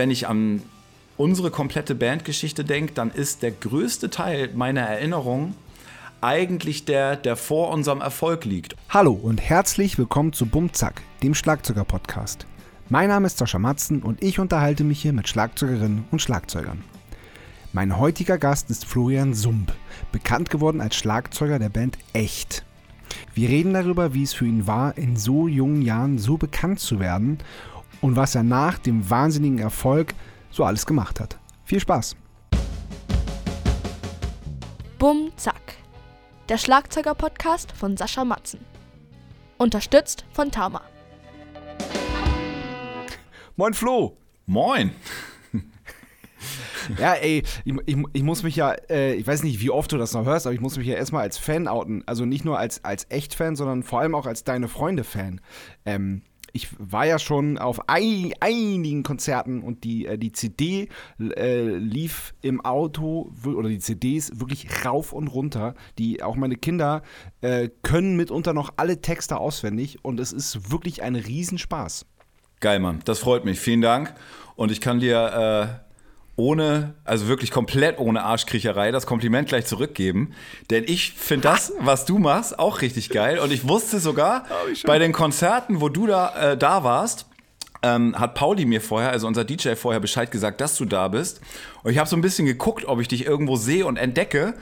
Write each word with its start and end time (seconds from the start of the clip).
wenn 0.00 0.10
ich 0.10 0.26
an 0.26 0.62
unsere 1.18 1.50
komplette 1.50 1.94
Bandgeschichte 1.94 2.64
denke, 2.64 2.94
dann 2.94 3.10
ist 3.10 3.42
der 3.42 3.50
größte 3.50 4.08
Teil 4.08 4.48
meiner 4.54 4.80
Erinnerung 4.80 5.54
eigentlich 6.22 6.86
der, 6.86 7.16
der 7.16 7.36
vor 7.36 7.68
unserem 7.68 8.00
Erfolg 8.00 8.46
liegt. 8.46 8.76
Hallo 8.88 9.12
und 9.12 9.42
herzlich 9.42 9.98
willkommen 9.98 10.32
zu 10.32 10.46
Bumzack, 10.46 11.02
dem 11.22 11.34
Schlagzeuger-Podcast. 11.34 12.46
Mein 12.88 13.10
Name 13.10 13.26
ist 13.26 13.36
Sascha 13.36 13.58
Matzen 13.58 14.00
und 14.00 14.24
ich 14.24 14.38
unterhalte 14.38 14.84
mich 14.84 15.02
hier 15.02 15.12
mit 15.12 15.28
Schlagzeugerinnen 15.28 16.06
und 16.10 16.22
Schlagzeugern. 16.22 16.82
Mein 17.74 17.98
heutiger 17.98 18.38
Gast 18.38 18.70
ist 18.70 18.86
Florian 18.86 19.34
Sump, 19.34 19.74
bekannt 20.12 20.48
geworden 20.48 20.80
als 20.80 20.96
Schlagzeuger 20.96 21.58
der 21.58 21.68
Band 21.68 21.98
Echt. 22.14 22.64
Wir 23.34 23.50
reden 23.50 23.74
darüber, 23.74 24.14
wie 24.14 24.22
es 24.22 24.32
für 24.32 24.46
ihn 24.46 24.66
war, 24.66 24.96
in 24.96 25.16
so 25.16 25.46
jungen 25.46 25.82
Jahren 25.82 26.16
so 26.16 26.38
bekannt 26.38 26.80
zu 26.80 27.00
werden 27.00 27.38
und 28.00 28.16
was 28.16 28.34
er 28.34 28.42
nach 28.42 28.78
dem 28.78 29.08
wahnsinnigen 29.08 29.58
Erfolg 29.58 30.14
so 30.50 30.64
alles 30.64 30.86
gemacht 30.86 31.20
hat. 31.20 31.38
Viel 31.64 31.80
Spaß! 31.80 32.16
Bum 34.98 35.32
Zack. 35.36 35.78
Der 36.48 36.58
Schlagzeuger-Podcast 36.58 37.72
von 37.72 37.96
Sascha 37.96 38.24
Matzen. 38.24 38.60
Unterstützt 39.56 40.24
von 40.32 40.50
Tama. 40.50 40.82
Moin 43.56 43.74
Flo! 43.74 44.16
Moin! 44.46 44.92
Ja, 46.98 47.12
ey, 47.12 47.42
ich, 47.64 47.74
ich, 47.86 47.96
ich 48.14 48.22
muss 48.22 48.42
mich 48.42 48.56
ja, 48.56 48.72
äh, 48.88 49.14
ich 49.14 49.26
weiß 49.26 49.42
nicht, 49.42 49.60
wie 49.60 49.70
oft 49.70 49.92
du 49.92 49.98
das 49.98 50.14
noch 50.14 50.24
hörst, 50.24 50.46
aber 50.46 50.54
ich 50.54 50.60
muss 50.60 50.78
mich 50.78 50.86
ja 50.86 50.94
erstmal 50.94 51.22
als 51.22 51.38
Fan 51.38 51.68
outen. 51.68 52.02
Also 52.06 52.24
nicht 52.24 52.44
nur 52.44 52.58
als, 52.58 52.82
als 52.82 53.06
Echt-Fan, 53.10 53.54
sondern 53.54 53.82
vor 53.82 54.00
allem 54.00 54.14
auch 54.14 54.26
als 54.26 54.42
deine 54.42 54.66
Freunde-Fan. 54.66 55.40
Ähm, 55.84 56.22
ich 56.52 56.68
war 56.78 57.06
ja 57.06 57.18
schon 57.18 57.58
auf 57.58 57.88
ein, 57.88 58.32
einigen 58.40 59.02
Konzerten 59.02 59.62
und 59.62 59.84
die, 59.84 60.06
äh, 60.06 60.18
die 60.18 60.32
CD 60.32 60.88
äh, 61.18 61.62
lief 61.62 62.34
im 62.42 62.60
Auto 62.60 63.32
oder 63.44 63.68
die 63.68 63.78
CDs 63.78 64.40
wirklich 64.40 64.84
rauf 64.84 65.12
und 65.12 65.28
runter. 65.28 65.74
Die 65.98 66.22
auch 66.22 66.36
meine 66.36 66.56
Kinder 66.56 67.02
äh, 67.40 67.68
können 67.82 68.16
mitunter 68.16 68.52
noch 68.52 68.74
alle 68.76 69.00
Texte 69.00 69.38
auswendig 69.38 69.98
und 70.02 70.20
es 70.20 70.32
ist 70.32 70.70
wirklich 70.70 71.02
ein 71.02 71.16
Riesenspaß. 71.16 72.06
Geil, 72.60 72.78
Mann. 72.78 73.00
Das 73.04 73.20
freut 73.20 73.44
mich. 73.44 73.58
Vielen 73.58 73.80
Dank. 73.80 74.14
Und 74.54 74.70
ich 74.70 74.80
kann 74.82 75.00
dir 75.00 75.80
äh, 75.82 75.89
ohne, 76.40 76.94
also 77.04 77.28
wirklich 77.28 77.50
komplett 77.50 77.98
ohne 77.98 78.22
Arschkriecherei, 78.22 78.90
das 78.90 79.06
Kompliment 79.06 79.48
gleich 79.48 79.66
zurückgeben. 79.66 80.32
Denn 80.70 80.84
ich 80.86 81.12
finde 81.12 81.48
das, 81.48 81.72
was 81.78 82.06
du 82.06 82.18
machst, 82.18 82.58
auch 82.58 82.80
richtig 82.80 83.10
geil. 83.10 83.38
Und 83.38 83.52
ich 83.52 83.68
wusste 83.68 84.00
sogar 84.00 84.46
oh, 84.50 84.74
bei 84.86 84.98
den 84.98 85.12
Konzerten, 85.12 85.82
wo 85.82 85.90
du 85.90 86.06
da, 86.06 86.52
äh, 86.52 86.56
da 86.56 86.82
warst, 86.82 87.26
ähm, 87.82 88.18
hat 88.18 88.34
Pauli 88.34 88.64
mir 88.64 88.80
vorher, 88.80 89.10
also 89.10 89.26
unser 89.26 89.44
DJ 89.44 89.74
vorher 89.74 90.00
Bescheid 90.00 90.30
gesagt, 90.30 90.60
dass 90.62 90.76
du 90.76 90.86
da 90.86 91.08
bist. 91.08 91.42
Und 91.82 91.92
ich 91.92 91.98
habe 91.98 92.08
so 92.08 92.16
ein 92.16 92.22
bisschen 92.22 92.46
geguckt, 92.46 92.86
ob 92.86 93.00
ich 93.00 93.08
dich 93.08 93.26
irgendwo 93.26 93.56
sehe 93.56 93.84
und 93.84 93.98
entdecke, 93.98 94.54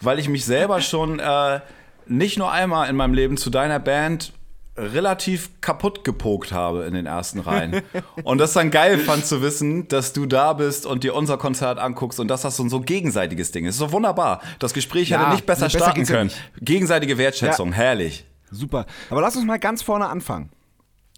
weil 0.00 0.18
ich 0.18 0.30
mich 0.30 0.46
selber 0.46 0.80
schon 0.80 1.18
äh, 1.18 1.60
nicht 2.06 2.38
nur 2.38 2.50
einmal 2.50 2.88
in 2.88 2.96
meinem 2.96 3.14
Leben 3.14 3.36
zu 3.36 3.50
deiner 3.50 3.78
Band 3.78 4.32
relativ 4.76 5.60
kaputt 5.60 6.04
gepokt 6.04 6.52
habe 6.52 6.84
in 6.84 6.94
den 6.94 7.06
ersten 7.06 7.40
Reihen. 7.40 7.82
und 8.24 8.38
das 8.38 8.52
dann 8.52 8.70
geil 8.70 8.98
fand 8.98 9.26
zu 9.26 9.42
wissen, 9.42 9.88
dass 9.88 10.12
du 10.12 10.26
da 10.26 10.52
bist 10.52 10.86
und 10.86 11.04
dir 11.04 11.14
unser 11.14 11.38
Konzert 11.38 11.78
anguckst 11.78 12.20
und 12.20 12.28
dass 12.28 12.42
das 12.42 12.56
so 12.56 12.64
ein 12.64 12.70
so 12.70 12.80
gegenseitiges 12.80 13.52
Ding 13.52 13.64
ist. 13.64 13.76
Das 13.76 13.86
ist 13.86 13.92
doch 13.92 13.96
wunderbar. 13.96 14.42
Das 14.58 14.74
Gespräch 14.74 15.08
ja, 15.08 15.20
hätte 15.20 15.30
nicht 15.32 15.46
besser, 15.46 15.66
besser 15.66 15.78
starten 15.78 16.04
können. 16.04 16.30
Gegenseitige 16.60 17.18
Wertschätzung, 17.18 17.70
ja. 17.70 17.76
herrlich. 17.76 18.26
Super. 18.50 18.86
Aber 19.10 19.20
lass 19.20 19.36
uns 19.36 19.44
mal 19.44 19.58
ganz 19.58 19.82
vorne 19.82 20.06
anfangen. 20.06 20.50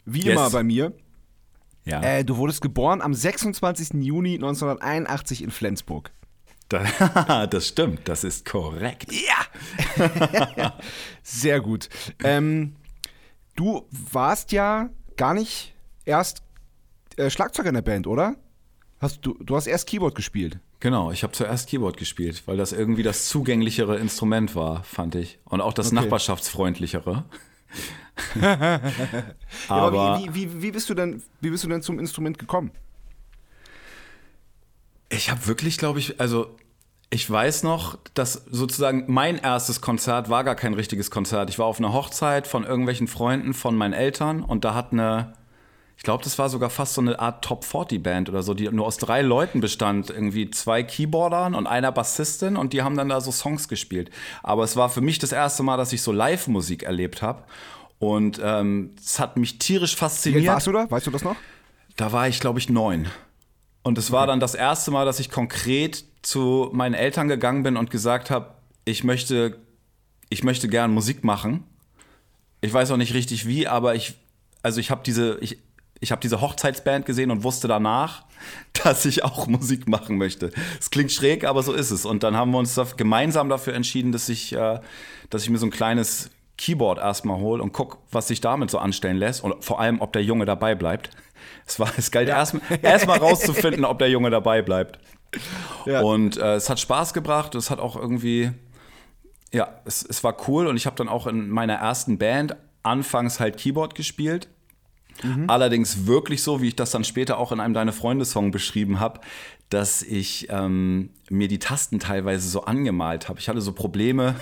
Wie 0.05 0.23
yes. 0.23 0.33
immer 0.33 0.51
bei 0.51 0.63
mir. 0.63 0.93
Ja. 1.85 2.03
Äh, 2.03 2.25
du 2.25 2.37
wurdest 2.37 2.61
geboren 2.61 3.01
am 3.01 3.15
26. 3.15 4.03
Juni 4.03 4.35
1981 4.35 5.43
in 5.43 5.51
Flensburg. 5.51 6.11
Das 7.51 7.69
stimmt, 7.69 8.09
das 8.09 8.25
ist 8.25 8.45
korrekt. 8.45 9.11
Ja! 9.11 10.75
Sehr 11.23 11.61
gut. 11.61 11.89
Ähm, 12.23 12.75
Du 13.59 13.89
warst 13.91 14.53
ja 14.53 14.89
gar 15.17 15.35
nicht 15.35 15.75
erst 16.05 16.45
äh, 17.17 17.29
Schlagzeuger 17.29 17.71
in 17.71 17.75
der 17.75 17.83
Band, 17.83 18.07
oder? 18.07 18.37
Hast 19.01 19.27
du, 19.27 19.35
du 19.35 19.57
hast 19.57 19.67
erst 19.67 19.89
Keyboard 19.89 20.15
gespielt. 20.15 20.61
Genau, 20.79 21.11
ich 21.11 21.25
habe 21.25 21.33
zuerst 21.33 21.69
Keyboard 21.69 21.97
gespielt, 21.97 22.45
weil 22.47 22.57
das 22.57 22.73
irgendwie 22.73 23.03
das 23.03 23.27
zugänglichere 23.27 23.99
Instrument 23.99 24.55
war, 24.55 24.85
fand 24.85 25.17
ich. 25.17 25.41
Und 25.45 25.61
auch 25.61 25.73
das 25.73 25.89
okay. 25.89 25.97
nachbarschaftsfreundlichere. 25.97 27.25
aber, 28.37 28.41
ja, 28.41 29.35
aber 29.67 30.21
wie, 30.21 30.35
wie, 30.35 30.63
wie, 30.63 30.71
bist 30.71 30.89
du 30.89 30.95
denn, 30.95 31.21
wie 31.41 31.51
bist 31.51 31.65
du 31.65 31.69
denn 31.69 31.83
zum 31.83 31.99
Instrument 31.99 32.39
gekommen? 32.39 32.71
Ich 35.09 35.33
habe 35.33 35.49
wirklich, 35.49 35.79
glaube 35.79 35.99
ich, 35.99 36.21
also 36.21 36.55
ich 37.11 37.29
weiß 37.29 37.63
noch, 37.63 37.99
dass 38.15 38.45
sozusagen 38.51 39.05
mein 39.07 39.39
erstes 39.39 39.81
Konzert 39.81 40.29
war 40.29 40.45
gar 40.45 40.55
kein 40.55 40.75
richtiges 40.75 41.11
Konzert. 41.11 41.49
Ich 41.49 41.59
war 41.59 41.67
auf 41.67 41.79
einer 41.79 41.93
Hochzeit 41.93 42.47
von 42.47 42.65
irgendwelchen 42.65 43.09
Freunden 43.09 43.55
von 43.55 43.77
meinen 43.77 43.95
Eltern 43.95 44.43
und 44.43 44.65
da 44.65 44.75
hat 44.75 44.93
eine, 44.93 45.33
ich 45.97 46.03
glaube, 46.03 46.23
das 46.23 46.39
war 46.39 46.51
sogar 46.51 46.69
fast 46.69 46.95
so 46.95 47.01
eine 47.01 47.19
Art 47.19 47.43
Top 47.43 47.65
40 47.65 48.03
Band 48.03 48.29
oder 48.29 48.43
so, 48.43 48.53
die 48.53 48.69
nur 48.69 48.87
aus 48.87 48.99
drei 48.99 49.23
Leuten 49.23 49.61
bestand. 49.61 50.11
Irgendwie 50.11 50.51
zwei 50.51 50.83
Keyboardern 50.83 51.55
und 51.55 51.67
einer 51.67 51.93
Bassistin 51.93 52.57
und 52.57 52.75
die 52.75 52.83
haben 52.83 52.97
dann 52.97 53.09
da 53.09 53.23
so 53.23 53.33
Songs 53.33 53.69
gespielt. 53.69 54.11
Aber 54.43 54.65
es 54.65 54.77
war 54.77 54.91
für 54.91 55.01
mich 55.01 55.19
das 55.19 55.33
erste 55.33 55.63
Mal, 55.63 55.79
dass 55.79 55.95
ich 55.95 56.03
so 56.03 56.13
Live-Musik 56.13 56.83
erlebt 56.83 57.23
habe. 57.23 57.45
Und 57.99 58.39
ähm, 58.45 58.91
es 58.99 59.19
hat 59.19 59.39
mich 59.39 59.59
tierisch 59.59 59.97
fasziniert. 59.97 60.43
Wie 60.45 60.49
warst 60.49 60.67
du 60.67 60.73
da? 60.73 60.91
Weißt 60.91 61.07
du 61.07 61.11
das 61.11 61.25
noch? 61.25 61.37
Da 61.97 62.13
war 62.13 62.29
ich, 62.29 62.39
glaube 62.39 62.59
ich, 62.59 62.69
neun. 62.69 63.09
Und 63.89 63.97
es 63.97 64.13
war 64.13 64.27
dann 64.27 64.39
das 64.39 64.55
erste 64.55 64.91
Mal, 64.91 65.07
dass 65.07 65.19
ich 65.19 65.31
konkret 65.31 66.05
zu 66.21 66.69
meinen 66.75 66.93
Eltern 66.93 67.27
gegangen 67.27 67.63
bin 67.63 67.79
und 67.79 67.91
gesagt 67.91 68.29
habe, 68.29 68.51
ich 68.85 69.03
möchte, 69.03 69.57
ich 70.29 70.45
möchte 70.45 70.69
gern 70.69 70.93
Musik 70.93 71.25
machen. 71.25 71.65
Ich 72.61 72.71
weiß 72.71 72.91
auch 72.91 72.99
nicht 72.99 73.15
richtig 73.15 73.47
wie, 73.47 73.67
aber 73.67 73.95
ich, 73.95 74.13
also 74.63 74.79
ich 74.79 74.91
habe 74.91 75.01
diese, 75.07 75.39
ich, 75.41 75.57
ich 76.01 76.13
habe 76.13 76.21
diese 76.21 76.43
Hochzeitsband 76.43 77.07
gesehen 77.07 77.31
und 77.31 77.45
wusste 77.45 77.67
danach, 77.67 78.27
dass 78.85 79.07
ich 79.07 79.25
auch 79.25 79.47
Musik 79.47 79.89
machen 79.89 80.19
möchte. 80.19 80.53
Es 80.79 80.91
klingt 80.91 81.11
schräg, 81.11 81.45
aber 81.45 81.63
so 81.63 81.73
ist 81.73 81.91
es. 81.91 82.05
Und 82.05 82.25
dann 82.25 82.37
haben 82.37 82.51
wir 82.51 82.59
uns 82.59 82.79
gemeinsam 82.99 83.49
dafür 83.49 83.73
entschieden, 83.73 84.13
dass 84.13 84.29
ich, 84.29 84.53
äh, 84.53 84.81
dass 85.31 85.45
ich 85.45 85.49
mir 85.49 85.57
so 85.57 85.65
ein 85.65 85.71
kleines 85.71 86.29
Keyboard 86.59 86.99
erstmal 86.99 87.39
hole 87.39 87.63
und 87.63 87.73
guck, 87.73 87.99
was 88.11 88.29
sich 88.29 88.43
damit 88.43 88.71
so 88.71 88.79
anstellen 88.79 89.17
lässt 89.17 89.43
und 89.43 89.65
vor 89.65 89.81
allem, 89.81 90.03
ob 90.03 90.13
der 90.13 90.25
Junge 90.25 90.45
dabei 90.45 90.75
bleibt. 90.75 91.09
Es, 91.71 91.79
war, 91.79 91.93
es 91.99 92.11
galt 92.11 92.29
ja. 92.29 92.37
erstmal 92.39 92.63
erst 92.81 93.09
rauszufinden, 93.09 93.85
ob 93.85 93.99
der 93.99 94.09
Junge 94.09 94.31
dabei 94.31 94.63
bleibt. 94.63 94.99
Ja. 95.85 96.01
Und 96.01 96.39
äh, 96.39 96.55
es 96.55 96.71
hat 96.71 96.81
Spaß 96.81 97.13
gebracht, 97.13 97.55
es 97.55 97.71
hat 97.71 97.79
auch 97.79 97.95
irgendwie, 97.95 98.53
ja, 99.53 99.69
es, 99.85 100.03
es 100.03 100.25
war 100.25 100.49
cool 100.49 100.67
und 100.67 100.77
ich 100.77 100.87
habe 100.87 100.97
dann 100.97 101.09
auch 101.09 101.27
in 101.27 101.51
meiner 101.51 101.75
ersten 101.75 102.17
Band 102.17 102.57
anfangs 102.83 103.39
halt 103.39 103.59
Keyboard 103.59 103.95
gespielt. 103.95 104.49
Mhm. 105.23 105.51
Allerdings 105.51 106.07
wirklich 106.07 106.43
so, 106.43 106.63
wie 106.63 106.69
ich 106.69 106.77
das 106.77 106.91
dann 106.91 107.05
später 107.05 107.39
auch 107.39 107.53
in 107.53 107.61
einem 107.61 107.75
Deine 107.75 107.93
Freunde-Song 107.93 108.51
beschrieben 108.51 109.01
habe, 109.01 109.21
dass 109.69 110.03
ich 110.03 110.49
ähm, 110.51 111.11
mir 111.29 111.49
die 111.49 111.59
Tasten 111.59 111.99
teilweise 111.99 112.49
so 112.49 112.63
angemalt 112.63 113.29
habe. 113.29 113.41
Ich 113.41 113.49
hatte 113.49 113.61
so 113.61 113.73
Probleme, 113.73 114.37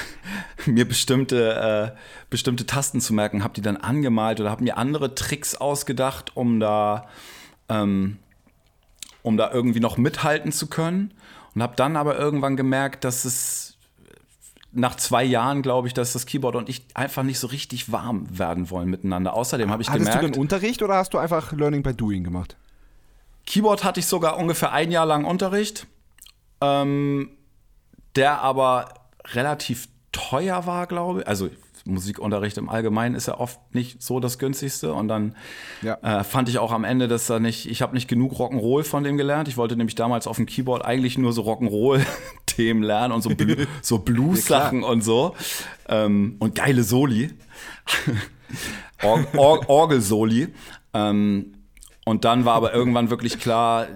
mir 0.66 0.86
bestimmte, 0.86 1.92
äh, 1.94 1.98
bestimmte 2.30 2.66
Tasten 2.66 3.00
zu 3.00 3.14
merken, 3.14 3.44
habe 3.44 3.54
die 3.54 3.62
dann 3.62 3.76
angemalt 3.76 4.40
oder 4.40 4.50
habe 4.50 4.64
mir 4.64 4.76
andere 4.76 5.14
Tricks 5.14 5.54
ausgedacht, 5.54 6.36
um 6.36 6.60
da 6.60 7.08
ähm, 7.68 8.18
um 9.22 9.36
da 9.36 9.50
irgendwie 9.52 9.80
noch 9.80 9.96
mithalten 9.96 10.52
zu 10.52 10.66
können. 10.66 11.14
Und 11.54 11.62
habe 11.62 11.76
dann 11.76 11.96
aber 11.96 12.18
irgendwann 12.18 12.56
gemerkt, 12.56 13.04
dass 13.04 13.24
es 13.24 13.76
nach 14.72 14.96
zwei 14.96 15.22
Jahren, 15.22 15.60
glaube 15.62 15.86
ich, 15.86 15.94
dass 15.94 16.14
das 16.14 16.24
Keyboard 16.24 16.56
und 16.56 16.68
ich 16.68 16.82
einfach 16.94 17.22
nicht 17.22 17.38
so 17.38 17.46
richtig 17.46 17.92
warm 17.92 18.26
werden 18.36 18.70
wollen 18.70 18.88
miteinander. 18.88 19.34
Außerdem 19.34 19.70
habe 19.70 19.82
ich 19.82 19.88
Hattest 19.88 20.06
gemerkt. 20.06 20.22
Hast 20.22 20.28
du 20.28 20.32
den 20.32 20.40
Unterricht 20.40 20.82
oder 20.82 20.96
hast 20.96 21.12
du 21.12 21.18
einfach 21.18 21.52
Learning 21.52 21.82
by 21.82 21.94
Doing 21.94 22.24
gemacht? 22.24 22.56
Keyboard 23.44 23.84
hatte 23.84 24.00
ich 24.00 24.06
sogar 24.06 24.38
ungefähr 24.38 24.72
ein 24.72 24.90
Jahr 24.90 25.04
lang 25.04 25.24
Unterricht, 25.24 25.86
ähm, 26.62 27.30
der 28.16 28.40
aber 28.40 28.94
relativ 29.26 29.88
teuer 30.12 30.66
war, 30.66 30.86
glaube 30.86 31.20
ich. 31.20 31.26
Also 31.26 31.48
Musikunterricht 31.84 32.58
im 32.58 32.68
Allgemeinen 32.68 33.14
ist 33.14 33.26
ja 33.26 33.38
oft 33.38 33.58
nicht 33.74 34.02
so 34.02 34.20
das 34.20 34.38
günstigste. 34.38 34.92
Und 34.92 35.08
dann 35.08 35.34
ja. 35.82 35.98
äh, 36.02 36.24
fand 36.24 36.48
ich 36.48 36.58
auch 36.58 36.72
am 36.72 36.84
Ende, 36.84 37.08
dass 37.08 37.26
da 37.26 37.40
nicht, 37.40 37.68
ich 37.68 37.82
habe 37.82 37.94
nicht 37.94 38.08
genug 38.08 38.34
Rock'n'Roll 38.34 38.84
von 38.84 39.02
dem 39.02 39.16
gelernt. 39.16 39.48
Ich 39.48 39.56
wollte 39.56 39.76
nämlich 39.76 39.94
damals 39.94 40.26
auf 40.26 40.36
dem 40.36 40.46
Keyboard 40.46 40.84
eigentlich 40.84 41.18
nur 41.18 41.32
so 41.32 41.42
Rock'n'Roll-Themen 41.42 42.82
lernen 42.82 43.12
und 43.12 43.22
so, 43.22 43.30
Blu 43.30 43.56
so 43.82 43.98
Blues-Sachen 43.98 44.82
ja, 44.82 44.88
und 44.88 45.02
so. 45.02 45.34
Ähm, 45.88 46.36
und 46.38 46.54
geile 46.54 46.84
Soli. 46.84 47.30
Or 49.02 49.26
Or 49.36 49.68
Orgel-Soli. 49.68 50.48
Ähm, 50.94 51.54
und 52.04 52.24
dann 52.24 52.44
war 52.44 52.54
aber 52.54 52.74
irgendwann 52.74 53.10
wirklich 53.10 53.38
klar, 53.38 53.86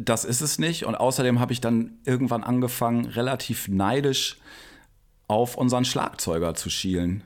das 0.00 0.24
ist 0.24 0.40
es 0.40 0.58
nicht. 0.58 0.86
Und 0.86 0.94
außerdem 0.94 1.40
habe 1.40 1.52
ich 1.52 1.60
dann 1.60 1.98
irgendwann 2.04 2.44
angefangen, 2.44 3.06
relativ 3.06 3.68
neidisch 3.68 4.38
auf 5.28 5.56
unseren 5.56 5.84
Schlagzeuger 5.84 6.54
zu 6.54 6.68
schielen 6.70 7.22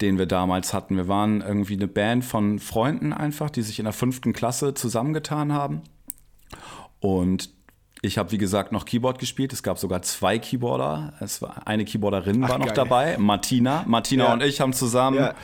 den 0.00 0.18
wir 0.18 0.26
damals 0.26 0.74
hatten. 0.74 0.96
Wir 0.96 1.06
waren 1.08 1.40
irgendwie 1.40 1.74
eine 1.74 1.86
Band 1.86 2.24
von 2.24 2.58
Freunden 2.58 3.12
einfach, 3.12 3.48
die 3.48 3.62
sich 3.62 3.78
in 3.78 3.84
der 3.84 3.92
fünften 3.92 4.32
Klasse 4.32 4.74
zusammengetan 4.74 5.52
haben. 5.52 5.82
Und 7.00 7.50
ich 8.02 8.18
habe, 8.18 8.32
wie 8.32 8.38
gesagt, 8.38 8.72
noch 8.72 8.84
Keyboard 8.86 9.18
gespielt. 9.18 9.52
Es 9.52 9.62
gab 9.62 9.78
sogar 9.78 10.02
zwei 10.02 10.38
Keyboarder. 10.38 11.14
Es 11.20 11.40
war, 11.40 11.66
eine 11.66 11.84
Keyboarderin 11.84 12.42
Ach, 12.44 12.50
war 12.50 12.58
noch 12.58 12.66
geil. 12.66 12.74
dabei, 12.74 13.16
Martina. 13.18 13.84
Martina 13.86 14.24
Ja. 14.24 14.32
und 14.32 14.42
ich 14.42 14.60
haben 14.60 14.72
zusammen 14.72 15.18
Ja. 15.18 15.34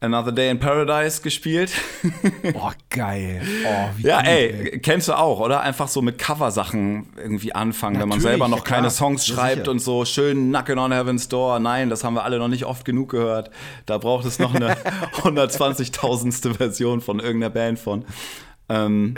Another 0.00 0.30
Day 0.30 0.48
in 0.50 0.60
Paradise 0.60 1.22
gespielt. 1.22 1.72
Oh, 2.54 2.70
geil. 2.90 3.42
Oh, 3.66 3.88
wie 3.96 4.02
Ja, 4.06 4.18
gut, 4.18 4.28
ey, 4.28 4.80
kennst 4.82 5.08
du 5.08 5.12
auch, 5.18 5.40
oder? 5.40 5.60
Einfach 5.60 5.88
so 5.88 6.00
mit 6.02 6.18
Coversachen 6.18 7.08
irgendwie 7.16 7.52
anfangen, 7.54 7.94
wenn 8.00 8.08
man 8.08 8.18
Natürlich, 8.18 8.30
selber 8.38 8.44
ja 8.46 8.48
noch 8.50 8.64
keine 8.64 8.82
klar. 8.82 8.90
Songs 8.90 9.26
Ja, 9.26 9.34
schreibt 9.34 9.56
sicher. 9.62 9.70
und 9.72 9.80
so 9.80 10.04
schön 10.04 10.50
Knockin' 10.50 10.78
on 10.78 10.92
Heaven's 10.92 11.28
Door. 11.28 11.58
Nein, 11.58 11.90
das 11.90 12.04
haben 12.04 12.14
wir 12.14 12.22
alle 12.24 12.38
noch 12.38 12.48
nicht 12.48 12.64
oft 12.64 12.84
genug 12.84 13.10
gehört. 13.10 13.50
Da 13.86 13.98
braucht 13.98 14.24
es 14.24 14.38
noch 14.38 14.54
eine 14.54 14.76
120.000. 15.22 16.54
Version 16.54 17.00
von 17.00 17.18
irgendeiner 17.20 17.50
Band 17.50 17.78
von. 17.78 18.04
Ähm, 18.68 19.16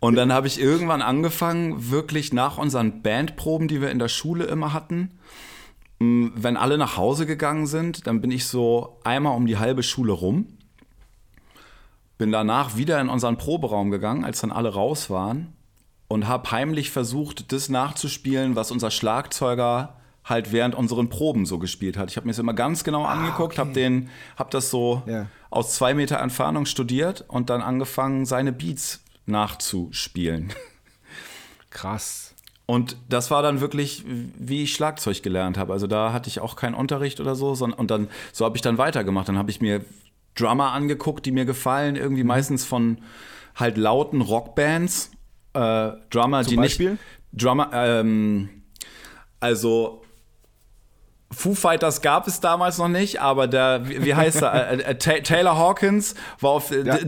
und 0.00 0.16
dann 0.16 0.32
habe 0.32 0.46
ich 0.46 0.60
irgendwann 0.60 1.02
angefangen, 1.02 1.90
wirklich 1.90 2.32
nach 2.32 2.58
unseren 2.58 3.02
Bandproben, 3.02 3.68
die 3.68 3.80
wir 3.80 3.90
in 3.90 3.98
der 3.98 4.08
Schule 4.08 4.44
immer 4.44 4.72
hatten, 4.72 5.10
wenn 6.34 6.56
alle 6.56 6.78
nach 6.78 6.96
Hause 6.96 7.26
gegangen 7.26 7.66
sind, 7.66 8.06
dann 8.06 8.20
bin 8.20 8.30
ich 8.30 8.46
so 8.46 8.98
einmal 9.04 9.36
um 9.36 9.46
die 9.46 9.58
halbe 9.58 9.82
Schule 9.82 10.12
rum 10.12 10.46
bin 12.18 12.30
danach 12.30 12.76
wieder 12.76 13.00
in 13.00 13.08
unseren 13.08 13.36
Proberaum 13.36 13.90
gegangen, 13.90 14.24
als 14.24 14.40
dann 14.40 14.52
alle 14.52 14.72
raus 14.72 15.10
waren 15.10 15.52
und 16.08 16.28
habe 16.28 16.50
heimlich 16.50 16.90
versucht, 16.90 17.52
das 17.52 17.68
nachzuspielen, 17.68 18.56
was 18.56 18.70
unser 18.70 18.90
Schlagzeuger 18.90 19.96
halt 20.24 20.52
während 20.52 20.74
unseren 20.74 21.08
Proben 21.08 21.44
so 21.44 21.58
gespielt 21.58 21.96
hat. 21.98 22.10
Ich 22.10 22.16
habe 22.16 22.26
mir 22.26 22.32
das 22.32 22.38
immer 22.38 22.54
ganz 22.54 22.82
genau 22.84 23.04
angeguckt, 23.04 23.58
habe 23.58 23.72
den, 23.72 24.08
habe 24.38 24.50
das 24.50 24.70
so 24.70 25.02
Ja. 25.06 25.26
aus 25.50 25.74
zwei 25.74 25.92
Meter 25.92 26.18
Entfernung 26.18 26.66
studiert 26.66 27.24
und 27.28 27.50
dann 27.50 27.60
angefangen, 27.60 28.24
seine 28.24 28.52
Beats 28.52 29.02
nachzuspielen. 29.26 30.52
Krass. 31.70 32.33
Und 32.66 32.96
das 33.08 33.30
war 33.30 33.42
dann 33.42 33.60
wirklich, 33.60 34.04
wie 34.06 34.62
ich 34.62 34.74
Schlagzeug 34.74 35.22
gelernt 35.22 35.58
habe. 35.58 35.72
Also 35.74 35.86
da 35.86 36.12
hatte 36.14 36.28
ich 36.28 36.40
auch 36.40 36.56
keinen 36.56 36.74
Unterricht 36.74 37.20
oder 37.20 37.34
so, 37.34 37.54
sondern 37.54 37.78
und 37.78 37.90
dann 37.90 38.08
so 38.32 38.44
habe 38.46 38.56
ich 38.56 38.62
dann 38.62 38.78
weitergemacht. 38.78 39.28
Dann 39.28 39.36
habe 39.36 39.50
ich 39.50 39.60
mir 39.60 39.84
Drummer 40.34 40.72
angeguckt, 40.72 41.26
die 41.26 41.30
mir 41.32 41.44
gefallen, 41.44 41.94
irgendwie 41.96 42.24
meistens 42.24 42.64
von 42.64 42.98
halt 43.54 43.76
lauten 43.76 44.20
Rockbands. 44.22 45.10
Äh, 45.52 45.92
Drummer, 46.10 46.42
Zum 46.42 46.50
die 46.50 46.56
Beispiel? 46.56 46.90
nicht 46.92 47.02
Drummer, 47.32 47.70
ähm, 47.72 48.48
also 49.40 50.02
Foo 51.30 51.54
Fighters 51.54 52.00
gab 52.00 52.26
es 52.28 52.40
damals 52.40 52.78
noch 52.78 52.88
nicht, 52.88 53.20
aber 53.20 53.46
der, 53.48 53.88
wie, 53.88 54.14
heißt 54.14 54.42
er? 54.42 54.70
Äh, 54.70 54.76
äh, 54.82 54.94
Ta- 54.98 55.20
Taylor 55.20 55.56
Hawkins 55.58 56.14
war 56.40 56.52
auf 56.52 56.70
Ja. 56.70 56.98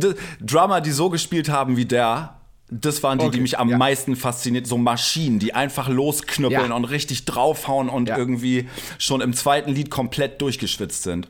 Drummer, 0.40 0.80
die 0.80 0.90
so 0.90 1.10
gespielt 1.10 1.48
haben 1.48 1.76
wie 1.76 1.84
der. 1.86 2.35
Das 2.68 3.02
waren 3.02 3.18
die, 3.18 3.24
die 3.24 3.28
Okay, 3.28 3.40
mich 3.40 3.58
am 3.58 3.68
ja. 3.68 3.78
meisten 3.78 4.16
fasziniert. 4.16 4.66
So 4.66 4.76
Maschinen, 4.76 5.38
die 5.38 5.54
einfach 5.54 5.88
losknüppeln 5.88 6.70
Ja. 6.70 6.74
und 6.76 6.84
richtig 6.84 7.24
draufhauen 7.24 7.88
und 7.88 8.08
Ja. 8.08 8.18
irgendwie 8.18 8.68
schon 8.98 9.20
im 9.20 9.34
zweiten 9.34 9.70
Lied 9.72 9.90
komplett 9.90 10.40
durchgeschwitzt 10.42 11.02
sind. 11.04 11.28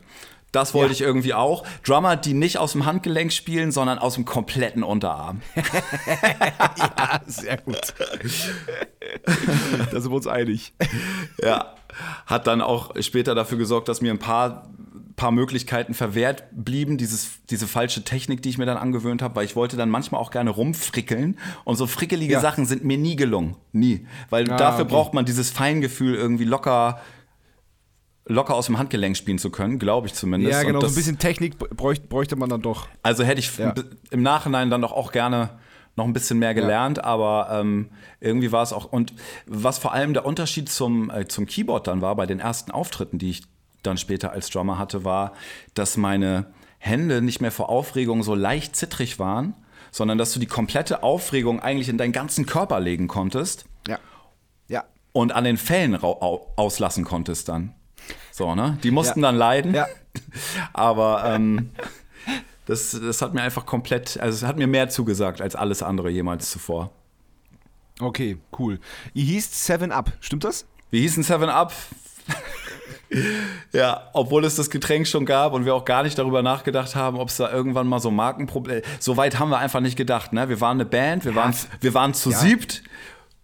Das 0.53 0.73
wollte 0.73 0.93
ich 0.95 1.03
irgendwie 1.03 1.35
auch. 1.35 1.67
Drummer, 1.85 2.17
die 2.17 2.33
nicht 2.33 2.57
aus 2.57 2.73
dem 2.73 2.87
Handgelenk 2.87 3.31
spielen, 3.33 3.73
sondern 3.73 3.99
aus 3.99 4.15
dem 4.15 4.25
kompletten 4.25 4.83
Unterarm. 4.83 5.43
Ja, 6.79 7.21
sehr 7.27 7.59
gut. 7.59 7.93
da 9.91 10.01
sind 10.01 10.11
wir 10.11 10.17
uns 10.17 10.27
einig. 10.27 10.73
Ja, 11.43 11.75
hat 12.27 12.47
dann 12.47 12.61
auch 12.61 12.95
später 13.01 13.35
dafür 13.35 13.59
gesorgt, 13.59 13.89
dass 13.89 14.01
mir 14.01 14.13
ein 14.13 14.19
paar, 14.19 14.69
paar 15.17 15.31
Möglichkeiten 15.33 15.95
verwehrt 15.95 16.45
blieben, 16.53 16.99
dieses, 16.99 17.39
diese 17.49 17.67
falsche 17.67 18.05
Technik, 18.05 18.43
die 18.43 18.51
ich 18.51 18.59
mir 18.59 18.67
dann 18.67 18.77
angewöhnt 18.77 19.23
habe, 19.23 19.35
weil 19.37 19.45
ich 19.47 19.57
wollte 19.57 19.77
dann 19.79 19.89
manchmal 19.89 20.21
auch 20.21 20.31
gerne 20.31 20.51
rumfrickeln 20.51 21.39
und 21.65 21.77
so 21.77 21.87
frickelige 21.87 22.35
Ja. 22.35 22.41
Sachen 22.41 22.67
sind 22.67 22.85
mir 22.85 22.99
nie 22.99 23.17
gelungen, 23.17 23.57
nie, 23.73 24.07
weil 24.31 24.51
Ah, 24.51 24.57
dafür 24.57 24.85
okay. 24.85 24.93
braucht 24.95 25.15
man 25.15 25.25
dieses 25.25 25.51
Feingefühl 25.51 26.15
irgendwie 26.15 26.45
locker 26.45 27.01
locker 28.29 28.55
aus 28.57 28.67
dem 28.67 28.79
Handgelenk 28.79 29.17
spielen 29.17 29.39
zu 29.39 29.51
können, 29.51 29.79
glaube 29.79 30.09
ich 30.09 30.15
zumindest. 30.15 30.53
Ja, 30.53 30.63
genau. 30.65 30.81
So 30.81 30.87
das- 30.87 30.93
ein 30.93 30.97
bisschen 30.97 31.19
Technik 31.19 31.59
bräuchte, 31.59 32.07
bräuchte 32.09 32.37
man 32.37 32.49
dann 32.49 32.61
doch. 32.61 32.89
also 33.03 33.23
hätte 33.25 33.39
ich 33.39 33.57
Ja. 33.57 33.73
im 34.11 34.23
Nachhinein 34.23 34.69
dann 34.69 34.83
doch 34.83 34.93
auch 34.93 35.13
gerne 35.13 35.51
noch 35.95 36.05
ein 36.05 36.13
bisschen 36.13 36.39
mehr 36.39 36.53
gelernt, 36.53 37.03
aber 37.05 37.49
ähm, 37.53 37.89
irgendwie 38.21 38.53
war 38.53 38.63
es 38.63 38.73
auch. 38.75 38.85
Und 38.93 39.15
was 39.47 39.79
vor 39.79 39.93
allem 39.95 40.13
der 40.13 40.27
Unterschied 40.27 40.69
zum, 40.69 41.09
äh, 41.11 41.27
zum 41.27 41.47
Keyboard 41.47 41.87
dann 41.87 42.03
war, 42.03 42.15
bei 42.17 42.27
den 42.27 42.39
ersten 42.41 42.71
Auftritten, 42.71 43.19
die 43.19 43.31
ich 43.31 43.45
dann 43.87 43.97
später 43.99 44.33
als 44.33 44.51
Drummer 44.51 44.79
hatte, 44.79 45.05
war, 45.05 45.33
dass 45.75 45.97
meine 45.97 46.53
Hände 46.79 47.23
nicht 47.23 47.41
mehr 47.41 47.53
vor 47.53 47.69
Aufregung 47.69 48.23
so 48.23 48.35
leicht 48.35 48.77
zittrig 48.77 49.19
waren, 49.19 49.55
sondern 49.91 50.19
dass 50.19 50.33
du 50.33 50.39
die 50.41 50.47
komplette 50.47 51.03
Aufregung 51.03 51.61
eigentlich 51.61 51.89
in 51.89 51.97
deinen 51.99 52.13
ganzen 52.13 52.45
Körper 52.47 52.81
legen 52.81 53.09
konntest 53.09 53.65
Ja. 53.89 53.99
Ja. 54.69 54.85
und 55.13 55.33
an 55.33 55.45
den 55.45 55.57
Fällen 55.57 55.97
auslassen 55.97 57.05
konntest 57.05 57.49
dann. 57.49 57.75
So, 58.31 58.55
ne? 58.55 58.79
Die 58.83 58.91
mussten 58.91 59.21
Ja. 59.21 59.29
dann 59.29 59.37
leiden. 59.37 59.75
Ja. 59.75 59.87
Aber 60.73 61.25
ähm, 61.35 61.71
das, 62.67 62.91
das 63.01 63.23
hat 63.23 63.33
mir 63.35 63.43
einfach 63.43 63.65
komplett, 63.67 64.19
also 64.21 64.37
es 64.37 64.43
hat 64.49 64.59
mir 64.59 64.67
mehr 64.67 64.89
zugesagt 64.89 65.41
als 65.41 65.57
alles 65.57 65.83
andere 65.83 66.11
jemals 66.11 66.51
zuvor. 66.51 66.91
Okay, 67.99 68.37
cool. 68.59 68.79
Ihr 69.15 69.25
hieß 69.25 69.65
Seven 69.67 69.91
Up, 69.93 70.13
stimmt 70.21 70.45
das? 70.45 70.67
Wir 70.91 71.01
hießen 71.01 71.23
Seven 71.23 71.49
Up. 71.49 71.73
ja, 73.73 74.03
obwohl 74.13 74.45
es 74.45 74.57
das 74.57 74.71
Getränk 74.71 75.07
schon 75.07 75.25
gab 75.27 75.53
und 75.53 75.65
wir 75.65 75.75
auch 75.75 75.85
gar 75.85 76.03
nicht 76.03 76.19
darüber 76.19 76.43
nachgedacht 76.43 76.95
haben, 76.97 77.19
ob 77.19 77.29
es 77.29 77.37
da 77.37 77.51
irgendwann 77.53 77.87
mal 77.87 78.01
so 78.01 78.11
Markenprobleme. 78.11 78.83
So 78.99 79.17
weit 79.17 79.39
haben 79.39 79.51
wir 79.51 79.59
einfach 79.59 79.81
nicht 79.81 79.97
gedacht. 79.97 80.33
Ne? 80.33 80.49
Wir 80.49 80.61
waren 80.61 80.77
eine 80.79 80.87
Band, 80.87 81.25
wir 81.25 81.35
waren, 81.35 81.55
wir 81.81 81.95
waren 81.95 82.15
zu 82.15 82.31
Ja. 82.31 82.39
siebt. 82.39 82.83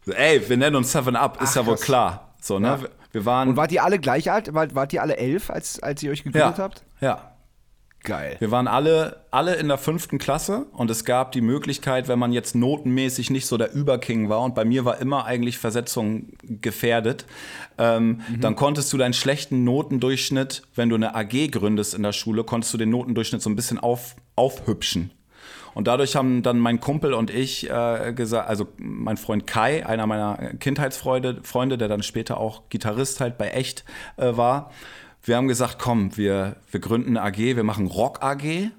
Ey, 0.06 0.48
wir 0.48 0.56
nennen 0.56 0.76
uns 0.76 0.90
Seven 0.90 1.14
Up, 1.14 1.40
ist 1.40 1.50
Ach, 1.50 1.56
ja 1.56 1.66
wohl 1.66 1.74
krass. 1.74 1.84
klar. 1.84 2.28
So, 2.40 2.58
ne? 2.58 2.66
Ja. 2.68 2.88
Wir, 3.12 3.24
waren. 3.24 3.50
Und 3.50 3.56
wart 3.56 3.70
ihr 3.70 3.84
alle 3.84 3.98
gleich 3.98 4.30
alt? 4.32 4.52
Wart, 4.52 4.74
wart 4.74 4.92
ihr 4.92 5.00
alle 5.02 5.16
elf, 5.16 5.48
als, 5.50 5.80
als 5.80 6.02
ihr 6.02 6.10
euch 6.10 6.24
gegründet 6.24 6.58
ja, 6.58 6.64
habt? 6.64 6.82
ja. 7.00 7.31
Geil. 8.04 8.36
Wir 8.40 8.50
waren 8.50 8.66
alle, 8.66 9.24
alle 9.30 9.54
in 9.54 9.68
der 9.68 9.78
fünften 9.78 10.18
Klasse 10.18 10.66
und 10.72 10.90
es 10.90 11.04
gab 11.04 11.30
die 11.30 11.40
Möglichkeit, 11.40 12.08
wenn 12.08 12.18
man 12.18 12.32
jetzt 12.32 12.56
notenmäßig 12.56 13.30
nicht 13.30 13.46
so 13.46 13.56
der 13.56 13.72
Überking 13.72 14.28
war 14.28 14.40
und 14.40 14.56
bei 14.56 14.64
mir 14.64 14.84
war 14.84 15.00
immer 15.00 15.24
eigentlich 15.24 15.58
Versetzung 15.58 16.32
gefährdet, 16.42 17.26
ähm, 17.78 18.22
dann 18.40 18.56
konntest 18.56 18.92
du 18.92 18.98
deinen 18.98 19.14
schlechten 19.14 19.62
Notendurchschnitt, 19.62 20.62
wenn 20.74 20.88
du 20.88 20.96
eine 20.96 21.14
AG 21.14 21.48
gründest 21.52 21.94
in 21.94 22.02
der 22.02 22.12
Schule, 22.12 22.42
konntest 22.42 22.74
du 22.74 22.78
den 22.78 22.90
Notendurchschnitt 22.90 23.40
so 23.40 23.50
ein 23.50 23.56
bisschen 23.56 23.78
auf, 23.78 24.16
aufhübschen. 24.34 25.12
Und 25.74 25.86
dadurch 25.86 26.16
haben 26.16 26.42
dann 26.42 26.58
mein 26.58 26.80
Kumpel 26.80 27.14
und 27.14 27.30
ich 27.30 27.70
äh, 27.70 28.12
gesagt, 28.14 28.48
also 28.48 28.68
mein 28.76 29.16
Freund 29.16 29.46
Kai, 29.46 29.86
einer 29.86 30.06
meiner 30.06 30.54
Kindheitsfreunde, 30.58 31.40
Freunde, 31.44 31.78
der 31.78 31.88
dann 31.88 32.02
später 32.02 32.38
auch 32.38 32.68
Gitarrist 32.68 33.20
halt 33.20 33.38
bei 33.38 33.48
Echt 33.48 33.84
äh, 34.16 34.36
war, 34.36 34.70
wir 35.22 35.36
haben 35.36 35.48
gesagt, 35.48 35.78
komm, 35.78 36.16
wir, 36.16 36.56
wir 36.70 36.80
gründen 36.80 37.16
eine 37.16 37.22
AG, 37.22 37.38
wir 37.38 37.64
machen 37.64 37.86
Rock 37.86 38.22
AG 38.22 38.70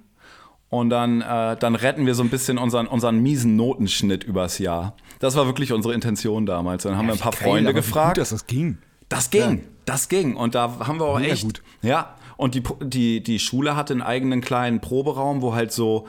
und 0.69 0.89
dann, 0.89 1.21
äh, 1.21 1.55
dann 1.57 1.75
retten 1.75 2.05
wir 2.05 2.15
so 2.15 2.23
ein 2.23 2.29
bisschen 2.29 2.57
unseren, 2.57 2.87
unseren 2.87 3.21
miesen 3.21 3.55
Notenschnitt 3.55 4.23
übers 4.23 4.57
Jahr. 4.57 4.95
Das 5.19 5.35
war 5.35 5.45
wirklich 5.45 5.71
unsere 5.71 5.93
Intention 5.93 6.45
damals. 6.45 6.83
Dann 6.83 6.97
haben 6.97 7.05
wir 7.05 7.13
ein 7.13 7.19
paar 7.19 7.31
Geil, 7.31 7.43
Freunde 7.43 7.73
gefragt. 7.73 8.15
Gut, 8.15 8.21
dass 8.21 8.31
das 8.31 8.47
ging. 8.47 8.79
Das 9.07 9.29
ging, 9.29 9.63
das 9.85 10.09
ging. 10.09 10.35
Und 10.35 10.55
da 10.55 10.79
haben 10.79 10.99
wir 10.99 11.05
auch 11.05 11.19
Mega 11.19 11.33
echt. 11.33 11.43
gut. 11.43 11.61
Ja, 11.81 12.15
und 12.37 12.55
die, 12.55 12.63
die, 12.81 13.21
die 13.21 13.39
Schule 13.39 13.75
hatte 13.75 13.93
einen 13.93 14.01
eigenen 14.01 14.41
kleinen 14.41 14.81
Proberaum, 14.81 15.41
wo 15.41 15.53
halt 15.53 15.71
so. 15.71 16.07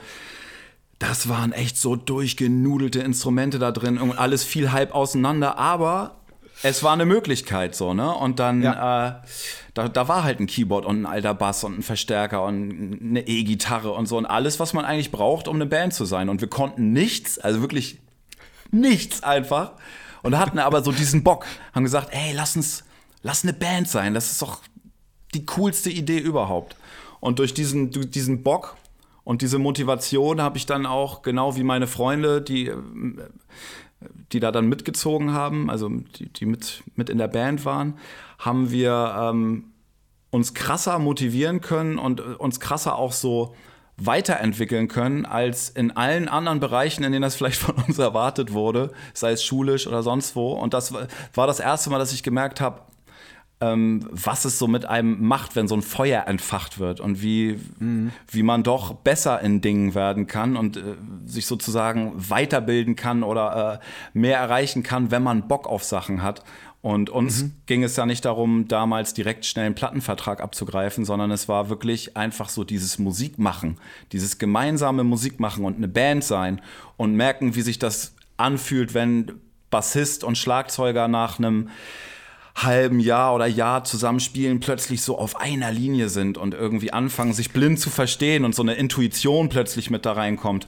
Das 0.97 1.27
waren 1.29 1.51
echt 1.51 1.77
so 1.77 1.95
durchgenudelte 1.95 3.01
Instrumente 3.01 3.59
da 3.59 3.71
drin 3.71 3.97
und 3.97 4.17
alles 4.17 4.43
viel 4.43 4.71
halb 4.71 4.95
auseinander, 4.95 5.57
aber 5.59 6.15
es 6.67 6.81
war 6.81 6.93
eine 6.93 7.05
Möglichkeit 7.05 7.75
so, 7.75 7.93
ne? 7.93 8.11
Und 8.13 8.39
dann, 8.39 8.63
Ja. 8.63 9.07
äh, 9.07 9.13
da, 9.75 9.87
da 9.87 10.07
war 10.07 10.23
halt 10.23 10.39
ein 10.39 10.47
Keyboard 10.47 10.85
und 10.85 11.01
ein 11.01 11.05
alter 11.05 11.35
Bass 11.35 11.63
und 11.63 11.77
ein 11.77 11.83
Verstärker 11.83 12.43
und 12.43 12.97
eine 13.01 13.27
E-Gitarre 13.27 13.91
und 13.91 14.07
so 14.07 14.17
und 14.17 14.25
alles, 14.25 14.59
was 14.59 14.73
man 14.73 14.83
eigentlich 14.83 15.11
braucht, 15.11 15.47
um 15.47 15.55
eine 15.57 15.67
Band 15.67 15.93
zu 15.93 16.05
sein. 16.05 16.27
Und 16.27 16.41
wir 16.41 16.47
konnten 16.47 16.91
nichts, 16.91 17.37
also 17.37 17.61
wirklich 17.61 17.99
nichts 18.71 19.21
einfach. 19.21 19.73
Und 20.23 20.39
hatten 20.39 20.57
aber 20.57 20.83
so 20.83 20.91
diesen 20.91 21.23
Bock, 21.23 21.45
haben 21.73 21.83
gesagt, 21.83 22.07
ey, 22.11 22.33
lass 22.33 22.55
uns, 22.55 22.83
lass 23.21 23.43
eine 23.43 23.53
Band 23.53 23.87
sein, 23.87 24.15
das 24.15 24.31
ist 24.31 24.41
doch 24.41 24.61
die 25.35 25.45
coolste 25.45 25.91
Idee 25.91 26.17
überhaupt. 26.17 26.75
Und 27.19 27.37
durch 27.37 27.53
diesen, 27.53 27.91
durch 27.91 28.09
diesen 28.09 28.41
Bock 28.41 28.75
und 29.23 29.43
diese 29.43 29.59
Motivation 29.59 30.41
habe 30.41 30.57
ich 30.57 30.65
dann 30.65 30.87
auch, 30.87 31.21
genau 31.21 31.55
wie 31.57 31.63
meine 31.63 31.85
Freunde, 31.85 32.41
die, 32.41 32.71
die 34.31 34.39
da 34.39 34.51
dann 34.51 34.67
mitgezogen 34.67 35.33
haben, 35.33 35.69
also 35.69 35.89
die, 35.89 36.29
die 36.29 36.45
mit, 36.45 36.83
mit 36.95 37.09
in 37.09 37.17
der 37.17 37.27
Band 37.27 37.65
waren, 37.65 37.95
haben 38.39 38.71
wir 38.71 39.15
ähm, 39.17 39.71
uns 40.29 40.53
krasser 40.53 40.99
motivieren 40.99 41.61
können 41.61 41.97
und 41.97 42.19
äh, 42.19 42.23
uns 42.37 42.59
krasser 42.59 42.97
auch 42.97 43.11
so 43.11 43.55
weiterentwickeln 43.97 44.89
können 44.89 45.25
als 45.25 45.69
in 45.69 45.95
allen 45.95 46.27
anderen 46.27 46.59
Bereichen, 46.59 47.03
in 47.03 47.11
denen 47.11 47.21
das 47.21 47.35
vielleicht 47.37 47.59
von 47.59 47.75
uns 47.75 47.97
erwartet 47.97 48.53
wurde, 48.53 48.91
sei 49.13 49.31
es 49.31 49.43
schulisch 49.43 49.87
oder 49.87 50.03
sonst 50.03 50.35
wo. 50.35 50.53
Und 50.53 50.73
das 50.73 50.91
war 50.93 51.07
war 51.33 51.47
das 51.47 51.59
erste 51.59 51.89
Mal, 51.89 51.99
dass 51.99 52.13
ich 52.13 52.23
gemerkt 52.23 52.59
habe, 52.61 52.81
ähm, 53.61 54.05
was 54.11 54.45
es 54.45 54.59
so 54.59 54.67
mit 54.67 54.85
einem 54.85 55.25
macht, 55.25 55.55
wenn 55.55 55.67
so 55.67 55.75
ein 55.75 55.81
Feuer 55.81 56.27
entfacht 56.27 56.77
wird 56.79 56.99
und 56.99 57.21
wie, 57.21 57.57
mhm. 57.79 58.11
wie 58.29 58.43
man 58.43 58.63
doch 58.63 58.93
besser 58.93 59.39
in 59.41 59.61
Dingen 59.61 59.95
werden 59.95 60.27
kann 60.27 60.57
und 60.57 60.77
äh, 60.77 60.95
sich 61.25 61.45
sozusagen 61.45 62.11
weiterbilden 62.15 62.95
kann 62.95 63.23
oder 63.23 63.81
äh, 63.81 64.17
mehr 64.17 64.37
erreichen 64.37 64.83
kann, 64.83 65.09
wenn 65.09 65.23
man 65.23 65.47
Bock 65.47 65.67
auf 65.67 65.83
Sachen 65.83 66.21
hat. 66.21 66.43
Und 66.81 67.09
uns 67.09 67.43
mhm. 67.43 67.53
ging 67.65 67.83
es 67.83 67.95
ja 67.95 68.05
nicht 68.05 68.25
darum, 68.25 68.67
damals 68.67 69.13
direkt 69.13 69.45
schnell 69.45 69.67
einen 69.67 69.75
Plattenvertrag 69.75 70.41
abzugreifen, 70.41 71.03
sondern 71.03 71.31
es 71.31 71.47
war 71.47 71.69
wirklich 71.69 72.15
einfach 72.15 72.49
so 72.49 72.63
dieses 72.63 72.99
Musikmachen, 72.99 73.77
dieses 74.11 74.37
gemeinsame 74.37 75.03
Musikmachen 75.03 75.65
und 75.65 75.77
eine 75.77 75.87
Band 75.87 76.23
sein 76.23 76.61
und 76.97 77.15
merken, 77.15 77.55
wie 77.55 77.61
sich 77.61 77.79
das 77.79 78.13
anfühlt, 78.37 78.93
wenn 78.93 79.31
Bassist 79.71 80.23
und 80.23 80.37
Schlagzeuger 80.37 81.07
nach 81.07 81.39
einem 81.39 81.69
halben 82.55 82.99
Jahr 82.99 83.35
oder 83.35 83.45
Jahr 83.47 83.83
zusammenspielen, 83.83 84.61
plötzlich 84.61 85.01
so 85.01 85.17
auf 85.17 85.35
einer 85.35 85.71
Linie 85.71 86.07
sind 86.09 86.37
und 86.37 86.53
irgendwie 86.53 86.93
anfangen, 86.93 87.33
sich 87.33 87.51
blind 87.51 87.79
zu 87.79 87.89
verstehen 87.89 88.45
und 88.45 88.55
so 88.55 88.61
eine 88.61 88.75
Intuition 88.75 89.49
plötzlich 89.49 89.89
mit 89.89 90.05
da 90.05 90.13
reinkommt. 90.13 90.67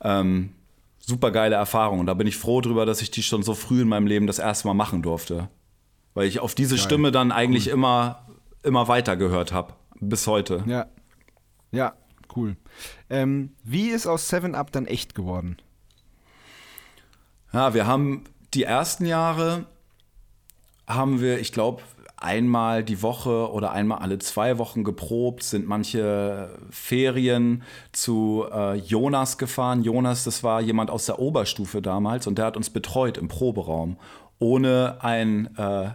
Ähm, 0.00 0.50
super 0.98 1.30
geile 1.30 1.54
Erfahrung. 1.54 2.00
Und 2.00 2.06
da 2.06 2.14
bin 2.14 2.26
ich 2.26 2.36
froh 2.36 2.60
drüber, 2.60 2.86
dass 2.86 3.02
ich 3.02 3.10
die 3.10 3.22
schon 3.22 3.42
so 3.42 3.54
früh 3.54 3.82
in 3.82 3.88
meinem 3.88 4.06
Leben 4.06 4.26
das 4.26 4.40
erste 4.40 4.66
Mal 4.66 4.74
machen 4.74 5.02
durfte. 5.02 5.48
Weil 6.14 6.26
ich 6.26 6.40
auf 6.40 6.54
diese 6.56 6.74
Geil. 6.74 6.84
Stimme 6.84 7.12
dann 7.12 7.30
eigentlich 7.30 7.68
cool. 7.68 7.74
immer, 7.74 8.26
immer 8.64 8.88
weiter 8.88 9.16
gehört 9.16 9.52
habe. 9.52 9.74
Bis 10.00 10.26
heute. 10.26 10.64
Ja. 10.66 10.86
Ja, 11.70 11.94
cool. 12.34 12.56
Ähm, 13.10 13.52
wie 13.62 13.88
ist 13.90 14.06
aus 14.06 14.28
Seven 14.28 14.54
Up 14.54 14.72
dann 14.72 14.86
echt 14.86 15.14
geworden? 15.14 15.58
Ja, 17.52 17.74
wir 17.74 17.86
haben 17.86 18.24
die 18.54 18.64
ersten 18.64 19.06
Jahre 19.06 19.66
haben 20.88 21.20
wir, 21.20 21.38
ich 21.38 21.52
glaube, 21.52 21.82
einmal 22.20 22.82
die 22.82 23.02
Woche 23.02 23.50
oder 23.52 23.72
einmal 23.72 23.98
alle 23.98 24.18
zwei 24.18 24.58
Wochen 24.58 24.82
geprobt, 24.82 25.42
sind 25.42 25.68
manche 25.68 26.50
Ferien 26.70 27.62
zu 27.92 28.44
äh, 28.52 28.74
Jonas 28.74 29.38
gefahren. 29.38 29.82
Jonas, 29.82 30.24
das 30.24 30.42
war 30.42 30.60
jemand 30.60 30.90
aus 30.90 31.06
der 31.06 31.20
Oberstufe 31.20 31.80
damals 31.80 32.26
und 32.26 32.38
der 32.38 32.46
hat 32.46 32.56
uns 32.56 32.70
betreut 32.70 33.18
im 33.18 33.28
Proberaum, 33.28 33.96
ohne 34.40 34.98
ein 35.00 35.48
äh, 35.56 35.90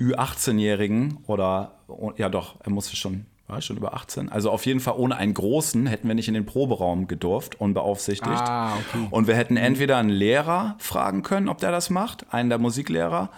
Ü18-Jährigen 0.00 1.18
oder, 1.26 1.72
ja 2.16 2.28
doch, 2.28 2.56
er 2.62 2.70
musste 2.70 2.96
schon, 2.96 3.26
war 3.46 3.60
schon 3.60 3.76
über 3.76 3.94
18. 3.94 4.28
Also 4.28 4.50
auf 4.50 4.66
jeden 4.66 4.80
Fall 4.80 4.94
ohne 4.96 5.16
einen 5.16 5.34
Großen 5.34 5.86
hätten 5.86 6.08
wir 6.08 6.14
nicht 6.14 6.28
in 6.28 6.34
den 6.34 6.46
Proberaum 6.46 7.08
gedurft, 7.08 7.60
unbeaufsichtigt. 7.60 8.32
Ah, 8.32 8.74
okay. 8.76 9.08
Und 9.10 9.26
wir 9.26 9.34
hätten 9.34 9.56
entweder 9.56 9.98
einen 9.98 10.08
Lehrer 10.08 10.76
fragen 10.78 11.22
können, 11.22 11.48
ob 11.48 11.58
der 11.58 11.72
das 11.72 11.90
macht, 11.90 12.32
einen 12.32 12.48
der 12.48 12.58
Musiklehrer, 12.58 13.30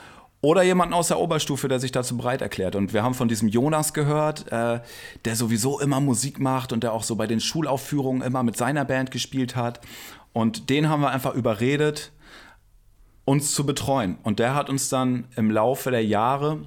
oder 0.46 0.62
jemanden 0.62 0.94
aus 0.94 1.08
der 1.08 1.18
Oberstufe, 1.18 1.66
der 1.66 1.80
sich 1.80 1.90
dazu 1.90 2.16
bereit 2.16 2.40
erklärt. 2.40 2.76
Und 2.76 2.92
wir 2.92 3.02
haben 3.02 3.14
von 3.14 3.26
diesem 3.26 3.48
Jonas 3.48 3.92
gehört, 3.92 4.46
äh, 4.52 4.80
der 5.24 5.34
sowieso 5.34 5.80
immer 5.80 5.98
Musik 5.98 6.38
macht 6.38 6.72
und 6.72 6.84
der 6.84 6.92
auch 6.92 7.02
so 7.02 7.16
bei 7.16 7.26
den 7.26 7.40
Schulaufführungen 7.40 8.22
immer 8.22 8.44
mit 8.44 8.56
seiner 8.56 8.84
Band 8.84 9.10
gespielt 9.10 9.56
hat. 9.56 9.80
Und 10.32 10.70
den 10.70 10.88
haben 10.88 11.00
wir 11.00 11.10
einfach 11.10 11.34
überredet, 11.34 12.12
uns 13.24 13.54
zu 13.54 13.66
betreuen. 13.66 14.18
Und 14.22 14.38
der 14.38 14.54
hat 14.54 14.70
uns 14.70 14.88
dann 14.88 15.26
im 15.34 15.50
Laufe 15.50 15.90
der 15.90 16.04
Jahre 16.04 16.60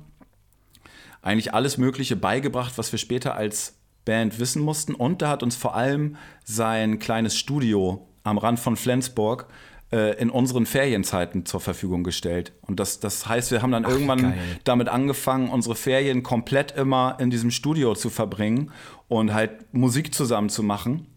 eigentlich 1.21 1.53
alles 1.53 1.77
Mögliche 1.77 2.17
beigebracht, 2.17 2.77
was 2.77 2.91
wir 2.91 2.99
später 2.99 3.35
als 3.35 3.77
Band 4.03 4.39
wissen 4.39 4.61
mussten. 4.61 4.93
Und 4.93 5.21
der 5.21 5.29
hat 5.29 5.41
uns 5.41 5.55
vor 5.55 5.73
allem 5.73 6.17
sein 6.43 6.99
kleines 6.99 7.37
Studio 7.37 8.05
am 8.23 8.39
Rand 8.39 8.59
von 8.59 8.75
Flensburg 8.75 9.47
äh, 9.91 10.19
in 10.21 10.29
unseren 10.29 10.65
Ferienzeiten 10.65 11.45
zur 11.45 11.59
Verfügung 11.59 12.03
gestellt. 12.03 12.51
Und 12.61 12.79
das, 12.79 12.99
das 12.99 13.27
heißt, 13.27 13.51
wir 13.51 13.61
haben 13.61 13.71
dann 13.71 13.85
Ach, 13.85 13.91
irgendwann 13.91 14.21
geil. 14.21 14.37
damit 14.63 14.89
angefangen, 14.89 15.49
unsere 15.49 15.75
Ferien 15.75 16.23
komplett 16.23 16.71
immer 16.71 17.17
in 17.19 17.29
diesem 17.29 17.51
Studio 17.51 17.95
zu 17.95 18.09
verbringen 18.09 18.71
und 19.07 19.33
halt 19.33 19.73
Musik 19.73 20.13
zusammen 20.13 20.49
zu 20.49 20.63
machen. 20.63 21.07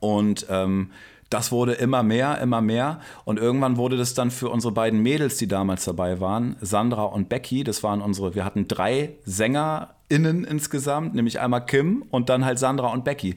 Und 0.00 0.46
ähm, 0.50 0.90
das 1.30 1.50
wurde 1.50 1.72
immer 1.72 2.02
mehr, 2.02 2.40
immer 2.40 2.60
mehr. 2.60 3.00
Und 3.24 3.38
irgendwann 3.38 3.76
wurde 3.76 3.96
das 3.96 4.14
dann 4.14 4.30
für 4.30 4.50
unsere 4.50 4.72
beiden 4.72 5.02
Mädels, 5.02 5.36
die 5.38 5.48
damals 5.48 5.84
dabei 5.84 6.20
waren, 6.20 6.56
Sandra 6.60 7.04
und 7.04 7.28
Becky, 7.28 7.64
das 7.64 7.82
waren 7.82 8.02
unsere, 8.02 8.34
wir 8.34 8.44
hatten 8.44 8.68
drei 8.68 9.16
SängerInnen 9.24 10.44
insgesamt, 10.44 11.14
nämlich 11.14 11.40
einmal 11.40 11.64
Kim 11.64 12.04
und 12.10 12.28
dann 12.28 12.44
halt 12.44 12.58
Sandra 12.58 12.88
und 12.88 13.04
Becky. 13.04 13.36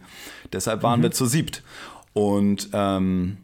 Deshalb 0.52 0.84
waren 0.84 1.00
mhm. 1.00 1.04
wir 1.04 1.12
zu 1.12 1.26
siebt. 1.26 1.64
Und 2.14 2.70
ähm, 2.74 3.38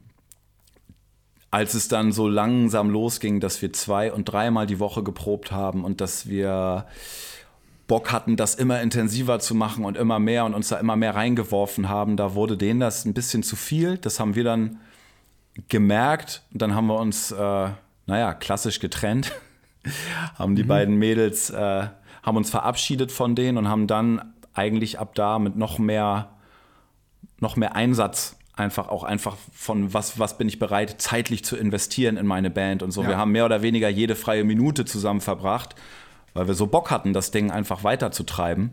als 1.53 1.75
es 1.75 1.88
dann 1.88 2.12
so 2.12 2.27
langsam 2.27 2.89
losging, 2.89 3.39
dass 3.39 3.62
wir 3.62 3.72
zwei- 3.74 4.12
und 4.12 4.25
dreimal 4.25 4.65
die 4.65 4.79
Woche 4.79 5.03
geprobt 5.03 5.51
haben 5.51 5.86
und 5.86 6.01
dass 6.01 6.27
wir 6.27 6.88
Bock 7.86 8.12
hatten, 8.12 8.36
das 8.36 8.55
immer 8.55 8.81
intensiver 8.81 9.38
zu 9.38 9.53
machen 9.53 9.86
und 9.86 9.95
immer 9.95 10.17
mehr 10.17 10.45
und 10.45 10.55
uns 10.55 10.69
da 10.69 10.77
immer 10.77 10.95
mehr 10.95 11.13
reingeworfen 11.13 11.89
haben, 11.89 12.17
da 12.17 12.33
wurde 12.33 12.57
denen 12.57 12.79
das 12.79 13.05
ein 13.05 13.13
bisschen 13.13 13.43
zu 13.43 13.55
viel. 13.55 14.00
Das 14.00 14.19
haben 14.19 14.33
wir 14.33 14.43
dann 14.43 14.79
gemerkt 15.69 16.41
und 16.53 16.63
dann 16.63 16.74
haben 16.74 16.88
wir 16.88 16.98
uns, 16.98 17.31
äh, 17.31 17.69
naja, 18.07 18.33
klassisch 18.33 18.79
getrennt, 18.79 19.31
haben 20.39 20.55
die 20.55 20.63
mhm. 20.63 20.69
beiden 20.69 20.95
Mädels, 20.95 21.51
äh, 21.51 21.88
haben 22.24 22.38
uns 22.38 22.50
verabschiedet 22.50 23.12
von 23.12 23.36
denen 23.36 23.60
und 23.60 23.67
haben 23.67 23.86
dann 23.86 24.33
eigentlich 24.55 24.98
ab 24.98 25.13
da 25.13 25.38
mit 25.38 25.55
noch 25.55 25.77
mehr, 25.77 26.31
noch 27.39 27.57
mehr 27.57 27.75
Einsatz 27.75 28.38
einfach 28.55 28.89
auch 28.89 29.03
einfach 29.03 29.36
von 29.53 29.93
was, 29.93 30.19
was 30.19 30.38
bin 30.38 30.48
ich 30.48 30.60
bereit, 30.60 31.01
zeitlich 31.01 31.43
zu 31.43 31.57
investieren 31.57 32.17
in 32.17 32.27
meine 32.27 32.50
Band 32.50 32.83
und 32.83 32.91
so. 32.91 33.01
Ja. 33.01 33.10
Wir 33.10 33.17
haben 33.17 33.31
mehr 33.31 33.45
oder 33.45 33.62
weniger 33.62 33.89
jede 33.89 34.15
freie 34.15 34.43
Minute 34.43 34.86
zusammen 34.86 35.22
verbracht 35.22 35.75
weil 36.33 36.48
wir 36.48 36.53
so 36.53 36.67
Bock 36.67 36.91
hatten, 36.91 37.13
das 37.13 37.31
Ding 37.31 37.51
einfach 37.51 37.83
weiterzutreiben. 37.83 38.72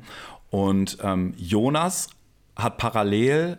Und 0.50 0.98
ähm, 1.02 1.34
Jonas 1.36 2.08
hat 2.56 2.78
parallel, 2.78 3.58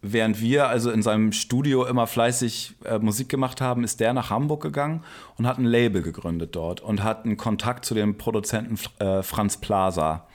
während 0.00 0.40
wir 0.40 0.68
also 0.68 0.90
in 0.90 1.02
seinem 1.02 1.32
Studio 1.32 1.84
immer 1.84 2.06
fleißig 2.06 2.74
äh, 2.84 2.98
Musik 2.98 3.28
gemacht 3.28 3.60
haben, 3.60 3.84
ist 3.84 4.00
der 4.00 4.12
nach 4.12 4.30
Hamburg 4.30 4.62
gegangen 4.62 5.04
und 5.36 5.46
hat 5.46 5.58
ein 5.58 5.64
Label 5.64 6.02
gegründet 6.02 6.56
dort 6.56 6.80
und 6.80 7.02
hat 7.02 7.24
einen 7.24 7.36
Kontakt 7.36 7.84
zu 7.84 7.94
dem 7.94 8.16
Produzenten 8.16 8.78
äh, 8.98 9.22
Franz 9.22 9.58
Plaza 9.58 10.26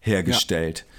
hergestellt. 0.00 0.86
Ja. 0.86 0.93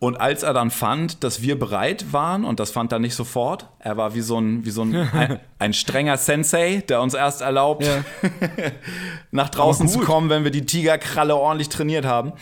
Und 0.00 0.18
als 0.18 0.42
er 0.42 0.54
dann 0.54 0.70
fand, 0.70 1.22
dass 1.22 1.42
wir 1.42 1.58
bereit 1.58 2.10
waren, 2.10 2.46
und 2.46 2.58
das 2.58 2.70
fand 2.70 2.90
er 2.90 2.98
nicht 2.98 3.14
sofort, 3.14 3.68
er 3.80 3.98
war 3.98 4.14
wie 4.14 4.22
so 4.22 4.38
ein, 4.38 4.64
wie 4.64 4.70
so 4.70 4.80
ein, 4.80 4.94
ein, 4.96 5.40
ein 5.58 5.72
strenger 5.74 6.16
Sensei, 6.16 6.82
der 6.88 7.02
uns 7.02 7.12
erst 7.12 7.42
erlaubt, 7.42 7.84
ja. 7.84 8.02
nach 9.30 9.50
draußen 9.50 9.88
zu 9.88 9.98
kommen, 9.98 10.30
wenn 10.30 10.42
wir 10.42 10.50
die 10.50 10.64
Tigerkralle 10.64 11.36
ordentlich 11.36 11.68
trainiert 11.68 12.06
haben. 12.06 12.32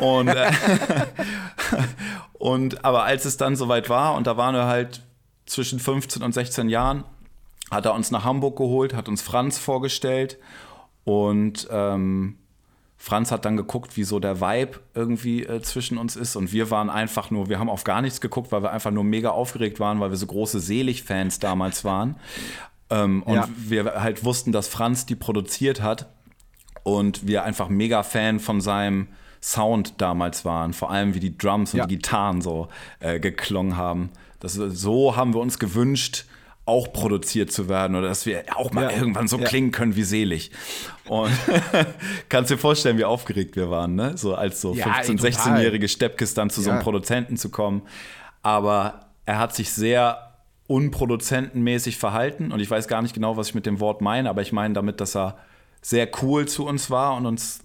Und, 0.00 0.26
äh, 0.26 0.50
und 2.32 2.84
aber 2.84 3.04
als 3.04 3.24
es 3.26 3.36
dann 3.36 3.54
soweit 3.54 3.88
war, 3.88 4.16
und 4.16 4.26
da 4.26 4.36
waren 4.36 4.56
wir 4.56 4.66
halt 4.66 5.00
zwischen 5.46 5.78
15 5.78 6.20
und 6.20 6.34
16 6.34 6.68
Jahren, 6.68 7.04
hat 7.70 7.86
er 7.86 7.94
uns 7.94 8.10
nach 8.10 8.24
Hamburg 8.24 8.56
geholt, 8.56 8.92
hat 8.92 9.08
uns 9.08 9.22
Franz 9.22 9.58
vorgestellt 9.58 10.36
und 11.04 11.68
ähm, 11.70 12.38
Franz 13.04 13.30
hat 13.30 13.44
dann 13.44 13.58
geguckt, 13.58 13.98
wie 13.98 14.04
so 14.04 14.18
der 14.18 14.40
Vibe 14.40 14.80
irgendwie 14.94 15.44
äh, 15.44 15.60
zwischen 15.60 15.98
uns 15.98 16.16
ist. 16.16 16.36
Und 16.36 16.52
wir 16.52 16.70
waren 16.70 16.88
einfach 16.88 17.30
nur, 17.30 17.50
wir 17.50 17.58
haben 17.58 17.68
auf 17.68 17.84
gar 17.84 18.00
nichts 18.00 18.22
geguckt, 18.22 18.50
weil 18.50 18.62
wir 18.62 18.72
einfach 18.72 18.92
nur 18.92 19.04
mega 19.04 19.28
aufgeregt 19.28 19.78
waren, 19.78 20.00
weil 20.00 20.08
wir 20.08 20.16
so 20.16 20.24
große 20.24 20.58
Selig-Fans 20.58 21.38
damals 21.38 21.84
waren. 21.84 22.16
Ähm, 22.88 23.22
und 23.24 23.34
ja. 23.34 23.48
wir 23.58 24.02
halt 24.02 24.24
wussten, 24.24 24.52
dass 24.52 24.68
Franz 24.68 25.04
die 25.04 25.16
produziert 25.16 25.82
hat. 25.82 26.08
Und 26.82 27.26
wir 27.26 27.44
einfach 27.44 27.68
mega 27.68 28.04
Fan 28.04 28.40
von 28.40 28.62
seinem 28.62 29.08
Sound 29.42 30.00
damals 30.00 30.46
waren. 30.46 30.72
Vor 30.72 30.90
allem 30.90 31.12
wie 31.12 31.20
die 31.20 31.36
Drums 31.36 31.74
und 31.74 31.80
ja. 31.80 31.86
die 31.86 31.96
Gitarren 31.96 32.40
so 32.40 32.68
äh, 33.00 33.20
geklungen 33.20 33.76
haben. 33.76 34.08
Das, 34.40 34.54
so 34.54 35.14
haben 35.14 35.34
wir 35.34 35.40
uns 35.40 35.58
gewünscht, 35.58 36.24
auch 36.66 36.92
produziert 36.92 37.52
zu 37.52 37.68
werden 37.68 37.94
oder 37.94 38.08
dass 38.08 38.24
wir 38.24 38.44
auch 38.56 38.72
mal 38.72 38.90
ja, 38.90 38.96
irgendwann 38.96 39.28
so 39.28 39.38
ja. 39.38 39.44
klingen 39.44 39.70
können 39.70 39.96
wie 39.96 40.02
selig. 40.02 40.50
Und 41.06 41.32
kannst 42.28 42.50
dir 42.50 42.56
vorstellen, 42.56 42.96
wie 42.96 43.04
aufgeregt 43.04 43.56
wir 43.56 43.70
waren, 43.70 43.94
ne? 43.94 44.16
So 44.16 44.34
als 44.34 44.60
so 44.60 44.74
ja, 44.74 44.86
15-, 44.86 45.20
16-jährige 45.20 45.88
Steppkes 45.88 46.32
dann 46.32 46.48
zu 46.48 46.62
so 46.62 46.70
einem 46.70 46.80
Produzenten 46.80 47.36
zu 47.36 47.50
kommen. 47.50 47.82
Aber 48.42 49.10
er 49.26 49.38
hat 49.38 49.54
sich 49.54 49.72
sehr 49.72 50.34
unproduzentenmäßig 50.66 51.98
verhalten 51.98 52.50
und 52.50 52.60
ich 52.60 52.70
weiß 52.70 52.88
gar 52.88 53.02
nicht 53.02 53.14
genau, 53.14 53.36
was 53.36 53.48
ich 53.48 53.54
mit 53.54 53.66
dem 53.66 53.80
Wort 53.80 54.00
meine, 54.00 54.30
aber 54.30 54.40
ich 54.40 54.52
meine 54.52 54.72
damit, 54.72 55.00
dass 55.00 55.14
er 55.14 55.36
sehr 55.82 56.08
cool 56.22 56.48
zu 56.48 56.66
uns 56.66 56.88
war 56.88 57.16
und 57.16 57.26
uns 57.26 57.60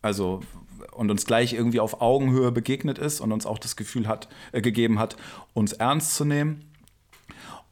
also 0.00 0.40
und 0.92 1.10
uns 1.10 1.26
gleich 1.26 1.52
irgendwie 1.52 1.80
auf 1.80 2.00
Augenhöhe 2.00 2.52
begegnet 2.52 2.98
ist 2.98 3.20
und 3.20 3.32
uns 3.32 3.44
auch 3.44 3.58
das 3.58 3.76
Gefühl 3.76 4.08
hat 4.08 4.28
äh, 4.52 4.60
gegeben 4.60 4.98
hat, 4.98 5.16
uns 5.52 5.72
ernst 5.74 6.14
zu 6.14 6.24
nehmen. 6.24 6.65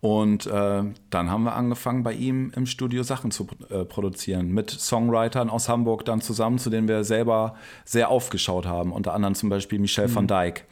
Und 0.04 0.44
äh, 0.44 0.82
dann 1.08 1.30
haben 1.30 1.44
wir 1.44 1.54
angefangen, 1.54 2.02
bei 2.02 2.12
ihm 2.12 2.52
im 2.54 2.66
Studio 2.66 3.02
Sachen 3.02 3.30
zu 3.30 3.46
äh, 3.70 3.86
produzieren. 3.86 4.48
Mit 4.48 4.70
Songwritern 4.70 5.48
aus 5.48 5.70
Hamburg 5.70 6.04
dann 6.04 6.20
zusammen, 6.20 6.58
zu 6.58 6.68
denen 6.68 6.88
wir 6.88 7.04
selber 7.04 7.54
sehr 7.86 8.10
aufgeschaut 8.10 8.66
haben. 8.66 8.92
Unter 8.92 9.14
anderem 9.14 9.34
zum 9.34 9.48
Beispiel 9.48 9.78
Michel 9.78 10.08
mhm. 10.08 10.14
van 10.14 10.26
Dijk. 10.26 10.66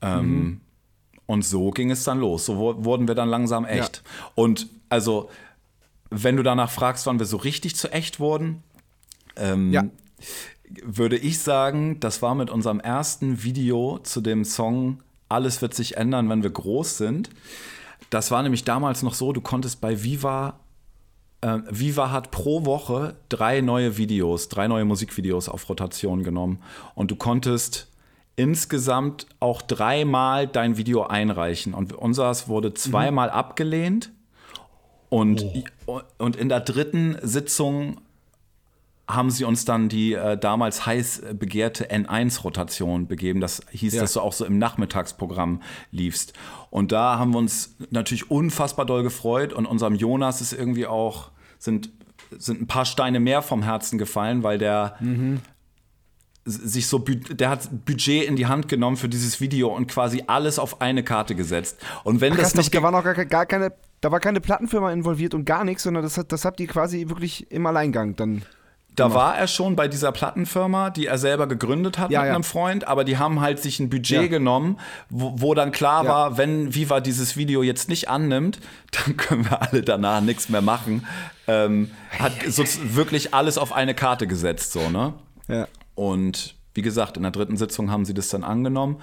Ähm, 0.00 0.26
mhm. 0.26 0.60
Und 1.26 1.44
so 1.44 1.72
ging 1.72 1.90
es 1.90 2.04
dann 2.04 2.20
los. 2.20 2.46
So 2.46 2.56
wurden 2.84 3.08
wir 3.08 3.16
dann 3.16 3.28
langsam 3.28 3.64
echt. 3.64 3.96
Ja. 3.96 4.30
Und 4.36 4.68
also, 4.88 5.28
wenn 6.10 6.36
du 6.36 6.44
danach 6.44 6.70
fragst, 6.70 7.04
wann 7.06 7.18
wir 7.18 7.26
so 7.26 7.38
richtig 7.38 7.74
zu 7.74 7.92
echt 7.92 8.20
wurden, 8.20 8.62
ähm, 9.34 9.72
ja. 9.72 9.86
würde 10.84 11.18
ich 11.18 11.40
sagen, 11.40 11.98
das 11.98 12.22
war 12.22 12.36
mit 12.36 12.48
unserem 12.48 12.78
ersten 12.78 13.42
Video 13.42 13.98
zu 14.04 14.20
dem 14.20 14.44
Song 14.44 15.02
Alles 15.28 15.62
wird 15.62 15.74
sich 15.74 15.96
ändern, 15.96 16.28
wenn 16.28 16.44
wir 16.44 16.50
groß 16.50 16.96
sind. 16.96 17.28
Das 18.10 18.30
war 18.30 18.42
nämlich 18.42 18.64
damals 18.64 19.02
noch 19.02 19.14
so, 19.14 19.32
du 19.32 19.40
konntest 19.40 19.80
bei 19.80 20.02
Viva 20.02 20.60
äh, 21.42 21.58
Viva 21.68 22.10
hat 22.10 22.30
pro 22.30 22.64
Woche 22.64 23.16
drei 23.28 23.60
neue 23.60 23.98
Videos, 23.98 24.48
drei 24.48 24.68
neue 24.68 24.84
Musikvideos 24.84 25.48
auf 25.48 25.68
Rotation 25.68 26.22
genommen. 26.22 26.62
Und 26.94 27.10
du 27.10 27.16
konntest 27.16 27.88
insgesamt 28.36 29.26
auch 29.40 29.60
dreimal 29.60 30.46
dein 30.46 30.78
Video 30.78 31.02
einreichen. 31.02 31.74
Und 31.74 31.92
unseres 31.92 32.48
wurde 32.48 32.72
zweimal 32.72 33.28
mhm. 33.28 33.34
abgelehnt. 33.34 34.10
Und, 35.10 35.44
oh. 35.84 36.00
und 36.16 36.36
in 36.36 36.48
der 36.48 36.60
dritten 36.60 37.18
Sitzung 37.20 38.00
haben 39.06 39.30
sie 39.30 39.44
uns 39.44 39.66
dann 39.66 39.90
die 39.90 40.14
äh, 40.14 40.38
damals 40.38 40.86
heiß 40.86 41.22
begehrte 41.34 41.90
N1-Rotation 41.90 43.08
begeben. 43.08 43.40
Das 43.40 43.60
hieß, 43.70 43.94
ja. 43.94 44.00
dass 44.00 44.14
du 44.14 44.20
auch 44.20 44.32
so 44.32 44.46
im 44.46 44.58
Nachmittagsprogramm 44.58 45.60
liefst. 45.90 46.32
Und 46.72 46.90
da 46.90 47.18
haben 47.18 47.34
wir 47.34 47.38
uns 47.38 47.76
natürlich 47.90 48.30
unfassbar 48.30 48.86
doll 48.86 49.02
gefreut. 49.02 49.52
Und 49.52 49.66
unserem 49.66 49.94
Jonas 49.94 50.40
ist 50.40 50.54
irgendwie 50.54 50.86
auch, 50.86 51.30
sind, 51.58 51.90
sind 52.38 52.62
ein 52.62 52.66
paar 52.66 52.86
Steine 52.86 53.20
mehr 53.20 53.42
vom 53.42 53.62
Herzen 53.62 53.98
gefallen, 53.98 54.42
weil 54.42 54.56
der 54.56 54.96
mhm. 55.00 55.42
sich 56.46 56.86
so, 56.86 56.98
der 56.98 57.50
hat 57.50 57.84
Budget 57.84 58.24
in 58.24 58.36
die 58.36 58.46
Hand 58.46 58.68
genommen 58.68 58.96
für 58.96 59.10
dieses 59.10 59.38
Video 59.38 59.68
und 59.68 59.86
quasi 59.86 60.24
alles 60.28 60.58
auf 60.58 60.80
eine 60.80 61.04
Karte 61.04 61.34
gesetzt. 61.34 61.76
Und 62.04 62.22
wenn 62.22 62.32
Ach, 62.32 62.38
das 62.38 62.54
nicht. 62.54 62.74
Da 62.74 62.82
war 62.82 62.90
noch 62.90 63.04
gar, 63.04 63.22
gar 63.26 63.44
keine, 63.44 63.74
da 64.00 64.10
war 64.10 64.20
keine 64.20 64.40
Plattenfirma 64.40 64.92
involviert 64.92 65.34
und 65.34 65.44
gar 65.44 65.64
nichts, 65.64 65.82
sondern 65.82 66.02
das, 66.02 66.18
das 66.26 66.46
habt 66.46 66.58
ihr 66.58 66.68
quasi 66.68 67.06
wirklich 67.10 67.50
im 67.52 67.66
Alleingang 67.66 68.16
dann. 68.16 68.46
Da 68.94 69.04
gemacht. 69.04 69.18
war 69.18 69.36
er 69.38 69.46
schon 69.46 69.74
bei 69.74 69.88
dieser 69.88 70.12
Plattenfirma, 70.12 70.90
die 70.90 71.06
er 71.06 71.16
selber 71.16 71.46
gegründet 71.46 71.98
hat 71.98 72.10
ja, 72.10 72.20
mit 72.20 72.28
ja. 72.28 72.34
einem 72.34 72.44
Freund, 72.44 72.86
aber 72.86 73.04
die 73.04 73.16
haben 73.16 73.40
halt 73.40 73.58
sich 73.58 73.80
ein 73.80 73.88
Budget 73.88 74.22
ja. 74.22 74.26
genommen, 74.26 74.78
wo, 75.08 75.34
wo, 75.36 75.54
dann 75.54 75.72
klar 75.72 76.06
war, 76.06 76.36
wenn 76.36 76.74
Viva 76.74 77.00
dieses 77.00 77.36
Video 77.36 77.62
jetzt 77.62 77.88
nicht 77.88 78.08
annimmt, 78.10 78.60
dann 78.90 79.16
können 79.16 79.48
wir 79.48 79.62
alle 79.62 79.82
danach 79.82 80.20
nichts 80.20 80.48
mehr 80.50 80.62
machen. 80.62 81.06
Ähm, 81.46 81.90
hat 82.18 82.32
so 82.46 82.64
wirklich 82.82 83.32
alles 83.32 83.56
auf 83.56 83.72
eine 83.72 83.94
Karte 83.94 84.26
gesetzt, 84.26 84.72
so, 84.72 84.90
ne? 84.90 85.14
Ja. 85.48 85.66
Und 85.94 86.54
wie 86.74 86.82
gesagt, 86.82 87.16
in 87.16 87.22
der 87.22 87.32
dritten 87.32 87.56
Sitzung 87.56 87.90
haben 87.90 88.04
sie 88.04 88.14
das 88.14 88.28
dann 88.28 88.44
angenommen. 88.44 89.00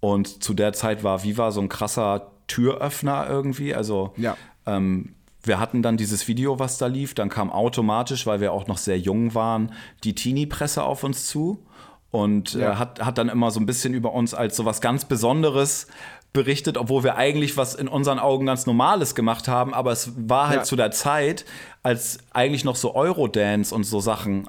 Und 0.00 0.42
zu 0.42 0.54
der 0.54 0.72
Zeit 0.72 1.02
war 1.02 1.24
Viva 1.24 1.50
so 1.50 1.60
ein 1.60 1.68
krasser 1.68 2.30
Türöffner 2.46 3.26
irgendwie. 3.28 3.74
Also 3.74 4.12
ja. 4.16 4.36
ähm, 4.66 5.14
wir 5.46 5.60
hatten 5.60 5.82
dann 5.82 5.96
dieses 5.96 6.26
Video, 6.28 6.58
was 6.58 6.78
da 6.78 6.86
lief. 6.86 7.14
Dann 7.14 7.28
kam 7.28 7.50
automatisch, 7.50 8.26
weil 8.26 8.40
wir 8.40 8.52
auch 8.52 8.66
noch 8.66 8.78
sehr 8.78 8.98
jung 8.98 9.34
waren, 9.34 9.72
die 10.02 10.14
Teenie-Presse 10.14 10.82
auf 10.82 11.04
uns 11.04 11.26
zu 11.26 11.64
und 12.10 12.54
äh, 12.54 12.60
ja. 12.60 12.72
äh, 12.72 12.76
hat, 12.76 13.04
hat 13.04 13.18
dann 13.18 13.28
immer 13.28 13.50
so 13.50 13.60
ein 13.60 13.66
bisschen 13.66 13.92
über 13.92 14.12
uns 14.12 14.34
als 14.34 14.56
so 14.56 14.64
was 14.64 14.80
ganz 14.80 15.04
Besonderes 15.04 15.88
berichtet, 16.32 16.76
obwohl 16.76 17.04
wir 17.04 17.16
eigentlich 17.16 17.56
was 17.56 17.74
in 17.74 17.88
unseren 17.88 18.18
Augen 18.18 18.46
ganz 18.46 18.66
Normales 18.66 19.14
gemacht 19.14 19.48
haben. 19.48 19.72
Aber 19.72 19.92
es 19.92 20.12
war 20.16 20.48
halt 20.48 20.60
ja. 20.60 20.64
zu 20.64 20.76
der 20.76 20.90
Zeit, 20.90 21.44
als 21.82 22.18
eigentlich 22.32 22.64
noch 22.64 22.76
so 22.76 22.94
Eurodance 22.94 23.74
und 23.74 23.84
so 23.84 24.00
Sachen 24.00 24.48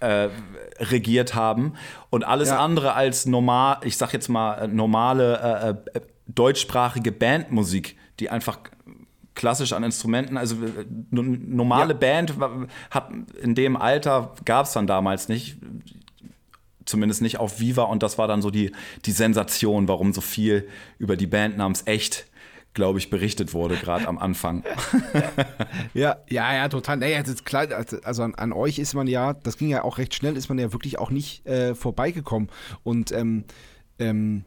äh, 0.00 0.28
regiert 0.78 1.34
haben 1.34 1.74
und 2.10 2.24
alles 2.24 2.48
ja. 2.48 2.58
andere 2.58 2.94
als 2.94 3.26
normal, 3.26 3.78
ich 3.84 3.96
sag 3.96 4.12
jetzt 4.12 4.28
mal 4.28 4.54
äh, 4.54 4.66
normale 4.66 5.78
äh, 5.94 5.98
äh, 5.98 6.00
deutschsprachige 6.26 7.12
Bandmusik, 7.12 7.96
die 8.20 8.30
einfach 8.30 8.58
klassisch 9.34 9.72
an 9.72 9.82
Instrumenten, 9.82 10.36
also 10.36 10.56
äh, 10.56 10.84
normale 11.10 11.92
ja. 11.92 11.98
Band 11.98 12.34
hat 12.90 13.08
in 13.40 13.54
dem 13.54 13.76
Alter 13.76 14.34
gab 14.44 14.66
es 14.66 14.72
dann 14.72 14.86
damals 14.86 15.28
nicht, 15.28 15.56
zumindest 16.84 17.22
nicht 17.22 17.38
auf 17.40 17.60
Viva 17.60 17.84
und 17.84 18.02
das 18.02 18.18
war 18.18 18.28
dann 18.28 18.42
so 18.42 18.50
die, 18.50 18.72
die 19.04 19.12
Sensation, 19.12 19.88
warum 19.88 20.12
so 20.12 20.20
viel 20.20 20.68
über 20.98 21.16
die 21.16 21.26
Band 21.26 21.56
namens 21.56 21.82
Echt 21.86 22.26
glaube 22.74 22.98
ich, 22.98 23.08
berichtet 23.08 23.54
wurde, 23.54 23.76
gerade 23.76 24.06
am 24.08 24.18
Anfang. 24.18 24.64
ja, 25.94 26.16
ja, 26.28 26.54
ja, 26.54 26.68
total. 26.68 26.96
Naja, 26.96 27.20
das 27.20 27.30
ist 27.30 27.46
klar, 27.46 27.68
also 28.02 28.22
an, 28.24 28.34
an, 28.34 28.52
euch 28.52 28.80
ist 28.80 28.94
man 28.94 29.06
ja, 29.06 29.32
das 29.32 29.56
ging 29.56 29.68
ja 29.68 29.84
auch 29.84 29.98
recht 29.98 30.14
schnell, 30.14 30.36
ist 30.36 30.48
man 30.48 30.58
ja 30.58 30.72
wirklich 30.72 30.98
auch 30.98 31.10
nicht 31.10 31.46
äh, 31.46 31.76
vorbeigekommen. 31.76 32.50
Und 32.82 33.12
ähm, 33.12 33.44
ähm, 34.00 34.44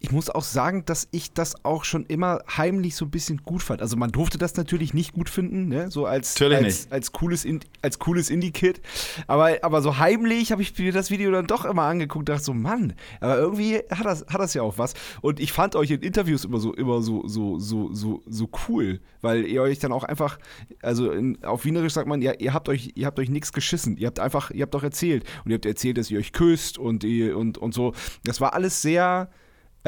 ich 0.00 0.12
muss 0.12 0.30
auch 0.30 0.44
sagen, 0.44 0.84
dass 0.84 1.08
ich 1.10 1.32
das 1.32 1.64
auch 1.64 1.84
schon 1.84 2.06
immer 2.06 2.40
heimlich 2.56 2.94
so 2.94 3.04
ein 3.04 3.10
bisschen 3.10 3.42
gut 3.42 3.62
fand. 3.62 3.82
Also 3.82 3.96
man 3.96 4.12
durfte 4.12 4.38
das 4.38 4.56
natürlich 4.56 4.94
nicht 4.94 5.12
gut 5.12 5.28
finden, 5.28 5.68
ne? 5.68 5.90
so 5.90 6.06
als, 6.06 6.40
als, 6.40 6.90
als, 6.92 7.12
cooles, 7.12 7.46
als 7.82 7.98
cooles 7.98 8.30
Indie-Kid. 8.30 8.80
Aber, 9.26 9.58
aber 9.62 9.82
so 9.82 9.98
heimlich 9.98 10.52
habe 10.52 10.62
ich 10.62 10.78
mir 10.78 10.92
das 10.92 11.10
Video 11.10 11.32
dann 11.32 11.48
doch 11.48 11.64
immer 11.64 11.82
angeguckt 11.82 12.20
und 12.20 12.28
dachte 12.28 12.44
so, 12.44 12.54
Mann, 12.54 12.94
aber 13.20 13.38
irgendwie 13.38 13.78
hat 13.90 14.06
das, 14.06 14.24
hat 14.28 14.40
das 14.40 14.54
ja 14.54 14.62
auch 14.62 14.78
was. 14.78 14.94
Und 15.20 15.40
ich 15.40 15.52
fand 15.52 15.74
euch 15.74 15.90
in 15.90 16.00
Interviews 16.00 16.44
immer 16.44 16.60
so, 16.60 16.72
immer 16.74 17.02
so, 17.02 17.26
so, 17.26 17.58
so, 17.58 17.92
so, 17.92 18.22
so 18.24 18.48
cool, 18.68 19.00
weil 19.20 19.46
ihr 19.46 19.62
euch 19.62 19.80
dann 19.80 19.90
auch 19.90 20.04
einfach, 20.04 20.38
also 20.80 21.10
in, 21.10 21.42
auf 21.42 21.64
Wienerisch 21.64 21.94
sagt 21.94 22.06
man, 22.06 22.22
ja, 22.22 22.34
ihr 22.38 22.54
habt 22.54 22.68
euch, 22.68 22.92
ihr 22.94 23.06
habt 23.06 23.18
euch 23.18 23.30
nichts 23.30 23.52
geschissen. 23.52 23.96
Ihr 23.96 24.06
habt 24.06 24.20
einfach, 24.20 24.52
ihr 24.52 24.62
habt 24.62 24.74
doch 24.74 24.84
erzählt. 24.84 25.24
Und 25.44 25.50
ihr 25.50 25.56
habt 25.56 25.66
erzählt, 25.66 25.98
dass 25.98 26.08
ihr 26.08 26.20
euch 26.20 26.32
küsst 26.32 26.78
und, 26.78 27.04
und, 27.04 27.58
und 27.58 27.74
so. 27.74 27.94
Das 28.22 28.40
war 28.40 28.54
alles 28.54 28.80
sehr 28.80 29.28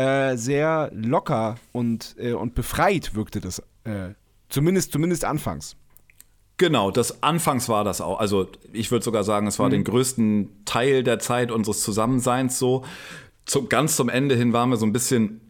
äh, 0.01 0.37
sehr 0.37 0.91
locker 0.95 1.57
und, 1.73 2.17
äh, 2.19 2.33
und 2.33 2.55
befreit 2.55 3.15
wirkte 3.15 3.41
das. 3.41 3.61
Äh, 3.85 4.15
zumindest, 4.49 4.93
zumindest 4.93 5.25
anfangs. 5.25 5.77
Genau, 6.57 6.91
das 6.91 7.23
anfangs 7.23 7.69
war 7.69 7.85
das 7.85 8.01
auch. 8.01 8.19
Also 8.19 8.49
ich 8.73 8.91
würde 8.91 9.05
sogar 9.05 9.25
sagen, 9.25 9.47
es 9.47 9.59
war 9.59 9.67
mhm. 9.67 9.73
den 9.73 9.85
größten 9.85 10.65
Teil 10.65 11.03
der 11.03 11.19
Zeit 11.19 11.51
unseres 11.51 11.83
Zusammenseins 11.83 12.59
so. 12.59 12.85
Zum, 13.47 13.69
ganz 13.69 13.97
zum 13.97 14.09
Ende 14.09 14.37
hin 14.37 14.53
waren 14.53 14.71
wir 14.71 14.77
so 14.77 14.87
ein 14.87 14.93
bisschen 14.93 15.50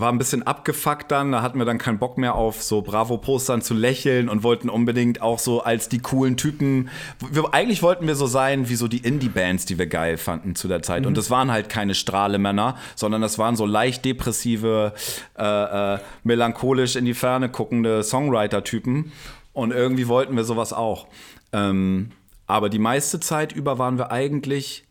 war 0.00 0.12
ein 0.12 0.18
bisschen 0.18 0.42
abgefuckt 0.42 1.10
dann, 1.10 1.32
da 1.32 1.42
hatten 1.42 1.58
wir 1.58 1.64
dann 1.64 1.78
keinen 1.78 1.98
Bock 1.98 2.18
mehr 2.18 2.34
auf 2.34 2.62
so 2.62 2.82
Bravo-Postern 2.82 3.62
zu 3.62 3.74
lächeln 3.74 4.28
und 4.28 4.42
wollten 4.42 4.68
unbedingt 4.68 5.20
auch 5.22 5.38
so 5.38 5.62
als 5.62 5.88
die 5.88 5.98
coolen 5.98 6.36
Typen, 6.36 6.90
wir, 7.30 7.54
eigentlich 7.54 7.82
wollten 7.82 8.06
wir 8.06 8.14
so 8.14 8.26
sein 8.26 8.68
wie 8.68 8.76
so 8.76 8.88
die 8.88 8.98
Indie-Bands, 8.98 9.64
die 9.64 9.78
wir 9.78 9.86
geil 9.86 10.16
fanden 10.16 10.54
zu 10.54 10.68
der 10.68 10.82
Zeit. 10.82 11.02
Mhm. 11.02 11.08
Und 11.08 11.16
das 11.16 11.30
waren 11.30 11.50
halt 11.50 11.68
keine 11.68 11.94
Strahlemänner, 11.94 12.76
sondern 12.96 13.22
das 13.22 13.38
waren 13.38 13.56
so 13.56 13.66
leicht 13.66 14.04
depressive, 14.04 14.92
äh, 15.36 15.94
äh, 15.94 15.98
melancholisch 16.22 16.96
in 16.96 17.04
die 17.04 17.14
Ferne 17.14 17.48
guckende 17.48 18.02
Songwriter-Typen. 18.02 19.12
Und 19.52 19.72
irgendwie 19.72 20.08
wollten 20.08 20.36
wir 20.36 20.44
sowas 20.44 20.72
auch. 20.72 21.08
Ähm, 21.52 22.10
aber 22.46 22.68
die 22.68 22.78
meiste 22.78 23.20
Zeit 23.20 23.52
über 23.52 23.78
waren 23.78 23.98
wir 23.98 24.10
eigentlich 24.12 24.84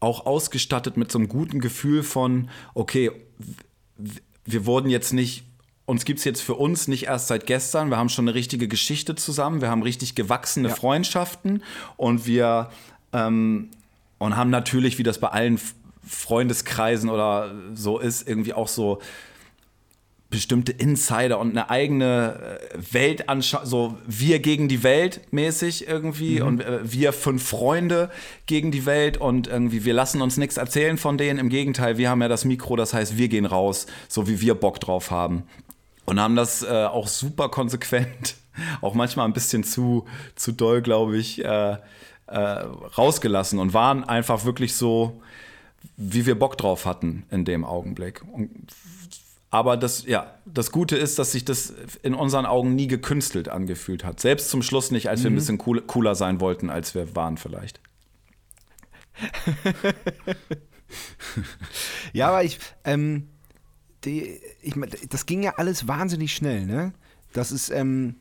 auch 0.00 0.26
ausgestattet 0.26 0.96
mit 0.96 1.12
so 1.12 1.18
einem 1.18 1.28
guten 1.28 1.60
Gefühl 1.60 2.02
von, 2.02 2.48
okay, 2.74 3.10
wir 4.52 4.66
wurden 4.66 4.90
jetzt 4.90 5.12
nicht, 5.12 5.44
uns 5.86 6.04
gibt 6.04 6.18
es 6.18 6.24
jetzt 6.24 6.40
für 6.42 6.54
uns 6.54 6.88
nicht 6.88 7.06
erst 7.06 7.28
seit 7.28 7.46
gestern, 7.46 7.90
wir 7.90 7.96
haben 7.96 8.08
schon 8.08 8.26
eine 8.28 8.34
richtige 8.34 8.68
Geschichte 8.68 9.14
zusammen, 9.14 9.60
wir 9.60 9.68
haben 9.68 9.82
richtig 9.82 10.14
gewachsene 10.14 10.68
ja. 10.68 10.74
Freundschaften. 10.74 11.62
Und 11.96 12.26
wir 12.26 12.70
ähm, 13.12 13.70
und 14.18 14.36
haben 14.36 14.50
natürlich, 14.50 14.98
wie 14.98 15.02
das 15.02 15.18
bei 15.18 15.28
allen 15.28 15.58
Freundeskreisen 16.06 17.08
oder 17.08 17.54
so 17.74 17.98
ist, 17.98 18.28
irgendwie 18.28 18.52
auch 18.52 18.68
so 18.68 19.00
bestimmte 20.30 20.70
Insider 20.70 21.38
und 21.40 21.50
eine 21.50 21.70
eigene 21.70 22.58
äh, 22.72 22.78
Weltanschauung, 22.92 23.66
so 23.66 23.98
wir 24.06 24.38
gegen 24.38 24.68
die 24.68 24.84
Welt 24.84 25.20
mäßig 25.32 25.88
irgendwie 25.88 26.40
mhm. 26.40 26.46
und 26.46 26.60
äh, 26.62 26.78
wir 26.84 27.12
fünf 27.12 27.46
Freunde 27.46 28.10
gegen 28.46 28.70
die 28.70 28.86
Welt 28.86 29.16
und 29.16 29.48
irgendwie 29.48 29.84
wir 29.84 29.92
lassen 29.92 30.22
uns 30.22 30.36
nichts 30.36 30.56
erzählen 30.56 30.98
von 30.98 31.18
denen. 31.18 31.40
Im 31.40 31.48
Gegenteil, 31.48 31.98
wir 31.98 32.08
haben 32.08 32.22
ja 32.22 32.28
das 32.28 32.44
Mikro, 32.44 32.76
das 32.76 32.94
heißt, 32.94 33.18
wir 33.18 33.28
gehen 33.28 33.44
raus, 33.44 33.86
so 34.08 34.28
wie 34.28 34.40
wir 34.40 34.54
Bock 34.54 34.80
drauf 34.80 35.10
haben. 35.10 35.42
Und 36.06 36.20
haben 36.20 36.36
das 36.36 36.62
äh, 36.62 36.68
auch 36.68 37.08
super 37.08 37.48
konsequent, 37.48 38.36
auch 38.80 38.94
manchmal 38.94 39.26
ein 39.26 39.32
bisschen 39.32 39.64
zu, 39.64 40.06
zu 40.36 40.52
doll, 40.52 40.80
glaube 40.80 41.18
ich, 41.18 41.44
äh, 41.44 41.76
äh, 42.28 42.38
rausgelassen 42.38 43.58
und 43.58 43.74
waren 43.74 44.04
einfach 44.04 44.44
wirklich 44.44 44.74
so, 44.74 45.20
wie 45.96 46.24
wir 46.26 46.38
Bock 46.38 46.56
drauf 46.56 46.86
hatten 46.86 47.24
in 47.30 47.44
dem 47.44 47.64
Augenblick. 47.64 48.22
Und 48.32 48.50
aber 49.50 49.76
das, 49.76 50.06
ja, 50.06 50.34
das 50.46 50.70
Gute 50.70 50.96
ist, 50.96 51.18
dass 51.18 51.32
sich 51.32 51.44
das 51.44 51.74
in 52.02 52.14
unseren 52.14 52.46
Augen 52.46 52.76
nie 52.76 52.86
gekünstelt 52.86 53.48
angefühlt 53.48 54.04
hat. 54.04 54.20
Selbst 54.20 54.48
zum 54.48 54.62
Schluss 54.62 54.92
nicht, 54.92 55.08
als 55.08 55.20
mhm. 55.20 55.24
wir 55.24 55.30
ein 55.30 55.32
mhm. 55.32 55.36
bisschen 55.36 55.62
cool, 55.66 55.82
cooler 55.82 56.14
sein 56.14 56.40
wollten, 56.40 56.70
als 56.70 56.94
wir 56.94 57.16
waren 57.16 57.36
vielleicht. 57.36 57.80
ja, 62.12 62.28
aber 62.28 62.44
ich, 62.44 62.60
ähm, 62.84 63.28
die, 64.04 64.40
ich, 64.62 64.74
das 65.08 65.26
ging 65.26 65.42
ja 65.42 65.54
alles 65.56 65.88
wahnsinnig 65.88 66.32
schnell, 66.32 66.64
ne? 66.64 66.92
Das 67.32 67.52
ist, 67.52 67.70
ähm, 67.70 68.16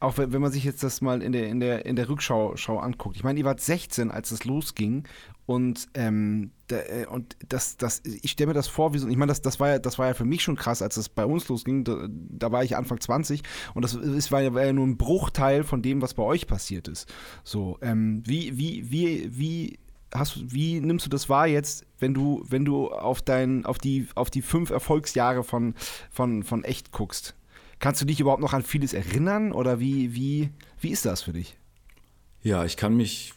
auch 0.00 0.18
wenn, 0.18 0.32
wenn 0.32 0.42
man 0.42 0.52
sich 0.52 0.64
jetzt 0.64 0.82
das 0.82 1.00
mal 1.00 1.22
in 1.22 1.32
der, 1.32 1.48
in 1.48 1.60
der, 1.60 1.86
in 1.86 1.94
der 1.96 2.08
Rückschau 2.08 2.56
Schau 2.56 2.78
anguckt. 2.78 3.16
Ich 3.16 3.24
meine, 3.24 3.38
ihr 3.38 3.44
wart 3.44 3.60
16, 3.60 4.10
als 4.10 4.32
es 4.32 4.44
losging 4.44 5.04
und, 5.46 5.88
ähm, 5.94 6.52
da, 6.68 6.76
äh, 6.76 7.06
und 7.06 7.36
das, 7.48 7.76
das, 7.76 8.02
ich 8.04 8.30
stelle 8.30 8.48
mir 8.48 8.54
das 8.54 8.68
vor, 8.68 8.94
wie 8.94 8.98
so, 8.98 9.08
ich 9.08 9.16
meine, 9.16 9.30
das, 9.30 9.42
das, 9.42 9.58
war 9.58 9.70
ja, 9.70 9.78
das 9.78 9.98
war 9.98 10.06
ja 10.06 10.14
für 10.14 10.24
mich 10.24 10.42
schon 10.42 10.56
krass, 10.56 10.82
als 10.82 10.96
es 10.96 11.08
bei 11.08 11.24
uns 11.24 11.48
losging. 11.48 11.84
Da, 11.84 12.06
da 12.08 12.52
war 12.52 12.62
ich 12.62 12.76
Anfang 12.76 13.00
20 13.00 13.42
und 13.74 13.82
das 13.82 13.94
ist, 13.94 14.30
war, 14.30 14.40
ja, 14.40 14.54
war 14.54 14.64
ja 14.64 14.72
nur 14.72 14.86
ein 14.86 14.96
Bruchteil 14.96 15.64
von 15.64 15.82
dem, 15.82 16.00
was 16.00 16.14
bei 16.14 16.22
euch 16.22 16.46
passiert 16.46 16.88
ist. 16.88 17.12
So, 17.42 17.78
ähm, 17.82 18.22
wie, 18.26 18.56
wie, 18.56 18.90
wie, 18.90 19.30
wie 19.36 19.78
hast 20.14 20.52
wie 20.52 20.80
nimmst 20.80 21.06
du 21.06 21.10
das 21.10 21.28
wahr 21.28 21.46
jetzt, 21.46 21.86
wenn 21.98 22.14
du, 22.14 22.44
wenn 22.48 22.64
du 22.64 22.88
auf 22.88 23.22
dein, 23.22 23.64
auf 23.64 23.78
die, 23.78 24.08
auf 24.14 24.30
die 24.30 24.42
fünf 24.42 24.70
Erfolgsjahre 24.70 25.42
von, 25.42 25.74
von, 26.10 26.44
von 26.44 26.64
echt 26.64 26.92
guckst? 26.92 27.34
Kannst 27.80 28.00
du 28.00 28.04
dich 28.04 28.20
überhaupt 28.20 28.42
noch 28.42 28.52
an 28.52 28.62
vieles 28.62 28.92
erinnern 28.92 29.50
oder 29.50 29.80
wie, 29.80 30.14
wie, 30.14 30.50
wie 30.80 30.90
ist 30.90 31.04
das 31.04 31.22
für 31.22 31.32
dich? 31.32 31.56
Ja, 32.42 32.64
ich 32.64 32.76
kann 32.76 32.96
mich, 32.96 33.34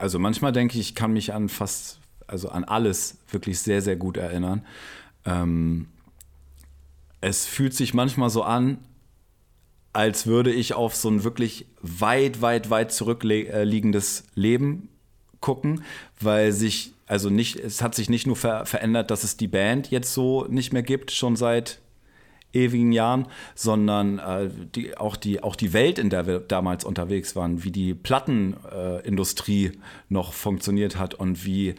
also 0.00 0.18
manchmal 0.18 0.52
denke 0.52 0.78
ich, 0.78 0.80
ich 0.80 0.94
kann 0.94 1.12
mich 1.12 1.34
an 1.34 1.50
fast, 1.50 2.00
also 2.26 2.48
an 2.48 2.64
alles 2.64 3.18
wirklich 3.30 3.58
sehr, 3.58 3.82
sehr 3.82 3.96
gut 3.96 4.16
erinnern. 4.16 4.64
Ähm, 5.26 5.88
es 7.20 7.44
fühlt 7.44 7.74
sich 7.74 7.92
manchmal 7.92 8.30
so 8.30 8.42
an, 8.42 8.78
als 9.92 10.26
würde 10.26 10.52
ich 10.52 10.72
auf 10.72 10.96
so 10.96 11.10
ein 11.10 11.22
wirklich 11.22 11.66
weit, 11.82 12.40
weit, 12.40 12.70
weit 12.70 12.92
zurückliegendes 12.92 14.24
Leben 14.34 14.88
gucken, 15.40 15.84
weil 16.18 16.52
sich, 16.52 16.94
also 17.06 17.28
nicht, 17.28 17.56
es 17.56 17.82
hat 17.82 17.94
sich 17.94 18.08
nicht 18.08 18.26
nur 18.26 18.36
ver 18.36 18.64
verändert, 18.64 19.10
dass 19.10 19.22
es 19.22 19.36
die 19.36 19.48
Band 19.48 19.90
jetzt 19.90 20.14
so 20.14 20.46
nicht 20.48 20.72
mehr 20.72 20.82
gibt, 20.82 21.10
schon 21.10 21.36
seit 21.36 21.78
ewigen 22.52 22.92
Jahren, 22.92 23.26
sondern 23.54 24.18
äh, 24.18 24.50
die, 24.74 24.96
auch, 24.96 25.16
die, 25.16 25.42
auch 25.42 25.56
die 25.56 25.72
Welt, 25.72 25.98
in 25.98 26.10
der 26.10 26.26
wir 26.26 26.40
damals 26.40 26.84
unterwegs 26.84 27.36
waren, 27.36 27.64
wie 27.64 27.70
die 27.70 27.94
Plattenindustrie 27.94 29.66
äh, 29.66 29.72
noch 30.08 30.32
funktioniert 30.32 30.98
hat 30.98 31.14
und 31.14 31.44
wie 31.44 31.74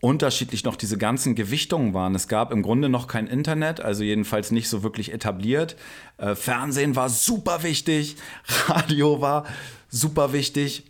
unterschiedlich 0.00 0.64
noch 0.64 0.76
diese 0.76 0.96
ganzen 0.96 1.34
Gewichtungen 1.34 1.92
waren. 1.92 2.14
Es 2.14 2.28
gab 2.28 2.52
im 2.52 2.62
Grunde 2.62 2.88
noch 2.88 3.08
kein 3.08 3.26
Internet, 3.26 3.80
also 3.80 4.04
jedenfalls 4.04 4.52
nicht 4.52 4.68
so 4.68 4.82
wirklich 4.82 5.12
etabliert. 5.12 5.76
Äh, 6.18 6.34
Fernsehen 6.34 6.94
war 6.96 7.08
super 7.08 7.62
wichtig, 7.62 8.16
Radio 8.68 9.20
war 9.20 9.44
super 9.88 10.32
wichtig. 10.32 10.84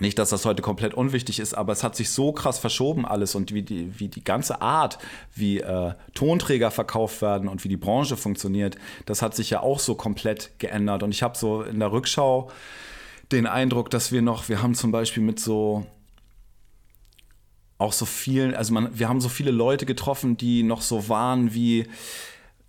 Nicht, 0.00 0.18
dass 0.18 0.30
das 0.30 0.44
heute 0.44 0.62
komplett 0.62 0.94
unwichtig 0.94 1.40
ist, 1.40 1.54
aber 1.54 1.72
es 1.72 1.82
hat 1.82 1.96
sich 1.96 2.10
so 2.10 2.32
krass 2.32 2.58
verschoben 2.58 3.04
alles 3.04 3.34
und 3.34 3.52
wie 3.52 3.62
die, 3.62 3.98
wie 3.98 4.08
die 4.08 4.22
ganze 4.22 4.62
Art, 4.62 4.98
wie 5.34 5.58
äh, 5.58 5.94
Tonträger 6.14 6.70
verkauft 6.70 7.20
werden 7.20 7.48
und 7.48 7.64
wie 7.64 7.68
die 7.68 7.76
Branche 7.76 8.16
funktioniert, 8.16 8.76
das 9.06 9.22
hat 9.22 9.34
sich 9.34 9.50
ja 9.50 9.60
auch 9.60 9.80
so 9.80 9.96
komplett 9.96 10.52
geändert. 10.58 11.02
Und 11.02 11.10
ich 11.10 11.24
habe 11.24 11.36
so 11.36 11.62
in 11.62 11.80
der 11.80 11.90
Rückschau 11.90 12.50
den 13.32 13.46
Eindruck, 13.46 13.90
dass 13.90 14.12
wir 14.12 14.22
noch, 14.22 14.48
wir 14.48 14.62
haben 14.62 14.74
zum 14.74 14.92
Beispiel 14.92 15.22
mit 15.22 15.40
so 15.40 15.84
auch 17.76 17.92
so 17.92 18.06
vielen, 18.06 18.54
also 18.54 18.72
man, 18.72 18.96
wir 18.96 19.08
haben 19.08 19.20
so 19.20 19.28
viele 19.28 19.50
Leute 19.50 19.86
getroffen, 19.86 20.36
die 20.36 20.62
noch 20.62 20.80
so 20.80 21.08
waren 21.08 21.54
wie, 21.54 21.86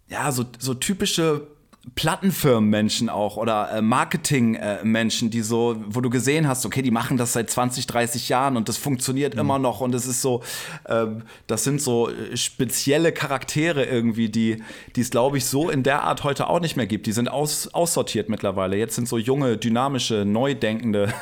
ja, 0.08 0.32
so, 0.32 0.46
so 0.58 0.74
typische 0.74 1.48
Plattenfirmenmenschen 1.96 3.10
auch 3.10 3.38
oder 3.38 3.72
äh, 3.72 3.82
Marketingmenschen, 3.82 5.30
die 5.30 5.42
so, 5.42 5.78
wo 5.88 6.02
du 6.02 6.10
gesehen 6.10 6.48
hast, 6.48 6.66
okay, 6.66 6.82
die 6.82 6.92
machen 6.92 7.18
das 7.18 7.34
seit 7.34 7.50
20, 7.50 7.88
30 7.88 8.30
Jahren 8.30 8.58
und 8.58 8.70
das 8.70 8.78
funktioniert 8.78 9.34
mhm. 9.34 9.40
immer 9.40 9.60
noch 9.60 9.82
und 9.82 9.96
es 9.96 10.06
ist 10.06 10.22
so, 10.22 10.44
äh, 10.86 11.06
das 11.48 11.64
sind 11.64 11.82
so 11.82 12.10
äh, 12.10 12.36
spezielle 12.36 13.12
Charaktere 13.12 13.86
irgendwie, 13.86 14.30
die 14.30 14.62
die 14.96 15.02
es, 15.02 15.10
glaube 15.10 15.38
ich, 15.38 15.46
so 15.46 15.70
in 15.70 15.84
der 15.84 16.04
Art 16.04 16.24
heute 16.24 16.48
auch 16.48 16.60
nicht 16.60 16.76
mehr 16.76 16.88
gibt. 16.88 17.08
Die 17.08 17.12
sind 17.12 17.30
aus, 17.30 17.68
aussortiert 17.74 18.30
mittlerweile. 18.30 18.76
Jetzt 18.76 18.96
sind 18.96 19.08
so 19.08 19.18
junge, 19.18 19.58
dynamische, 19.58 20.26
neu 20.26 20.56
denkende 20.56 21.14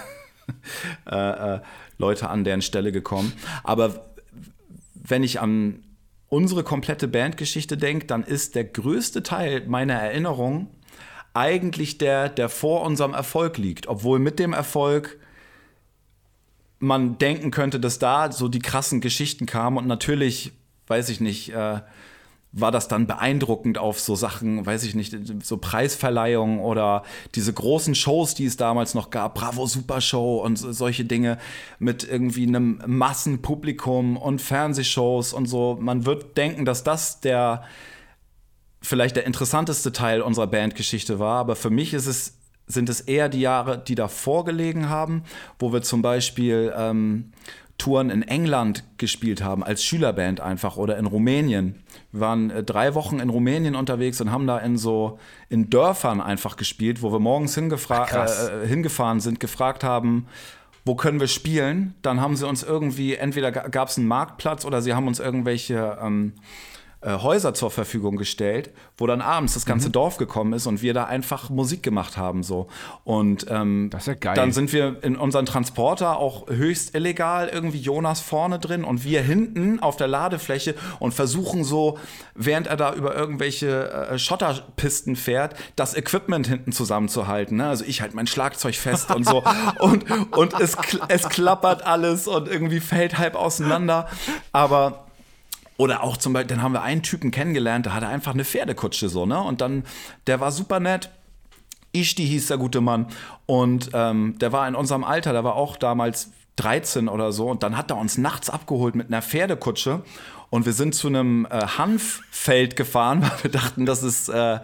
äh, 1.10 1.56
äh 1.56 1.60
Leute 2.00 2.30
an 2.30 2.43
deren 2.43 2.62
Stelle 2.62 2.91
gekommen. 2.91 3.34
Aber 3.63 4.06
wenn 4.93 5.24
ich 5.24 5.39
an 5.39 5.84
unsere 6.30 6.63
komplette 6.63 7.08
Bandgeschichte 7.08 7.78
denke, 7.78 8.06
dann 8.06 8.24
ist 8.24 8.56
der 8.56 8.66
größte 8.66 9.24
Teil 9.24 9.66
meiner 9.68 9.94
Erinnerung 9.94 10.70
eigentlich 11.34 11.98
der, 11.98 12.30
der 12.30 12.50
vor 12.50 12.82
unserem 12.82 13.13
Erfolg 13.13 13.58
liegt. 13.58 13.88
Obwohl 13.88 14.20
mit 14.20 14.40
dem 14.40 14.54
Erfolg 14.54 15.20
man 16.80 17.18
denken 17.18 17.52
könnte, 17.52 17.80
dass 17.80 18.00
da 18.00 18.32
so 18.32 18.48
die 18.48 18.60
krassen 18.60 19.02
Geschichten 19.02 19.46
kamen 19.46 19.78
und 19.78 19.88
natürlich, 19.88 20.52
weiß 20.88 21.10
ich 21.10 21.20
nicht, 21.20 21.50
äh, 21.54 21.82
war 22.51 22.71
das 22.71 22.88
dann 22.88 23.07
beeindruckend 23.07 23.77
auf 23.77 23.99
so 23.99 24.15
Sachen, 24.15 24.65
weiß 24.65 24.83
ich 24.83 24.95
nicht, 24.95 25.15
so 25.43 25.57
Preisverleihungen 25.57 26.60
oder 26.60 27.03
diese 27.36 27.53
großen 27.53 27.93
Shows, 27.93 28.36
die 28.36 28.45
es 28.45 28.57
damals 28.57 28.93
noch 28.93 29.10
gab, 29.10 29.36
Bravo 29.36 29.67
Super 29.67 30.01
Show 30.01 30.38
und 30.38 30.55
solche 30.55 31.05
Dinge 31.05 31.38
mit 31.77 32.03
irgendwie 32.03 32.47
einem 32.47 32.81
Massenpublikum 32.86 34.17
und 34.17 34.41
Fernsehshows 34.41 35.33
und 35.33 35.45
so. 35.45 35.77
Man 35.79 36.05
wird 36.05 36.38
denken, 36.38 36.65
dass 36.65 36.83
das 36.83 37.19
der 37.19 37.63
vielleicht 38.81 39.17
der 39.17 39.25
interessanteste 39.25 39.91
Teil 39.91 40.21
unserer 40.21 40.47
Bandgeschichte 40.47 41.19
war, 41.19 41.39
aber 41.39 41.55
für 41.55 41.69
mich 41.69 41.93
ist 41.93 42.07
es 42.07 42.38
sind 42.69 42.89
es 42.89 42.99
eher 42.99 43.29
die 43.29 43.39
Jahre, 43.39 43.77
die 43.77 43.95
davor 43.95 44.43
gelegen 44.43 44.89
haben, 44.89 45.23
wo 45.57 45.71
wir 45.71 45.81
zum 45.81 46.01
Beispiel 46.01 46.73
ähm, 46.77 47.31
Touren 47.78 48.10
in 48.10 48.24
England 48.24 48.84
gespielt 48.98 49.44
haben, 49.44 49.63
als 49.63 49.84
Schülerband 49.84 50.40
einfach 50.40 50.78
oder 50.78 50.98
in 50.98 51.06
Rumänien. 51.06 51.84
Wir 52.12 52.22
waren 52.22 52.50
äh, 52.50 52.63
drei 52.63 52.96
Wochen 52.96 53.20
in 53.20 53.30
Rumänien 53.30 53.76
unterwegs 53.76 54.20
und 54.20 54.32
haben 54.32 54.48
da 54.48 54.58
in 54.58 54.78
so 54.78 55.20
in 55.50 55.70
Dörfern 55.70 56.20
einfach 56.20 56.58
gespielt, 56.58 57.02
wo 57.02 57.12
wir 57.12 57.20
morgens 57.20 57.56
Ach, 57.58 58.63
äh, 58.63 58.68
hingefahren 58.68 59.20
sind, 59.20 59.40
gefragt 59.40 59.84
haben, 59.84 60.28
wo 60.86 60.96
können 60.96 61.20
wir 61.20 61.28
spielen? 61.28 61.94
Dann 62.02 62.22
haben 62.22 62.36
sie 62.36 62.48
uns 62.48 62.63
irgendwie, 62.63 63.16
entweder 63.16 63.52
gab 63.52 63.90
es 63.90 63.98
einen 63.98 64.08
Marktplatz 64.08 64.66
oder 64.66 64.82
sie 64.82 64.94
haben 64.94 65.08
uns 65.08 65.20
irgendwelche 65.20 65.98
ähm, 66.02 66.34
äh, 67.08 67.22
Häuser 67.22 67.54
zur 67.54 67.72
Verfügung 67.72 68.17
gestellt, 68.17 68.72
wo 68.98 69.08
dann 69.08 69.22
abends 69.22 69.54
das 69.54 69.65
ganze 69.65 69.88
mhm. 69.88 69.93
Dorf 69.93 70.17
gekommen 70.17 70.52
ist 70.52 70.67
und 70.67 70.82
wir 70.82 70.93
da 70.93 71.06
einfach 71.06 71.50
Musik 71.50 71.82
gemacht 71.82 72.17
haben 72.17 72.43
so. 72.43 72.67
Und 73.06 73.46
ähm, 73.50 73.89
das 73.89 74.02
ist 74.02 74.08
ja 74.08 74.13
geil. 74.15 74.36
dann 74.36 74.52
sind 74.52 74.74
wir 74.74 75.02
in 75.04 75.15
unseren 75.15 75.46
Transporter 75.46 76.17
auch 76.17 76.50
höchst 76.50 76.96
illegal 76.96 77.48
irgendwie 77.48 77.80
Jonas 77.80 78.20
vorne 78.20 78.60
drin 78.60 78.84
und 78.84 79.06
wir 79.06 79.22
hinten 79.22 79.80
auf 79.80 79.96
der 79.96 80.10
Ladefläche 80.10 80.76
und 81.00 81.13
versuchen 81.13 81.63
so, 81.63 81.98
während 82.36 82.67
er 82.67 82.76
da 82.76 82.93
über 82.93 83.15
irgendwelche 83.15 83.89
äh, 83.89 84.20
Schotterpisten 84.20 85.15
fährt, 85.15 85.56
das 85.78 85.96
Equipment 85.96 86.48
hinten 86.48 86.74
zusammenzuhalten. 86.74 87.56
Ne? 87.56 87.70
Also 87.70 87.86
ich 87.86 88.02
halt 88.02 88.15
mein 88.15 88.28
Schlagzeug 88.28 88.76
fest 88.76 89.15
und 89.15 89.26
so 89.26 89.46
und 89.80 90.04
und 90.36 90.60
es 90.60 90.76
es 91.08 91.30
klappert 91.30 91.86
alles 91.86 92.28
und 92.28 92.50
irgendwie 92.50 92.82
fällt 92.82 93.17
halb 93.17 93.36
auseinander, 93.36 94.10
aber 94.52 95.07
oder 95.78 96.04
auch 96.04 96.18
zum 96.18 96.34
Beispiel, 96.34 96.56
dann 96.56 96.63
haben 96.63 96.74
wir 96.74 96.82
einen 96.82 97.04
Typen 97.04 97.32
kennengelernt, 97.32 97.86
der 97.86 97.94
hatte 97.94 98.08
einfach 98.08 98.34
eine 98.34 98.46
Pferdekutsche 98.46 99.10
so, 99.10 99.26
ne? 99.26 99.40
Und 99.40 99.62
dann, 99.62 99.84
der 100.26 100.40
war 100.40 100.52
super 100.52 100.80
nett. 100.80 101.10
Ishti 101.94 102.26
hieß 102.26 102.48
der 102.48 102.58
gute 102.58 102.82
Mann. 102.82 103.08
Und 103.46 103.92
ähm, 103.94 104.38
der 104.40 104.52
war 104.52 104.68
in 104.68 104.76
unserem 104.76 105.04
Alter, 105.04 105.34
der 105.34 105.44
war 105.44 105.56
auch 105.56 105.78
damals 105.78 106.32
13 106.58 107.08
oder 107.08 107.32
so. 107.32 107.50
Und 107.50 107.63
dann 107.63 107.78
hat 107.78 107.92
er 107.92 107.98
uns 107.98 108.18
nachts 108.18 108.50
abgeholt 108.50 108.96
mit 108.96 109.08
einer 109.08 109.22
Pferdekutsche. 109.22 110.04
Und 110.50 110.66
wir 110.66 110.74
sind 110.74 110.96
zu 110.96 111.08
einem 111.08 111.46
äh, 111.50 111.62
Hanffeld 111.78 112.76
gefahren, 112.76 113.22
weil 113.22 113.44
wir 113.44 113.52
dachten, 113.52 113.86
das 113.86 114.04
ist 114.04 114.30
äh, 114.30 114.60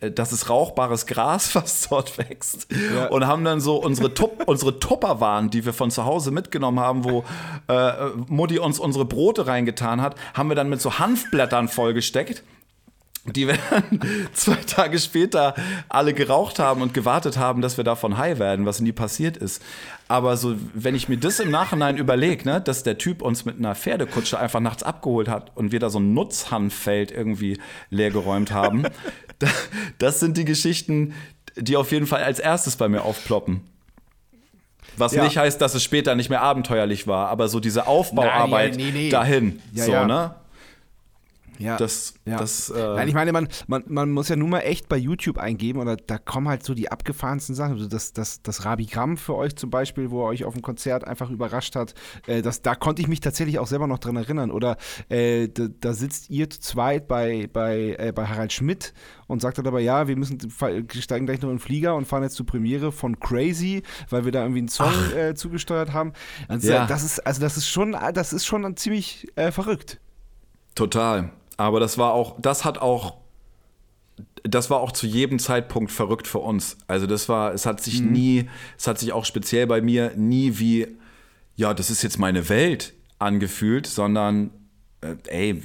das 0.00 0.32
ist 0.32 0.48
rauchbares 0.48 1.06
Gras, 1.06 1.54
was 1.54 1.88
dort 1.88 2.18
wächst. 2.18 2.68
Ja. 2.94 3.06
Und 3.06 3.26
haben 3.26 3.44
dann 3.44 3.60
so 3.60 3.76
unsere, 3.76 4.14
Tup 4.14 4.42
unsere 4.46 4.78
Tupperwaren, 4.78 5.50
die 5.50 5.64
wir 5.64 5.72
von 5.72 5.90
zu 5.90 6.04
Hause 6.04 6.30
mitgenommen 6.30 6.80
haben, 6.80 7.04
wo 7.04 7.24
äh, 7.68 7.92
Mutti 8.28 8.58
uns 8.58 8.78
unsere 8.78 9.04
Brote 9.04 9.46
reingetan 9.46 10.00
hat, 10.00 10.16
haben 10.34 10.48
wir 10.48 10.56
dann 10.56 10.68
mit 10.68 10.80
so 10.80 10.98
Hanfblättern 10.98 11.68
vollgesteckt 11.68 12.42
die 13.26 13.46
wir 13.46 13.58
dann 13.70 14.00
zwei 14.32 14.56
Tage 14.56 14.98
später 14.98 15.54
alle 15.88 16.14
geraucht 16.14 16.58
haben 16.58 16.80
und 16.80 16.94
gewartet 16.94 17.36
haben, 17.36 17.60
dass 17.60 17.76
wir 17.76 17.84
davon 17.84 18.16
high 18.16 18.38
werden, 18.38 18.64
was 18.64 18.80
nie 18.80 18.92
passiert 18.92 19.36
ist. 19.36 19.62
Aber 20.08 20.36
so, 20.36 20.56
wenn 20.74 20.94
ich 20.94 21.08
mir 21.08 21.18
das 21.18 21.38
im 21.38 21.50
Nachhinein 21.50 21.98
überlege, 21.98 22.48
ne, 22.48 22.60
dass 22.60 22.82
der 22.82 22.98
Typ 22.98 23.22
uns 23.22 23.44
mit 23.44 23.58
einer 23.58 23.74
Pferdekutsche 23.74 24.38
einfach 24.38 24.60
nachts 24.60 24.82
abgeholt 24.82 25.28
hat 25.28 25.52
und 25.54 25.70
wir 25.70 25.80
da 25.80 25.90
so 25.90 26.00
ein 26.00 26.14
Nutzhanffeld 26.14 27.12
irgendwie 27.12 27.60
leergeräumt 27.90 28.52
haben, 28.52 28.86
das 29.98 30.20
sind 30.20 30.36
die 30.36 30.44
Geschichten, 30.44 31.14
die 31.56 31.76
auf 31.76 31.92
jeden 31.92 32.06
Fall 32.06 32.22
als 32.22 32.38
erstes 32.38 32.76
bei 32.76 32.88
mir 32.88 33.02
aufploppen. 33.02 33.62
Was 34.96 35.12
ja. 35.12 35.24
nicht 35.24 35.36
heißt, 35.36 35.60
dass 35.60 35.74
es 35.74 35.82
später 35.82 36.14
nicht 36.14 36.30
mehr 36.30 36.42
abenteuerlich 36.42 37.06
war, 37.06 37.28
aber 37.28 37.48
so 37.48 37.60
diese 37.60 37.86
Aufbauarbeit 37.86 38.76
Nein, 38.76 38.84
nee, 38.86 38.90
nee. 38.92 39.10
dahin. 39.10 39.60
Ja, 39.72 39.84
so, 39.84 39.92
ja. 39.92 40.06
ne? 40.06 40.34
Ja. 41.60 41.76
Das, 41.76 42.14
ja. 42.24 42.38
das, 42.38 42.70
äh 42.70 42.78
Nein, 42.78 43.08
ich 43.08 43.14
meine, 43.14 43.32
man, 43.32 43.48
man, 43.66 43.84
man 43.86 44.10
muss 44.10 44.28
ja 44.28 44.36
nur 44.36 44.48
mal 44.48 44.60
echt 44.60 44.88
bei 44.88 44.96
YouTube 44.96 45.38
eingeben 45.38 45.78
oder 45.78 45.96
da 45.96 46.16
kommen 46.16 46.48
halt 46.48 46.64
so 46.64 46.72
die 46.72 46.90
abgefahrensten 46.90 47.54
Sachen. 47.54 47.72
Also 47.72 47.86
das, 47.86 48.12
das, 48.12 48.42
das 48.42 48.64
Rabigramm 48.64 49.18
für 49.18 49.34
euch 49.36 49.56
zum 49.56 49.70
Beispiel, 49.70 50.10
wo 50.10 50.22
er 50.24 50.28
euch 50.28 50.44
auf 50.44 50.54
dem 50.54 50.62
Konzert 50.62 51.06
einfach 51.06 51.30
überrascht 51.30 51.76
hat, 51.76 51.94
äh, 52.26 52.40
das, 52.40 52.62
da 52.62 52.74
konnte 52.74 53.02
ich 53.02 53.08
mich 53.08 53.20
tatsächlich 53.20 53.58
auch 53.58 53.66
selber 53.66 53.86
noch 53.86 53.98
dran 53.98 54.16
erinnern. 54.16 54.50
Oder 54.50 54.78
äh, 55.10 55.48
da, 55.48 55.68
da, 55.80 55.92
sitzt 55.92 56.30
ihr 56.30 56.48
zu 56.48 56.60
zweit 56.60 57.08
bei, 57.08 57.48
bei, 57.52 57.96
äh, 57.98 58.12
bei 58.14 58.26
Harald 58.26 58.52
Schmidt 58.52 58.94
und 59.26 59.42
sagt 59.42 59.58
dann 59.58 59.66
aber, 59.66 59.80
ja, 59.80 60.08
wir 60.08 60.16
müssen 60.16 60.38
steigen 60.88 61.26
gleich 61.26 61.42
noch 61.42 61.50
in 61.50 61.56
den 61.56 61.60
Flieger 61.60 61.94
und 61.94 62.06
fahren 62.06 62.22
jetzt 62.22 62.36
zur 62.36 62.46
Premiere 62.46 62.90
von 62.90 63.20
Crazy, 63.20 63.82
weil 64.08 64.24
wir 64.24 64.32
da 64.32 64.42
irgendwie 64.42 64.60
einen 64.60 64.68
Song 64.68 64.92
äh, 65.14 65.34
zugesteuert 65.34 65.92
haben. 65.92 66.14
Also, 66.48 66.72
ja. 66.72 66.86
das 66.86 67.04
ist, 67.04 67.20
also 67.20 67.40
das 67.40 67.56
ist 67.56 67.68
schon, 67.68 67.96
das 68.14 68.32
ist 68.32 68.46
schon 68.46 68.76
ziemlich 68.76 69.28
äh, 69.36 69.52
verrückt. 69.52 70.00
Total. 70.74 71.30
Aber 71.60 71.78
das 71.78 71.98
war 71.98 72.14
auch, 72.14 72.40
das 72.40 72.64
hat 72.64 72.78
auch, 72.78 73.18
das 74.44 74.70
war 74.70 74.80
auch 74.80 74.92
zu 74.92 75.06
jedem 75.06 75.38
Zeitpunkt 75.38 75.92
verrückt 75.92 76.26
für 76.26 76.38
uns. 76.38 76.78
Also 76.86 77.06
das 77.06 77.28
war, 77.28 77.52
es 77.52 77.66
hat 77.66 77.82
sich 77.82 78.00
mhm. 78.00 78.12
nie, 78.12 78.50
es 78.78 78.86
hat 78.86 78.98
sich 78.98 79.12
auch 79.12 79.24
speziell 79.26 79.66
bei 79.66 79.82
mir 79.82 80.12
nie 80.16 80.58
wie 80.58 80.88
ja, 81.56 81.74
das 81.74 81.90
ist 81.90 82.02
jetzt 82.02 82.18
meine 82.18 82.48
Welt 82.48 82.94
angefühlt, 83.18 83.86
sondern 83.86 84.50
äh, 85.02 85.16
ey, 85.26 85.62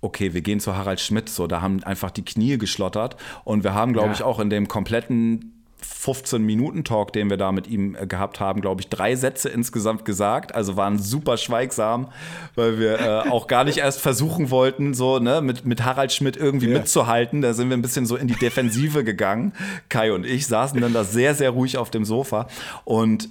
okay, 0.00 0.32
wir 0.32 0.42
gehen 0.42 0.60
zu 0.60 0.76
Harald 0.76 1.00
Schmidt, 1.00 1.28
so, 1.28 1.48
da 1.48 1.60
haben 1.60 1.82
einfach 1.82 2.12
die 2.12 2.24
Knie 2.24 2.56
geschlottert 2.56 3.16
und 3.42 3.64
wir 3.64 3.74
haben, 3.74 3.92
glaube 3.92 4.10
Ja. 4.10 4.14
ich, 4.14 4.22
auch 4.22 4.38
in 4.38 4.48
dem 4.48 4.68
kompletten 4.68 5.57
15-Minuten-Talk, 5.82 7.12
den 7.12 7.30
wir 7.30 7.36
da 7.36 7.52
mit 7.52 7.66
ihm 7.66 7.94
äh, 7.94 8.06
gehabt 8.06 8.40
haben, 8.40 8.60
glaube 8.60 8.80
ich, 8.80 8.88
drei 8.88 9.14
Sätze 9.16 9.48
insgesamt 9.48 10.04
gesagt. 10.04 10.54
Also 10.54 10.76
waren 10.76 10.98
super 10.98 11.36
schweigsam, 11.36 12.08
weil 12.54 12.78
wir 12.78 13.00
äh, 13.00 13.28
auch 13.30 13.46
gar 13.46 13.64
nicht 13.64 13.78
erst 13.78 14.00
versuchen 14.00 14.50
wollten, 14.50 14.94
so 14.94 15.18
ne, 15.18 15.40
mit, 15.40 15.64
mit 15.64 15.84
Harald 15.84 16.12
Schmidt 16.12 16.36
irgendwie 16.36 16.68
Ja. 16.70 16.78
mitzuhalten. 16.78 17.42
Da 17.42 17.54
sind 17.54 17.68
wir 17.70 17.76
ein 17.76 17.82
bisschen 17.82 18.06
so 18.06 18.16
in 18.16 18.28
die 18.28 18.36
Defensive 18.36 19.04
gegangen. 19.04 19.52
Kai 19.88 20.12
und 20.12 20.24
ich 20.26 20.46
saßen 20.46 20.80
dann 20.80 20.92
da 20.92 21.04
sehr, 21.04 21.34
sehr 21.34 21.50
ruhig 21.50 21.78
auf 21.78 21.90
dem 21.90 22.04
Sofa. 22.04 22.48
Und 22.84 23.28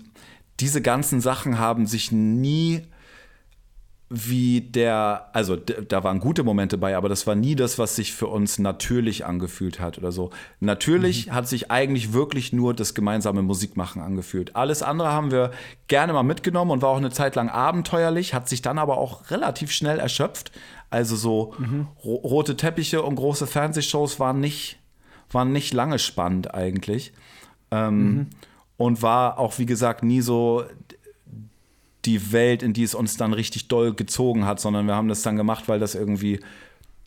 diese 0.60 0.82
ganzen 0.82 1.22
Sachen 1.22 1.60
haben 1.60 1.86
sich 1.86 2.12
nie 2.12 2.82
wie 4.10 4.62
der, 4.62 5.30
also 5.34 5.58
da 5.58 6.04
waren 6.04 6.20
gute 6.20 6.44
Momente 6.44 6.78
bei, 6.78 6.96
aber 6.96 7.10
das 7.10 7.28
war 7.28 7.36
nie 7.36 7.56
das, 7.56 7.78
was 7.78 7.98
sich 7.98 8.14
für 8.14 8.28
uns 8.28 8.58
natürlich 8.58 9.26
angefühlt 9.26 9.82
hat 9.82 9.98
oder 9.98 10.14
so. 10.14 10.30
Natürlich 10.62 11.32
hat 11.32 11.50
sich 11.50 11.72
eigentlich 11.72 12.14
wirklich 12.14 12.54
nur 12.54 12.74
das 12.74 12.94
gemeinsame 12.94 13.42
Musikmachen 13.42 14.02
angefühlt. 14.02 14.56
Alles 14.56 14.82
andere 14.82 15.12
haben 15.12 15.32
wir 15.32 15.52
gerne 15.88 16.14
mal 16.14 16.24
mitgenommen 16.24 16.72
und 16.72 16.82
war 16.82 16.90
auch 16.90 16.98
eine 16.98 17.12
Zeit 17.12 17.36
lang 17.36 17.50
abenteuerlich, 17.50 18.34
hat 18.34 18.48
sich 18.48 18.62
dann 18.62 18.80
aber 18.80 18.98
auch 18.98 19.30
relativ 19.30 19.72
schnell 19.72 20.00
erschöpft. 20.00 20.54
Also 20.90 21.18
so 21.18 21.54
ro 22.04 22.16
rote 22.16 22.56
Teppiche 22.56 23.02
und 23.02 23.16
große 23.16 23.46
Fernsehshows 23.46 24.22
waren 24.22 24.40
nicht, 24.40 24.80
waren 25.30 25.52
nicht 25.52 25.74
lange 25.74 26.00
spannend 26.00 26.54
eigentlich. 26.54 27.12
Ähm, 27.72 28.28
Und 28.78 29.02
war 29.02 29.40
auch, 29.40 29.58
wie 29.58 29.66
gesagt, 29.66 30.04
nie 30.04 30.22
so 30.22 30.64
die 32.08 32.32
Welt, 32.32 32.64
in 32.64 32.74
die 32.74 32.84
es 32.84 32.96
uns 32.96 33.18
dann 33.18 33.34
richtig 33.34 33.68
doll 33.68 33.94
gezogen 33.94 34.46
hat, 34.46 34.60
sondern 34.60 34.88
wir 34.88 34.96
haben 34.96 35.10
das 35.10 35.22
dann 35.22 35.36
gemacht, 35.36 35.68
weil 35.68 35.80
das 35.80 35.94
irgendwie 35.94 36.40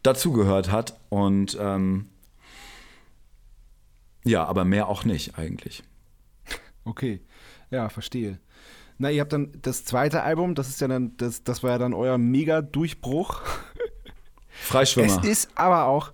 dazugehört 0.03 0.71
hat. 0.71 1.01
Und 1.09 1.59
ähm, 1.61 2.07
ja, 4.25 4.45
aber 4.45 4.65
mehr 4.65 4.89
auch 4.89 5.05
nicht 5.05 5.39
eigentlich. 5.39 5.83
Okay, 6.85 7.21
ja, 7.71 7.89
verstehe. 7.89 8.39
Na, 8.99 9.11
ihr 9.11 9.23
habt 9.23 9.33
dann 9.33 9.51
das 9.63 9.85
zweite 9.85 10.23
Album, 10.23 10.55
das 10.55 10.69
ist 10.69 10.81
ja 10.81 10.89
dann, 10.89 11.17
das, 11.17 11.43
das 11.43 11.63
war 11.63 11.71
ja 11.71 11.79
dann 11.79 11.95
euer 11.95 12.19
Mega-Durchbruch. 12.19 13.41
Freischwimmer. 14.51 15.07
Es 15.23 15.29
ist 15.29 15.51
aber 15.57 15.87
auch, 15.87 16.13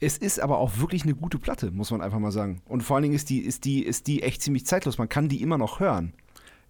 es 0.00 0.16
ist 0.16 0.38
aber 0.38 0.58
auch 0.58 0.78
wirklich 0.78 1.02
eine 1.02 1.14
gute 1.14 1.38
Platte, 1.38 1.72
muss 1.72 1.90
man 1.90 2.00
einfach 2.00 2.20
mal 2.20 2.30
sagen. 2.30 2.62
Und 2.66 2.82
vor 2.82 2.96
allen 2.96 3.02
Dingen 3.02 3.16
ist 3.16 3.30
die, 3.30 3.40
ist 3.40 3.64
die, 3.64 3.82
ist 3.82 4.06
die 4.06 4.22
echt 4.22 4.42
ziemlich 4.42 4.64
zeitlos. 4.64 4.98
Man 4.98 5.08
kann 5.08 5.28
die 5.28 5.42
immer 5.42 5.58
noch 5.58 5.80
hören. 5.80 6.12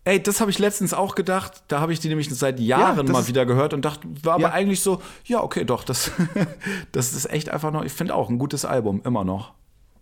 Ey, 0.08 0.22
das 0.22 0.40
habe 0.40 0.50
ich 0.50 0.58
letztens 0.58 0.94
auch 0.94 1.14
gedacht. 1.14 1.64
Da 1.68 1.80
habe 1.80 1.92
ich 1.92 2.00
die 2.00 2.08
nämlich 2.08 2.30
seit 2.34 2.58
Jahren 2.60 3.04
das 3.04 3.12
mal 3.12 3.28
wieder 3.28 3.44
gehört 3.44 3.74
und 3.74 3.84
dachte, 3.84 4.08
war 4.22 4.36
aber 4.36 4.42
Ja. 4.44 4.52
eigentlich 4.52 4.80
so, 4.80 5.02
ja, 5.26 5.42
okay, 5.42 5.66
doch, 5.66 5.84
das, 5.84 6.10
das 6.92 7.12
ist 7.12 7.28
echt 7.28 7.50
einfach 7.50 7.72
noch, 7.72 7.84
ich 7.84 7.92
finde 7.92 8.14
auch 8.14 8.30
ein 8.30 8.38
gutes 8.38 8.64
Album, 8.64 9.02
immer 9.04 9.24
noch. 9.24 9.52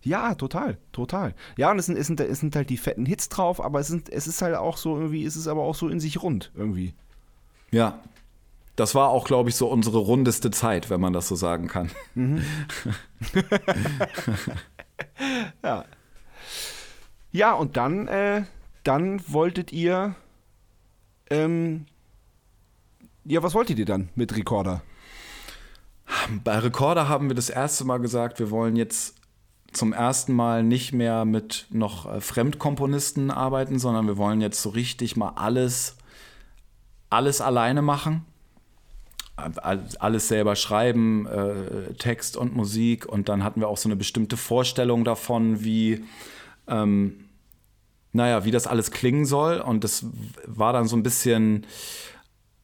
Ja, 0.03 0.37
total, 0.37 0.79
total. 0.92 1.35
Ja, 1.57 1.73
und 1.73 1.81
es 1.81 1.87
sind, 1.87 1.99
es 1.99 2.07
sind, 2.07 2.21
es 2.21 2.38
sind 2.38 2.55
halt 2.55 2.71
die 2.71 2.77
fetten 2.77 3.05
Hits 3.05 3.29
drauf, 3.31 3.61
aber 3.61 3.81
es, 3.81 3.88
sind, 3.88 4.09
es 4.09 4.29
ist 4.29 4.42
halt 4.42 4.55
auch 4.55 4.77
so 4.77 4.95
irgendwie, 4.97 5.25
es 5.25 5.35
ist 5.35 5.49
aber 5.49 5.62
auch 5.62 5.75
so 5.75 5.88
in 5.88 5.99
sich 5.99 6.23
rund 6.23 6.53
irgendwie. 6.55 6.95
Ja. 7.73 7.99
Das 8.77 8.95
war 8.95 9.09
auch, 9.09 9.25
glaube 9.25 9.49
ich, 9.49 9.57
so 9.57 9.66
unsere 9.66 9.99
rundeste 9.99 10.53
Zeit, 10.53 10.88
wenn 10.88 11.01
man 11.01 11.14
das 11.14 11.27
so 11.27 11.35
sagen 11.35 11.66
kann. 11.66 11.90
Ja. 15.64 15.85
Ja, 17.33 17.53
und 17.55 17.77
dann, 17.77 18.07
äh, 18.07 18.45
dann 18.87 19.20
wolltet 19.29 19.72
ihr, 19.72 20.14
ähm, 21.31 21.87
ja, 23.25 23.42
was 23.42 23.55
wolltet 23.55 23.79
ihr 23.79 23.85
dann 23.87 24.09
mit 24.14 24.37
Recorder? 24.37 24.83
Bei 26.44 26.59
Recorder 26.59 27.09
haben 27.09 27.29
wir 27.29 27.35
das 27.35 27.51
erste 27.51 27.85
Mal 27.85 27.99
gesagt, 27.99 28.38
wir 28.38 28.51
wollen 28.51 28.77
jetzt 28.77 29.16
zum 29.72 29.92
ersten 29.92 30.33
Mal 30.33 30.62
nicht 30.62 30.92
mehr 30.92 31.25
mit 31.25 31.66
noch 31.70 32.07
äh, 32.11 32.20
Fremdkomponisten 32.20 33.31
arbeiten, 33.31 33.79
sondern 33.79 34.07
wir 34.07 34.16
wollen 34.16 34.40
jetzt 34.40 34.62
so 34.62 34.70
richtig 34.70 35.16
mal 35.16 35.31
alles, 35.31 35.96
alles 37.11 37.40
alleine 37.40 37.83
machen. 37.83 38.25
All- 39.35 39.85
Alles 39.99 40.29
selber 40.29 40.57
schreiben, 40.57 41.27
äh, 41.27 41.92
Text 41.94 42.38
und 42.38 42.57
Musik. 42.57 43.05
Und 43.05 43.29
dann 43.29 43.44
hatten 43.44 43.61
wir 43.61 43.68
auch 43.68 43.77
so 43.77 43.88
eine 43.88 43.96
bestimmte 43.96 44.38
Vorstellung 44.38 45.05
davon, 45.05 45.62
wie, 45.62 46.05
ähm, 46.68 47.26
naja, 48.12 48.45
wie 48.45 48.51
das 48.51 48.66
alles 48.66 48.90
klingen 48.90 49.27
soll. 49.27 49.61
Und 49.61 49.85
das 49.85 50.07
war 50.47 50.73
dann 50.73 50.88
so 50.88 50.97
ein 50.97 51.03
bisschen, 51.03 51.66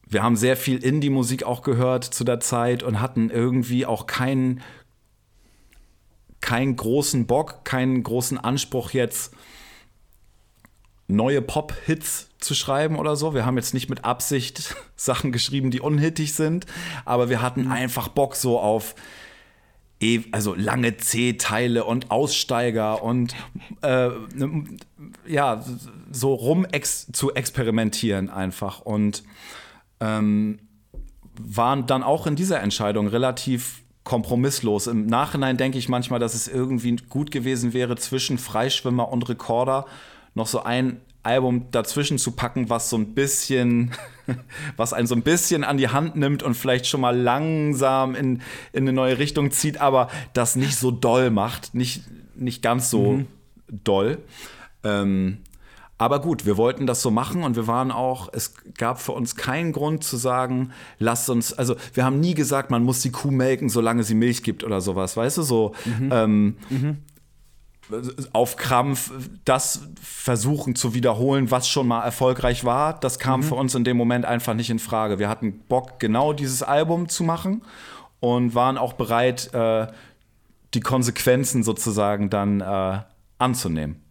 wir 0.07 0.23
haben 0.23 0.35
sehr 0.35 0.57
viel 0.57 0.83
Indie-Musik 0.83 1.43
auch 1.43 1.61
gehört 1.61 2.03
zu 2.03 2.23
der 2.23 2.39
Zeit 2.39 2.83
und 2.83 3.01
hatten 3.01 3.29
irgendwie 3.29 3.85
auch 3.85 4.07
keinen 4.07 4.61
keinen 6.41 6.75
großen 6.75 7.25
Bock, 7.25 7.63
keinen 7.63 8.03
großen 8.03 8.37
Anspruch 8.37 8.91
jetzt 8.91 9.33
neue 11.07 11.41
Pop-Hits 11.41 12.29
zu 12.39 12.53
schreiben 12.53 12.97
oder 12.97 13.15
so. 13.15 13.33
Wir 13.33 13.45
haben 13.45 13.55
jetzt 13.55 13.73
nicht 13.73 13.89
mit 13.89 14.03
Absicht 14.03 14.75
Sachen 14.95 15.31
geschrieben, 15.31 15.71
die 15.71 15.79
unhittig 15.79 16.33
sind, 16.33 16.65
aber 17.05 17.29
wir 17.29 17.41
hatten 17.41 17.71
einfach 17.71 18.09
Bock 18.09 18.35
so 18.35 18.59
auf 18.59 18.95
also 20.31 20.53
lange 20.55 20.97
C-Teile 20.97 21.83
und 21.85 22.11
Aussteiger 22.11 23.03
und 23.03 23.35
äh, 23.81 24.09
ja, 25.27 25.63
so 26.11 26.33
rum 26.33 26.65
ex 26.65 27.11
zu 27.11 27.33
experimentieren 27.33 28.29
einfach 28.29 28.81
und 28.81 29.23
ähm, 29.99 30.59
waren 31.39 31.87
dann 31.87 32.03
auch 32.03 32.27
in 32.27 32.35
dieser 32.35 32.61
Entscheidung 32.61 33.07
relativ 33.07 33.83
kompromisslos. 34.03 34.87
Im 34.87 35.05
Nachhinein 35.05 35.57
denke 35.57 35.77
ich 35.77 35.89
manchmal, 35.89 36.19
dass 36.19 36.33
es 36.33 36.47
irgendwie 36.47 36.97
gut 37.09 37.31
gewesen 37.31 37.73
wäre, 37.73 37.95
zwischen 37.95 38.37
Freischwimmer 38.37 39.09
und 39.09 39.27
Rekorder 39.29 39.85
noch 40.35 40.47
so 40.47 40.63
ein 40.63 40.99
Album 41.23 41.67
dazwischen 41.71 42.17
zu 42.17 42.31
packen, 42.31 42.69
was 42.69 42.89
so 42.89 42.97
ein 42.97 43.13
bisschen, 43.13 43.91
was 44.77 44.93
einen 44.93 45.07
so 45.07 45.15
ein 45.15 45.23
bisschen 45.23 45.63
an 45.63 45.77
die 45.77 45.89
Hand 45.89 46.15
nimmt 46.15 46.43
und 46.43 46.53
vielleicht 46.55 46.85
schon 46.85 47.01
mal 47.01 47.17
langsam 47.17 48.15
in, 48.15 48.41
in 48.73 48.83
eine 48.83 48.93
neue 48.93 49.17
Richtung 49.17 49.51
zieht, 49.51 49.79
aber 49.79 50.09
das 50.33 50.55
nicht 50.55 50.77
so 50.77 50.91
doll 50.91 51.29
macht, 51.31 51.73
nicht, 51.73 52.03
nicht 52.35 52.61
ganz 52.61 52.89
so 52.89 53.23
doll. 53.69 54.19
Ähm, 54.83 55.39
aber 55.97 56.19
gut, 56.19 56.45
wir 56.45 56.57
wollten 56.57 56.85
das 56.85 57.01
so 57.01 57.11
machen 57.11 57.43
und 57.43 57.55
wir 57.55 57.67
waren 57.67 57.89
auch, 57.91 58.27
es 58.33 58.53
gab 58.77 58.99
für 58.99 59.13
uns 59.13 59.37
keinen 59.37 59.71
Grund 59.71 60.03
zu 60.03 60.17
sagen, 60.17 60.71
lasst 60.99 61.29
uns, 61.29 61.53
also 61.53 61.75
wir 61.93 62.03
haben 62.03 62.19
nie 62.19 62.33
gesagt, 62.33 62.71
man 62.71 62.83
muss 62.83 63.01
die 63.01 63.11
Kuh 63.11 63.31
melken, 63.31 63.69
solange 63.69 64.03
sie 64.03 64.15
Milch 64.15 64.43
gibt 64.43 64.65
oder 64.65 64.81
sowas, 64.81 65.15
weißt 65.15 65.37
du, 65.37 65.43
so 65.43 65.73
ähm, 66.11 66.57
auf 68.31 68.55
Krampf 68.55 69.11
das 69.45 69.87
versuchen 70.01 70.75
zu 70.75 70.93
wiederholen, 70.93 71.51
was 71.51 71.67
schon 71.67 71.87
mal 71.87 72.03
erfolgreich 72.03 72.63
war, 72.63 72.99
das 72.99 73.19
kam 73.19 73.43
für 73.43 73.55
uns 73.55 73.75
in 73.75 73.83
dem 73.83 73.97
Moment 73.97 74.25
einfach 74.25 74.53
nicht 74.53 74.69
in 74.69 74.79
Frage. 74.79 75.19
Wir 75.19 75.29
hatten 75.29 75.59
Bock, 75.67 75.99
genau 75.99 76.33
dieses 76.33 76.63
Album 76.63 77.09
zu 77.09 77.23
machen 77.23 77.63
und 78.19 78.55
waren 78.55 78.77
auch 78.77 78.93
bereit, 78.93 79.53
äh, 79.53 79.87
die 80.73 80.79
Konsequenzen 80.79 81.63
sozusagen 81.63 82.29
dann 82.29 82.61
äh, 82.61 82.99
anzunehmen. 83.37 84.02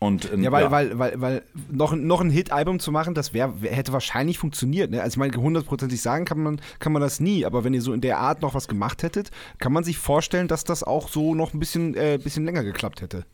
Und, 0.00 0.32
ähm, 0.32 0.42
Ja, 0.44 0.52
weil, 0.52 0.70
weil, 0.70 0.98
weil, 0.98 1.20
weil 1.20 1.42
noch, 1.70 1.92
ein- 1.92 2.06
noch 2.06 2.20
ein 2.20 2.30
Hit-Album 2.30 2.78
zu 2.78 2.92
machen, 2.92 3.14
das 3.14 3.32
wär, 3.32 3.52
hätte 3.62 3.92
wahrscheinlich 3.92 4.38
funktioniert. 4.38 4.92
Ne? 4.92 5.02
Also 5.02 5.14
ich 5.14 5.18
meine, 5.18 5.36
hundertprozentig 5.36 6.00
sagen 6.00 6.24
kann 6.24 6.40
man, 6.40 6.60
kann 6.78 6.92
man 6.92 7.02
das 7.02 7.18
nie, 7.18 7.44
aber 7.44 7.64
wenn 7.64 7.74
ihr 7.74 7.82
so 7.82 7.92
in 7.92 8.00
der 8.00 8.18
Art 8.18 8.40
noch 8.40 8.54
was 8.54 8.68
gemacht 8.68 9.02
hättet, 9.02 9.32
kann 9.58 9.72
man 9.72 9.82
sich 9.82 9.98
vorstellen, 9.98 10.46
dass 10.46 10.62
das 10.62 10.84
auch 10.84 11.08
so 11.08 11.34
noch 11.34 11.52
ein 11.52 11.58
bisschen, 11.58 11.94
äh, 11.96 12.18
bisschen 12.22 12.44
länger 12.44 12.62
geklappt 12.62 13.00
hätte. 13.00 13.24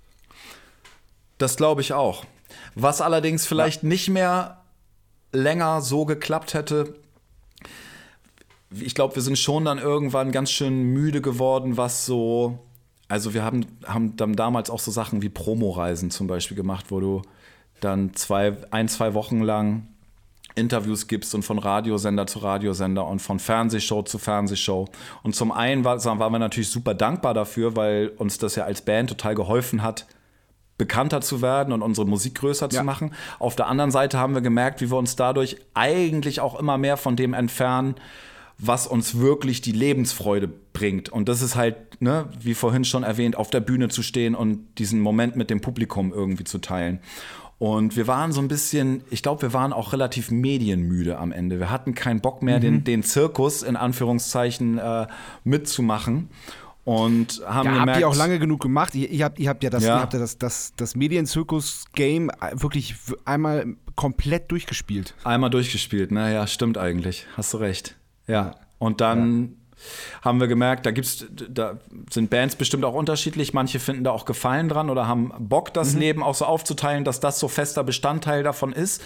Das 1.37 1.57
glaube 1.57 1.83
ich 1.83 1.93
auch. 1.93 2.25
Was 2.75 3.01
allerdings 3.03 3.47
vielleicht 3.47 3.83
nicht 3.83 4.09
mehr 4.09 4.63
länger 5.33 5.83
so 5.83 6.05
geklappt 6.07 6.55
hätte, 6.55 6.95
ich 8.71 8.95
glaube, 8.95 9.15
wir 9.17 9.23
sind 9.23 9.39
schon 9.39 9.65
dann 9.67 9.79
irgendwann 9.79 10.33
ganz 10.33 10.51
schön 10.51 10.83
müde 10.95 11.21
geworden, 11.21 11.77
was 11.77 12.07
so. 12.07 12.59
Also, 13.09 13.35
wir 13.35 13.45
haben, 13.45 13.67
haben 13.87 14.17
dann 14.17 14.35
damals 14.35 14.71
auch 14.71 14.81
so 14.81 14.91
Sachen 14.91 15.23
wie 15.23 15.29
Promoreisen 15.29 16.11
zum 16.11 16.27
Beispiel 16.27 16.57
gemacht, 16.57 16.87
wo 16.89 17.01
du 17.01 17.23
dann 17.81 18.15
zwei, 18.15 18.57
ein, 18.71 18.89
zwei 18.89 19.15
Wochen 19.15 19.41
lang 19.43 19.87
Interviews 20.55 21.09
gibst 21.09 21.35
und 21.35 21.43
von 21.43 21.59
Radiosender 21.59 22.27
zu 22.27 22.39
Radiosender 22.39 23.07
und 23.07 23.21
von 23.21 23.39
Fernsehshow 23.41 24.03
zu 24.03 24.19
Fernsehshow. 24.19 24.89
Und 25.23 25.35
zum 25.35 25.51
einen 25.51 25.85
war, 25.85 26.03
waren 26.05 26.33
wir 26.33 26.39
natürlich 26.39 26.71
super 26.71 26.95
dankbar 26.95 27.35
dafür, 27.35 27.77
weil 27.77 28.09
uns 28.17 28.39
das 28.39 28.55
ja 28.55 28.65
als 28.65 28.83
Band 28.83 29.11
total 29.11 29.35
geholfen 29.35 29.83
hat, 29.83 30.07
bekannter 30.79 31.21
zu 31.21 31.43
werden 31.43 31.73
und 31.73 31.83
unsere 31.83 32.07
Musik 32.07 32.37
größer 32.37 32.69
Ja. 32.71 32.81
zu 32.81 32.85
machen. 32.85 33.13
Auf 33.39 33.57
der 33.57 33.67
anderen 33.67 33.91
Seite 33.91 34.19
haben 34.19 34.35
wir 34.35 34.41
gemerkt, 34.43 34.81
wie 34.81 34.91
wir 34.91 34.97
uns 34.97 35.17
dadurch 35.17 35.57
eigentlich 35.75 36.41
auch 36.41 36.59
immer 36.59 36.79
mehr 36.79 36.97
von 36.97 37.17
dem 37.17 37.35
entfernen, 37.35 37.97
was 38.59 38.87
uns 38.87 39.19
wirklich 39.19 39.61
die 39.61 39.73
Lebensfreude 39.73 40.49
bringt. 40.73 41.09
Und 41.09 41.29
das 41.29 41.43
ist 41.43 41.57
halt, 41.57 42.01
ne, 42.01 42.29
wie 42.41 42.55
vorhin 42.55 42.85
schon 42.85 43.03
erwähnt, 43.03 43.37
auf 43.37 43.51
der 43.51 43.61
Bühne 43.61 43.89
zu 43.89 44.03
stehen 44.03 44.35
und 44.35 44.79
diesen 44.79 45.01
Moment 45.01 45.37
mit 45.37 45.51
dem 45.51 45.61
Publikum 45.61 46.13
irgendwie 46.13 46.45
zu 46.45 46.59
teilen. 46.59 47.01
Und 47.59 47.97
wir 47.97 48.07
waren 48.07 48.33
so 48.33 48.41
ein 48.41 48.49
bisschen, 48.49 49.03
ich 49.11 49.23
glaube, 49.23 49.43
wir 49.43 49.53
waren 49.53 49.73
auch 49.73 49.93
relativ 49.93 50.31
medienmüde 50.31 51.19
am 51.19 51.33
Ende. 51.33 51.59
Wir 51.61 51.71
hatten 51.71 51.95
keinen 51.95 52.21
Bock 52.21 52.43
mehr, 52.43 52.59
den, 52.61 52.85
den 52.85 53.03
Zirkus 53.03 53.63
in 53.63 53.77
Anführungszeichen 53.77 54.79
äh, 54.79 55.07
mitzumachen. 55.45 56.29
Und 56.85 57.41
haben 57.47 57.67
Ja, 57.67 57.73
gemerkt, 57.73 57.91
habt 57.93 58.01
ihr 58.01 58.09
auch 58.09 58.17
lange 58.17 58.39
genug 58.39 58.61
gemacht. 58.61 58.95
Ihr, 58.95 59.09
ihr, 59.09 59.25
habt, 59.25 59.39
ihr 59.39 59.49
habt 59.49 59.65
ja 59.65 59.71
das, 59.71 59.85
Ja. 59.85 59.97
Ihr 59.97 60.03
habt 60.03 60.13
ja 60.13 60.19
das, 60.19 60.37
das, 60.37 60.75
das 60.77 60.95
Medienzirkus-Game 60.97 62.31
wirklich 62.53 62.97
einmal 63.25 63.77
komplett 63.97 64.51
durchgespielt. 64.51 65.15
Einmal 65.25 65.49
durchgespielt, 65.49 66.11
ne? 66.11 66.35
Ja, 66.35 66.47
stimmt 66.47 66.77
eigentlich. 66.77 67.27
Hast 67.37 67.55
du 67.55 67.59
recht. 67.59 67.97
Ja. 68.27 68.57
Und 68.79 69.01
dann 69.01 69.57
haben 70.23 70.41
wir 70.41 70.47
gemerkt, 70.47 70.87
da 70.87 70.91
gibt's, 70.91 71.27
da 71.31 71.79
sind 72.11 72.31
Bands 72.31 72.57
bestimmt 72.57 72.85
auch 72.85 72.95
unterschiedlich. 72.95 73.53
Manche 73.53 73.81
finden 73.81 74.05
da 74.05 74.11
auch 74.11 74.25
Gefallen 74.25 74.69
dran 74.69 74.91
oder 74.91 75.07
haben 75.07 75.33
Bock, 75.39 75.75
das 75.75 75.95
Leben 75.95 76.23
auch 76.23 76.35
so 76.35 76.45
aufzuteilen, 76.45 77.05
dass 77.05 77.21
das 77.21 77.39
so 77.39 77.49
fester 77.49 77.85
Bestandteil 77.85 78.43
davon 78.43 78.73
ist, 78.73 79.03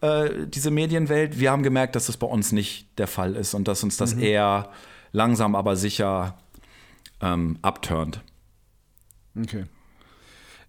äh, 0.00 0.46
diese 0.46 0.70
Medienwelt. 0.70 1.38
Wir 1.38 1.50
haben 1.50 1.62
gemerkt, 1.62 1.96
dass 1.96 2.06
das 2.06 2.16
bei 2.16 2.26
uns 2.26 2.52
nicht 2.52 2.98
der 2.98 3.06
Fall 3.06 3.36
ist 3.36 3.54
und 3.54 3.68
dass 3.68 3.82
uns 3.82 3.96
das 3.96 4.12
eher 4.14 4.70
langsam, 5.12 5.54
aber 5.54 5.76
sicher 5.76 6.38
ähm, 7.20 7.58
abturnt. 7.62 8.20
Okay. 9.38 9.64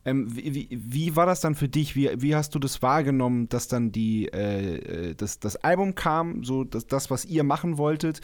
Ähm, 0.05 0.35
wie, 0.35 0.53
wie, 0.53 0.69
wie 0.71 1.15
war 1.15 1.25
das 1.25 1.41
dann 1.41 1.55
für 1.55 1.67
dich? 1.67 1.95
Wie, 1.95 2.09
wie 2.21 2.35
hast 2.35 2.53
du 2.53 2.59
das 2.59 2.81
wahrgenommen, 2.81 3.49
dass 3.49 3.67
dann 3.67 3.91
die, 3.91 4.27
äh, 4.27 4.75
äh, 5.09 5.15
das, 5.15 5.39
das 5.39 5.55
Album 5.57 5.95
kam, 5.95 6.43
so 6.43 6.63
dass 6.63 6.85
das, 6.85 7.09
was 7.09 7.25
ihr 7.25 7.43
machen 7.43 7.77
wolltet, 7.79 8.21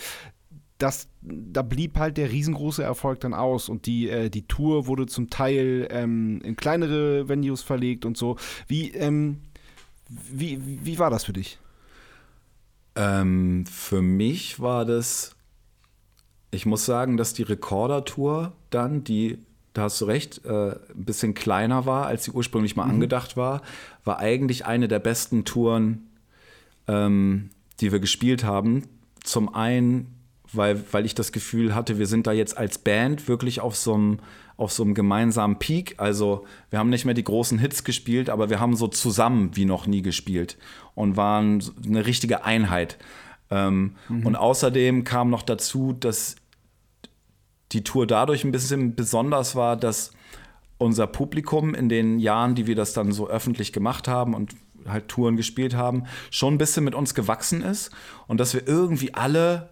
das, 0.78 1.08
da 1.22 1.62
blieb 1.62 1.98
halt 1.98 2.18
der 2.18 2.32
riesengroße 2.32 2.84
Erfolg 2.84 3.20
dann 3.20 3.34
aus 3.34 3.70
und 3.70 3.86
die, 3.86 4.10
äh, 4.10 4.30
die 4.30 4.48
Tour 4.48 4.88
wurde 4.88 5.06
zum 5.06 5.30
Teil 5.30 5.88
ähm, 5.92 6.40
in 6.44 6.56
kleinere 6.56 7.28
Venues 7.28 7.62
verlegt 7.62 8.06
und 8.06 8.18
so. 8.18 8.38
Wie, 8.68 8.92
ähm, 8.92 9.42
wie, 10.10 10.60
wie 10.84 11.00
war 11.00 11.10
das 11.10 11.26
für 11.26 11.34
dich? 11.34 11.60
Ähm, 12.96 13.66
für 13.66 14.02
mich 14.02 14.60
war 14.60 14.86
das, 14.86 15.36
ich 16.52 16.66
muss 16.66 16.86
sagen, 16.86 17.16
dass 17.16 17.34
die 17.34 17.44
Recorder-Tour 17.44 18.54
dann, 18.70 19.04
die, 19.04 19.40
da 19.74 19.84
hast 19.84 20.02
du 20.02 20.06
recht, 20.06 20.44
äh, 20.46 20.72
ein 20.72 21.06
bisschen 21.06 21.34
kleiner 21.34 21.86
war, 21.86 22.08
als 22.08 22.26
sie 22.26 22.32
ursprünglich 22.32 22.76
mal 22.76 22.84
angedacht 22.86 23.38
war, 23.38 23.62
war 24.04 24.20
eigentlich 24.20 24.66
eine 24.66 24.88
der 24.88 25.00
besten 25.00 25.46
Touren, 25.46 26.10
ähm, 26.88 27.50
die 27.80 27.92
wir 27.92 28.00
gespielt 28.00 28.44
haben. 28.44 28.84
Zum 29.24 29.54
einen, 29.54 30.16
weil, 30.52 30.84
weil 30.92 31.06
ich 31.06 31.16
das 31.16 31.32
Gefühl 31.32 31.74
hatte, 31.74 32.00
wir 32.00 32.08
sind 32.08 32.28
da 32.28 32.32
jetzt 32.32 32.58
als 32.58 32.78
Band 32.80 33.28
wirklich 33.28 33.62
auf 33.62 33.76
so 33.76 33.94
einem 33.94 34.20
auf 34.58 34.72
so 34.72 34.84
einem 34.84 34.94
gemeinsamen 34.94 35.58
Peak. 35.58 35.96
Also 35.98 36.46
wir 36.70 36.78
haben 36.78 36.92
nicht 36.92 37.04
mehr 37.04 37.16
die 37.16 37.24
großen 37.24 37.58
Hits 37.58 37.84
gespielt, 37.84 38.30
aber 38.30 38.52
wir 38.52 38.60
haben 38.60 38.76
so 38.76 38.88
zusammen 38.88 39.56
wie 39.56 39.66
noch 39.66 39.88
nie 39.88 40.04
gespielt 40.04 40.56
und 40.94 41.18
waren 41.18 41.64
eine 41.84 42.06
richtige 42.06 42.44
Einheit. 42.46 43.00
Ähm, 43.50 43.96
Und 44.08 44.36
außerdem 44.36 45.04
kam 45.04 45.32
noch 45.32 45.42
dazu, 45.42 45.94
dass 45.94 46.36
die 47.72 47.84
Tour 47.84 48.08
dadurch 48.08 48.44
ein 48.44 48.52
bisschen 48.52 48.96
besonders 48.96 49.56
war, 49.56 49.76
dass 49.78 50.12
unser 50.78 51.08
Publikum 51.08 51.76
in 51.76 51.90
den 51.90 52.20
Jahren, 52.20 52.56
die 52.56 52.68
wir 52.68 52.76
das 52.76 52.94
dann 52.94 53.12
so 53.12 53.30
öffentlich 53.30 53.72
gemacht 53.72 54.08
haben 54.08 54.34
und 54.34 54.56
halt 54.88 55.08
Touren 55.08 55.38
gespielt 55.38 55.76
haben, 55.76 56.06
schon 56.32 56.56
ein 56.56 56.58
bisschen 56.58 56.84
mit 56.84 56.96
uns 56.96 57.14
gewachsen 57.14 57.62
ist 57.62 57.92
und 58.28 58.40
dass 58.40 58.56
wir 58.56 58.68
irgendwie 58.68 59.14
alle, 59.14 59.70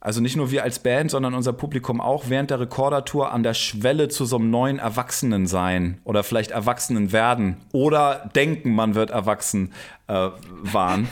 also 0.00 0.20
nicht 0.20 0.36
nur 0.36 0.50
wir 0.50 0.64
als 0.64 0.80
Band, 0.80 1.12
sondern 1.12 1.34
unser 1.34 1.52
Publikum 1.52 2.00
auch 2.00 2.24
während 2.28 2.50
der 2.50 2.58
Recorder-Tour 2.58 3.32
an 3.32 3.44
der 3.44 3.54
Schwelle 3.54 4.08
zu 4.08 4.24
so 4.24 4.36
einem 4.36 4.50
neuen 4.50 4.80
Erwachsenen 4.80 5.46
sein 5.46 6.00
oder 6.02 6.24
vielleicht 6.24 6.50
Erwachsenen 6.50 7.12
werden 7.12 7.58
oder 7.72 8.28
denken, 8.34 8.74
man 8.74 8.96
wird 8.96 9.10
erwachsen 9.10 9.72
äh, 10.08 10.30
waren. 10.62 11.08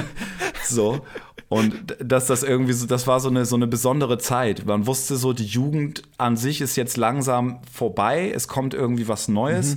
so. 0.64 1.06
Und 1.50 1.96
dass 1.98 2.28
das 2.28 2.44
irgendwie 2.44 2.72
so, 2.74 2.86
das 2.86 3.08
war 3.08 3.18
so 3.18 3.28
eine, 3.28 3.44
so 3.44 3.56
eine 3.56 3.66
besondere 3.66 4.18
Zeit. 4.18 4.66
Man 4.66 4.86
wusste 4.86 5.16
so, 5.16 5.32
die 5.32 5.44
Jugend 5.44 6.04
an 6.16 6.36
sich 6.36 6.60
ist 6.60 6.76
jetzt 6.76 6.96
langsam 6.96 7.58
vorbei, 7.72 8.30
es 8.32 8.46
kommt 8.46 8.72
irgendwie 8.72 9.08
was 9.08 9.26
Neues. 9.26 9.76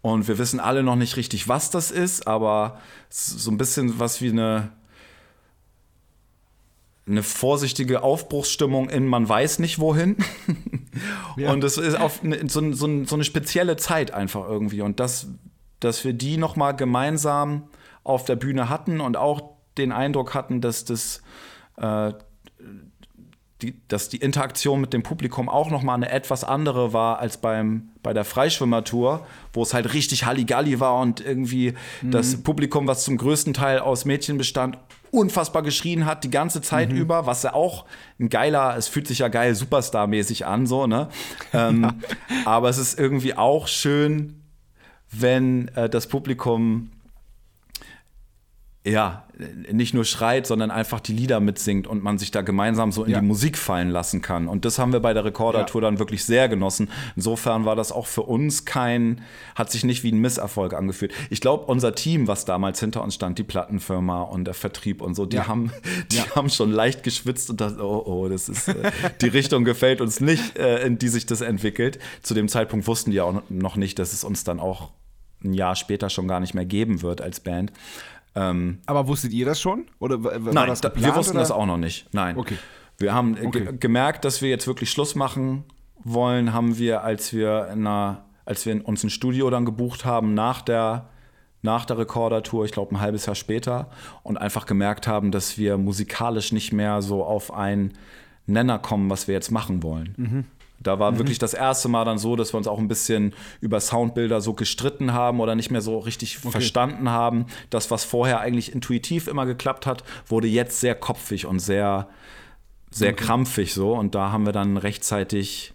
Und 0.00 0.26
wir 0.26 0.38
wissen 0.38 0.58
alle 0.58 0.82
noch 0.82 0.96
nicht 0.96 1.18
richtig, 1.18 1.48
was 1.48 1.68
das 1.68 1.90
ist, 1.90 2.26
aber 2.26 2.80
so 3.10 3.50
ein 3.50 3.58
bisschen 3.58 4.00
was 4.00 4.22
wie 4.22 4.30
eine, 4.30 4.70
eine 7.06 7.22
vorsichtige 7.22 8.02
Aufbruchsstimmung 8.02 8.88
in 8.88 9.06
man 9.06 9.28
weiß 9.28 9.58
nicht 9.58 9.78
wohin. 9.78 10.16
Ja. 11.38 11.50
Und 11.50 11.64
es 11.64 11.78
ist 11.78 11.98
auf 11.98 12.22
eine, 12.22 12.46
so, 12.50 12.60
so, 12.74 13.04
so 13.06 13.14
eine 13.14 13.24
spezielle 13.24 13.78
Zeit 13.78 14.10
einfach 14.12 14.46
irgendwie. 14.46 14.82
Und 14.82 15.00
das, 15.00 15.28
dass 15.80 16.04
wir 16.04 16.12
die 16.12 16.36
noch 16.36 16.54
mal 16.56 16.72
gemeinsam 16.72 17.70
auf 18.04 18.26
der 18.26 18.36
Bühne 18.36 18.68
hatten 18.68 19.00
und 19.00 19.16
auch 19.16 19.52
den 19.78 19.92
Eindruck 19.92 20.34
hatten, 20.34 20.60
dass 20.60 20.84
das 20.84 21.22
äh, 21.76 22.12
die, 23.62 23.80
dass 23.88 24.08
die 24.08 24.16
Interaktion 24.16 24.80
mit 24.80 24.92
dem 24.92 25.02
Publikum 25.02 25.48
auch 25.48 25.70
noch 25.70 25.82
mal 25.82 25.94
eine 25.94 26.10
etwas 26.10 26.44
andere 26.44 26.92
war 26.92 27.20
als 27.20 27.36
beim, 27.36 27.90
bei 28.02 28.12
der 28.12 28.24
Freischwimmertour, 28.24 29.26
wo 29.52 29.62
es 29.62 29.72
halt 29.72 29.94
richtig 29.94 30.24
Halligalli 30.24 30.80
war 30.80 31.00
und 31.00 31.20
irgendwie 31.20 31.74
das 32.02 32.42
Publikum, 32.42 32.86
was 32.86 33.04
zum 33.04 33.16
größten 33.16 33.54
Teil 33.54 33.78
aus 33.78 34.04
Mädchen 34.04 34.36
bestand, 34.36 34.78
unfassbar 35.12 35.62
geschrien 35.62 36.06
hat 36.06 36.24
die 36.24 36.30
ganze 36.30 36.62
Zeit 36.62 36.90
über, 36.90 37.26
was 37.26 37.42
ja 37.42 37.54
auch 37.54 37.84
ein 38.18 38.30
geiler, 38.30 38.76
es 38.76 38.88
fühlt 38.88 39.06
sich 39.06 39.18
ja 39.18 39.28
geil 39.28 39.54
Superstar-mäßig 39.54 40.46
an, 40.46 40.66
so, 40.66 40.86
ne? 40.86 41.08
Ähm, 41.52 42.00
Aber 42.46 42.70
es 42.70 42.78
ist 42.78 42.98
irgendwie 42.98 43.34
auch 43.34 43.68
schön, 43.68 44.42
wenn 45.10 45.68
äh, 45.76 45.90
das 45.90 46.06
Publikum 46.06 46.91
ja, 48.84 49.24
nicht 49.70 49.94
nur 49.94 50.04
schreit, 50.04 50.44
sondern 50.44 50.72
einfach 50.72 50.98
die 50.98 51.12
Lieder 51.12 51.38
mitsingt 51.38 51.86
und 51.86 52.02
man 52.02 52.18
sich 52.18 52.32
da 52.32 52.42
gemeinsam 52.42 52.90
so 52.90 53.04
in 53.04 53.12
Ja. 53.12 53.20
die 53.20 53.26
Musik 53.26 53.56
fallen 53.56 53.90
lassen 53.90 54.22
kann. 54.22 54.48
Und 54.48 54.64
das 54.64 54.78
haben 54.80 54.92
wir 54.92 54.98
bei 54.98 55.14
der 55.14 55.24
Recorder-Tour 55.24 55.80
dann 55.80 56.00
wirklich 56.00 56.24
sehr 56.24 56.48
genossen. 56.48 56.90
Insofern 57.14 57.64
war 57.64 57.76
das 57.76 57.92
auch 57.92 58.06
für 58.08 58.22
uns 58.22 58.64
kein, 58.64 59.20
hat 59.54 59.70
sich 59.70 59.84
nicht 59.84 60.02
wie 60.02 60.10
ein 60.10 60.18
Misserfolg 60.18 60.74
angefühlt. 60.74 61.12
Ich 61.30 61.40
glaube, 61.40 61.66
unser 61.66 61.94
Team, 61.94 62.26
was 62.26 62.44
damals 62.44 62.80
hinter 62.80 63.04
uns 63.04 63.14
stand, 63.14 63.38
die 63.38 63.44
Plattenfirma 63.44 64.22
und 64.22 64.46
der 64.46 64.54
Vertrieb 64.54 65.00
und 65.00 65.14
so, 65.14 65.26
die 65.26 65.36
Ja. 65.36 65.46
haben, 65.46 65.70
die 66.10 66.20
haben 66.34 66.50
schon 66.50 66.72
leicht 66.72 67.04
geschwitzt 67.04 67.50
und 67.50 67.60
dachten, 67.60 67.80
oh, 67.80 68.02
oh, 68.04 68.28
das 68.28 68.48
ist, 68.48 68.66
äh, 68.66 68.90
die 69.20 69.28
Richtung 69.28 69.62
gefällt 69.64 70.00
uns 70.00 70.20
nicht, 70.20 70.58
äh, 70.58 70.84
in 70.84 70.98
die 70.98 71.08
sich 71.08 71.24
das 71.26 71.40
entwickelt. 71.40 72.00
Zu 72.22 72.34
dem 72.34 72.48
Zeitpunkt 72.48 72.88
wussten 72.88 73.12
die 73.12 73.20
auch 73.20 73.42
noch 73.48 73.76
nicht, 73.76 74.00
dass 74.00 74.12
es 74.12 74.24
uns 74.24 74.42
dann 74.42 74.58
auch 74.58 74.90
ein 75.44 75.54
Jahr 75.54 75.76
später 75.76 76.10
schon 76.10 76.26
gar 76.28 76.40
nicht 76.40 76.54
mehr 76.54 76.64
geben 76.66 77.02
wird 77.02 77.20
als 77.20 77.38
Band. 77.40 77.72
Ähm, 78.34 78.78
Aber 78.86 79.08
wusstet 79.08 79.32
ihr 79.32 79.44
das 79.46 79.60
schon? 79.60 79.86
Oder 79.98 80.18
Nein, 80.18 80.66
das 80.68 80.80
da, 80.80 80.88
geplant, 80.88 81.06
wir 81.06 81.16
wussten 81.16 81.32
oder? 81.36 81.40
das 81.40 81.50
auch 81.50 81.66
noch 81.66 81.76
nicht. 81.76 82.06
Nein. 82.12 82.36
Okay. 82.36 82.56
Wir 82.98 83.14
haben 83.14 83.36
äh, 83.36 83.46
Okay. 83.46 83.64
ge 83.64 83.76
gemerkt, 83.78 84.24
dass 84.24 84.40
wir 84.42 84.48
jetzt 84.48 84.66
wirklich 84.66 84.90
Schluss 84.90 85.14
machen 85.14 85.64
wollen, 86.04 86.52
haben 86.52 86.78
wir, 86.78 87.02
als 87.02 87.32
wir 87.32 87.68
in 87.72 87.86
einer, 87.86 88.24
als 88.44 88.64
wir 88.66 88.86
uns 88.86 89.04
ein 89.04 89.10
Studio 89.10 89.50
dann 89.50 89.64
gebucht 89.64 90.04
haben 90.04 90.34
nach 90.34 90.62
der 90.62 91.08
nach 91.64 91.84
der 91.84 91.96
Recorder-Tour, 91.96 92.64
ich 92.64 92.72
glaube 92.72 92.92
ein 92.92 93.00
halbes 93.00 93.26
Jahr 93.26 93.36
später, 93.36 93.88
und 94.24 94.36
einfach 94.36 94.66
gemerkt 94.66 95.06
haben, 95.06 95.30
dass 95.30 95.58
wir 95.58 95.78
musikalisch 95.78 96.50
nicht 96.50 96.72
mehr 96.72 97.02
so 97.02 97.24
auf 97.24 97.52
einen 97.54 97.92
Nenner 98.46 98.80
kommen, 98.80 99.08
was 99.10 99.28
wir 99.28 99.34
jetzt 99.34 99.52
machen 99.52 99.80
wollen. 99.84 100.14
Mhm. 100.16 100.44
Da 100.82 100.98
war 100.98 101.18
wirklich 101.18 101.38
das 101.38 101.54
erste 101.54 101.88
Mal 101.88 102.04
dann 102.04 102.18
so, 102.18 102.36
dass 102.36 102.52
wir 102.52 102.58
uns 102.58 102.66
auch 102.66 102.78
ein 102.78 102.88
bisschen 102.88 103.34
über 103.60 103.80
Soundbilder 103.80 104.40
so 104.40 104.54
gestritten 104.54 105.12
haben 105.12 105.40
oder 105.40 105.54
nicht 105.54 105.70
mehr 105.70 105.80
so 105.80 105.98
richtig 105.98 106.38
verstanden 106.38 107.08
haben. 107.10 107.46
Das, 107.70 107.90
was 107.90 108.04
vorher 108.04 108.40
eigentlich 108.40 108.72
intuitiv 108.72 109.28
immer 109.28 109.46
geklappt 109.46 109.86
hat, 109.86 110.04
wurde 110.26 110.48
jetzt 110.48 110.80
sehr 110.80 110.94
kopfig 110.94 111.46
und 111.46 111.60
sehr, 111.60 112.08
sehr 112.90 113.12
krampfig 113.12 113.74
so. 113.74 113.94
Und 113.94 114.14
da 114.14 114.32
haben 114.32 114.44
wir 114.44 114.52
dann 114.52 114.76
rechtzeitig 114.76 115.74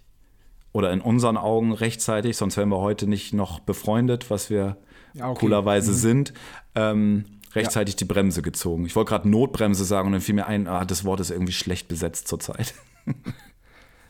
oder 0.72 0.92
in 0.92 1.00
unseren 1.00 1.36
Augen 1.36 1.72
rechtzeitig, 1.72 2.36
sonst 2.36 2.56
wären 2.56 2.68
wir 2.68 2.78
heute 2.78 3.06
nicht 3.06 3.32
noch 3.32 3.60
befreundet, 3.60 4.30
was 4.30 4.50
wir 4.50 4.76
Ja, 5.14 5.30
okay. 5.30 5.40
coolerweise 5.40 5.94
sind, 5.94 6.32
ähm, 6.74 7.24
rechtzeitig 7.54 7.96
die 7.96 8.04
Bremse 8.04 8.42
gezogen. 8.42 8.84
Ich 8.86 8.94
wollte 8.94 9.08
gerade 9.08 9.28
Notbremse 9.28 9.84
sagen 9.84 10.08
und 10.08 10.12
dann 10.12 10.20
fiel 10.20 10.34
mir 10.34 10.46
ein, 10.46 10.68
ah, 10.68 10.84
das 10.84 11.04
Wort 11.04 11.20
ist 11.20 11.30
irgendwie 11.30 11.52
schlecht 11.54 11.88
besetzt 11.88 12.28
zurzeit. 12.28 12.74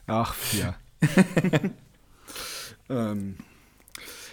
Ach, 0.07 0.34
ja. 0.59 0.74
ähm, 2.88 3.36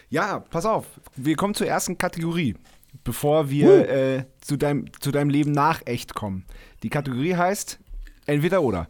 ja, 0.09 0.39
pass 0.39 0.65
auf. 0.65 0.85
Wir 1.15 1.35
kommen 1.35 1.53
zur 1.53 1.67
ersten 1.67 1.97
Kategorie, 1.97 2.55
bevor 3.03 3.49
wir 3.49 3.89
äh, 3.89 4.25
zu, 4.41 4.57
deinem, 4.57 4.85
zu 4.99 5.11
deinem 5.11 5.29
Leben 5.29 5.51
nach 5.51 5.81
echt 5.85 6.13
kommen. 6.13 6.45
Die 6.83 6.89
Kategorie 6.89 7.35
heißt 7.35 7.79
entweder 8.25 8.61
oder. 8.61 8.87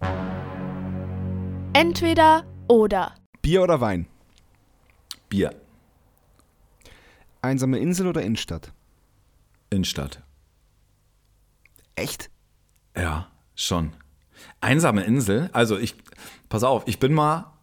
Entweder 1.74 2.46
oder. 2.68 3.16
Bier 3.42 3.64
oder 3.64 3.82
Wein? 3.82 4.08
Bier. 5.30 5.54
Einsame 7.42 7.78
Insel 7.78 8.08
oder 8.08 8.22
Innenstadt? 8.22 8.72
Innenstadt. 9.70 10.22
Echt? 11.96 12.30
Ja, 12.96 13.28
schon. 13.56 13.94
Einsame 14.62 15.04
Insel. 15.04 15.50
Also 15.54 15.78
ich, 15.78 15.96
pass 16.50 16.64
auf, 16.64 16.84
ich 16.88 17.00
bin 17.00 17.14
mal, 17.14 17.55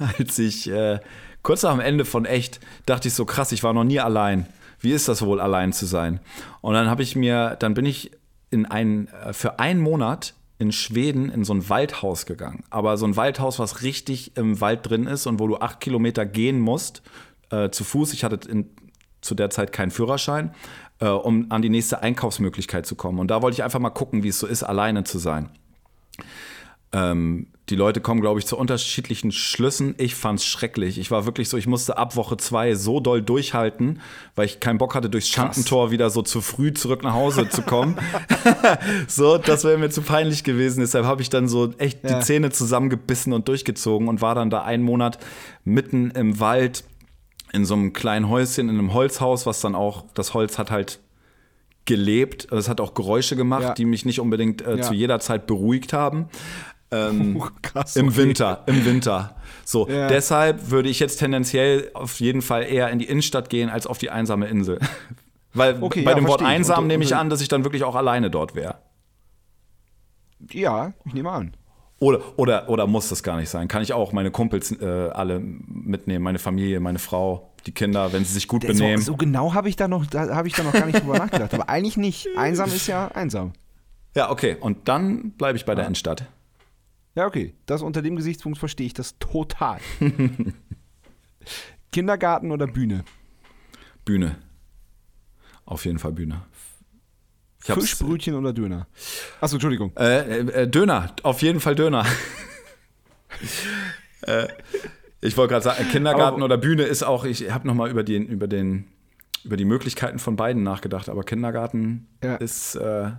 als 0.18 0.38
ich 0.38 0.70
äh, 0.70 1.00
kurz 1.42 1.60
dem 1.60 1.80
Ende 1.80 2.04
von 2.04 2.24
echt, 2.24 2.60
dachte 2.86 3.08
ich 3.08 3.14
so 3.14 3.24
krass, 3.24 3.52
ich 3.52 3.62
war 3.62 3.72
noch 3.72 3.84
nie 3.84 4.00
allein. 4.00 4.46
wie 4.80 4.92
ist 4.92 5.08
das 5.08 5.22
wohl, 5.22 5.40
allein 5.40 5.72
zu 5.72 5.84
sein? 5.86 6.20
Und 6.62 6.74
dann 6.74 6.88
habe 6.88 7.02
ich 7.02 7.14
mir, 7.14 7.56
dann 7.58 7.74
bin 7.74 7.84
ich 7.84 8.12
in 8.50 8.66
ein, 8.66 9.08
äh, 9.08 9.32
für 9.32 9.58
einen 9.58 9.80
Monat 9.80 10.34
in 10.58 10.72
Schweden 10.72 11.30
in 11.30 11.44
so 11.44 11.54
ein 11.54 11.68
Waldhaus 11.68 12.26
gegangen. 12.26 12.64
Aber 12.68 12.96
so 12.98 13.06
ein 13.06 13.16
Waldhaus, 13.16 13.58
was 13.58 13.82
richtig 13.82 14.36
im 14.36 14.60
Wald 14.60 14.88
drin 14.88 15.06
ist 15.06 15.26
und 15.26 15.38
wo 15.38 15.48
du 15.48 15.56
acht 15.56 15.80
Kilometer 15.80 16.26
gehen 16.26 16.60
musst, 16.60 17.02
äh, 17.50 17.70
zu 17.70 17.84
Fuß. 17.84 18.12
Ich 18.12 18.24
hatte 18.24 18.48
in, 18.48 18.70
zu 19.20 19.34
der 19.34 19.50
Zeit 19.50 19.72
keinen 19.72 19.90
Führerschein, 19.90 20.54
äh, 20.98 21.08
um 21.08 21.46
an 21.50 21.62
die 21.62 21.70
nächste 21.70 22.02
Einkaufsmöglichkeit 22.02 22.86
zu 22.86 22.94
kommen. 22.94 23.18
Und 23.18 23.30
da 23.30 23.42
wollte 23.42 23.54
ich 23.54 23.64
einfach 23.64 23.80
mal 23.80 23.90
gucken, 23.90 24.22
wie 24.22 24.28
es 24.28 24.38
so 24.38 24.46
ist, 24.46 24.62
alleine 24.62 25.04
zu 25.04 25.18
sein. 25.18 25.50
Ähm, 26.92 27.46
die 27.70 27.76
Leute 27.76 28.00
kommen, 28.00 28.20
glaube 28.20 28.40
ich, 28.40 28.46
zu 28.46 28.56
unterschiedlichen 28.56 29.30
Schlüssen. 29.30 29.94
Ich 29.96 30.16
fand 30.16 30.40
es 30.40 30.44
schrecklich. 30.44 30.98
Ich 30.98 31.12
war 31.12 31.24
wirklich 31.24 31.48
so, 31.48 31.56
ich 31.56 31.68
musste 31.68 31.96
ab 31.96 32.16
Woche 32.16 32.36
zwei 32.36 32.74
so 32.74 32.98
doll 32.98 33.22
durchhalten, 33.22 34.00
weil 34.34 34.46
ich 34.46 34.58
keinen 34.58 34.78
Bock 34.78 34.96
hatte, 34.96 35.08
durchs 35.08 35.28
Schandentor 35.28 35.92
wieder 35.92 36.10
so 36.10 36.22
zu 36.22 36.40
früh 36.40 36.72
zurück 36.74 37.04
nach 37.04 37.14
Hause 37.14 37.48
zu 37.48 37.62
kommen. 37.62 37.96
so, 39.06 39.38
das 39.38 39.62
wäre 39.62 39.78
mir 39.78 39.90
zu 39.90 40.02
peinlich 40.02 40.42
gewesen. 40.42 40.80
Deshalb 40.80 41.04
habe 41.04 41.22
ich 41.22 41.30
dann 41.30 41.46
so 41.46 41.72
echt 41.78 42.02
ja. 42.02 42.18
die 42.18 42.24
Zähne 42.24 42.50
zusammengebissen 42.50 43.32
und 43.32 43.46
durchgezogen 43.46 44.08
und 44.08 44.20
war 44.20 44.34
dann 44.34 44.50
da 44.50 44.62
einen 44.62 44.82
Monat 44.82 45.18
mitten 45.64 46.10
im 46.10 46.40
Wald 46.40 46.82
in 47.52 47.64
so 47.64 47.74
einem 47.74 47.92
kleinen 47.92 48.28
Häuschen, 48.28 48.68
in 48.68 48.78
einem 48.78 48.94
Holzhaus, 48.94 49.46
was 49.46 49.60
dann 49.60 49.76
auch, 49.76 50.04
das 50.14 50.34
Holz 50.34 50.58
hat 50.58 50.72
halt 50.72 50.98
gelebt. 51.84 52.50
Es 52.52 52.68
hat 52.68 52.80
auch 52.80 52.94
Geräusche 52.94 53.36
gemacht, 53.36 53.62
ja. 53.62 53.74
die 53.74 53.84
mich 53.84 54.04
nicht 54.04 54.20
unbedingt 54.20 54.62
äh, 54.62 54.76
ja. 54.76 54.82
zu 54.82 54.94
jeder 54.94 55.20
Zeit 55.20 55.46
beruhigt 55.46 55.92
haben. 55.92 56.28
Ähm, 56.90 57.36
oh, 57.40 57.48
krass, 57.62 57.96
Im 57.96 58.16
Winter, 58.16 58.62
im 58.66 58.84
Winter. 58.84 59.36
So, 59.64 59.88
ja. 59.88 60.08
deshalb 60.08 60.70
würde 60.70 60.88
ich 60.88 60.98
jetzt 61.00 61.18
tendenziell 61.18 61.90
auf 61.94 62.20
jeden 62.20 62.42
Fall 62.42 62.64
eher 62.64 62.90
in 62.90 62.98
die 62.98 63.06
Innenstadt 63.06 63.50
gehen 63.50 63.68
als 63.68 63.86
auf 63.86 63.98
die 63.98 64.10
einsame 64.10 64.48
Insel. 64.48 64.78
Weil 65.54 65.82
okay, 65.82 66.02
bei 66.02 66.12
ja, 66.12 66.16
dem 66.16 66.28
Wort 66.28 66.42
einsam 66.42 66.86
nehme 66.86 67.02
ich 67.02 67.14
an, 67.14 67.28
dass 67.28 67.40
ich 67.40 67.48
dann 67.48 67.64
wirklich 67.64 67.82
auch 67.82 67.96
alleine 67.96 68.30
dort 68.30 68.54
wäre. 68.54 68.76
Ja, 70.52 70.92
ich 71.04 71.12
nehme 71.12 71.30
an. 71.30 71.56
Oder, 71.98 72.20
oder, 72.36 72.68
oder 72.70 72.86
muss 72.86 73.10
das 73.10 73.22
gar 73.22 73.36
nicht 73.36 73.50
sein? 73.50 73.68
Kann 73.68 73.82
ich 73.82 73.92
auch 73.92 74.12
meine 74.12 74.30
Kumpels 74.30 74.72
äh, 74.80 74.86
alle 75.12 75.38
mitnehmen, 75.40 76.24
meine 76.24 76.38
Familie, 76.38 76.80
meine 76.80 76.98
Frau, 76.98 77.52
die 77.66 77.72
Kinder, 77.72 78.12
wenn 78.12 78.24
sie 78.24 78.32
sich 78.32 78.48
gut 78.48 78.66
benehmen? 78.66 79.02
So, 79.02 79.12
so 79.12 79.16
genau 79.16 79.52
habe 79.52 79.68
ich 79.68 79.76
da 79.76 79.86
noch, 79.86 80.06
habe 80.14 80.48
ich 80.48 80.54
da 80.54 80.62
noch 80.62 80.72
gar 80.72 80.86
nicht 80.86 81.02
drüber 81.02 81.18
nachgedacht. 81.18 81.52
Aber 81.52 81.68
eigentlich 81.68 81.98
nicht. 81.98 82.28
Einsam 82.36 82.70
ist 82.70 82.86
ja 82.86 83.08
einsam. 83.08 83.52
Ja, 84.14 84.30
okay. 84.30 84.56
Und 84.58 84.88
dann 84.88 85.32
bleibe 85.32 85.58
ich 85.58 85.66
bei 85.66 85.74
der 85.74 85.84
Innenstadt. 85.84 86.24
Ja, 87.20 87.26
okay. 87.26 87.52
Das 87.66 87.82
unter 87.82 88.00
dem 88.00 88.16
Gesichtspunkt 88.16 88.56
verstehe 88.56 88.86
ich 88.86 88.94
das 88.94 89.18
total. 89.18 89.78
Kindergarten 91.92 92.50
oder 92.50 92.66
Bühne? 92.66 93.04
Bühne. 94.06 94.38
Auf 95.66 95.84
jeden 95.84 95.98
Fall 95.98 96.12
Bühne. 96.12 96.46
Fischbrötchen 97.58 98.34
oder 98.36 98.54
Döner? 98.54 98.86
Achso, 99.38 99.56
Entschuldigung. 99.56 99.92
Äh, 99.98 100.38
äh, 100.38 100.66
Döner, 100.66 101.14
auf 101.22 101.42
jeden 101.42 101.60
Fall 101.60 101.74
Döner. 101.74 102.06
äh, 104.22 104.48
ich 105.20 105.36
wollte 105.36 105.52
gerade 105.52 105.64
sagen, 105.64 105.88
Kindergarten 105.90 106.36
aber, 106.36 106.46
oder 106.46 106.56
Bühne 106.56 106.84
ist 106.84 107.02
auch, 107.02 107.26
ich 107.26 107.50
habe 107.50 107.68
nochmal 107.68 107.90
über, 107.90 108.02
den, 108.02 108.28
über, 108.28 108.48
den, 108.48 108.86
über 109.44 109.58
die 109.58 109.66
Möglichkeiten 109.66 110.18
von 110.18 110.36
beiden 110.36 110.62
nachgedacht, 110.62 111.10
aber 111.10 111.22
Kindergarten 111.22 112.08
ja. 112.24 112.36
ist 112.36 112.76
äh, 112.76 113.10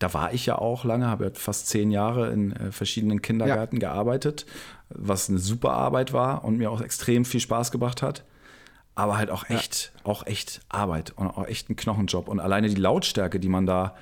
da 0.00 0.14
war 0.14 0.32
ich 0.32 0.46
ja 0.46 0.58
auch 0.58 0.84
lange, 0.84 1.06
habe 1.06 1.30
fast 1.34 1.68
zehn 1.68 1.90
Jahre 1.90 2.30
in 2.32 2.52
äh, 2.52 2.72
verschiedenen 2.72 3.22
Kindergärten 3.22 3.80
ja. 3.80 3.90
gearbeitet, 3.90 4.46
was 4.88 5.28
eine 5.28 5.38
super 5.38 5.72
Arbeit 5.72 6.12
war 6.12 6.42
und 6.42 6.56
mir 6.56 6.70
auch 6.70 6.80
extrem 6.80 7.24
viel 7.24 7.40
Spaß 7.40 7.70
gebracht 7.70 8.02
hat. 8.02 8.24
Aber 8.94 9.18
halt 9.18 9.30
auch 9.30 9.48
echt, 9.48 9.92
ja. 9.94 10.10
auch 10.10 10.26
echt 10.26 10.62
Arbeit 10.68 11.12
und 11.16 11.28
auch 11.28 11.46
echt 11.46 11.70
ein 11.70 11.76
Knochenjob. 11.76 12.28
Und 12.28 12.40
alleine 12.40 12.68
die 12.68 12.80
Lautstärke, 12.80 13.38
die 13.38 13.48
man 13.48 13.66
da 13.66 13.94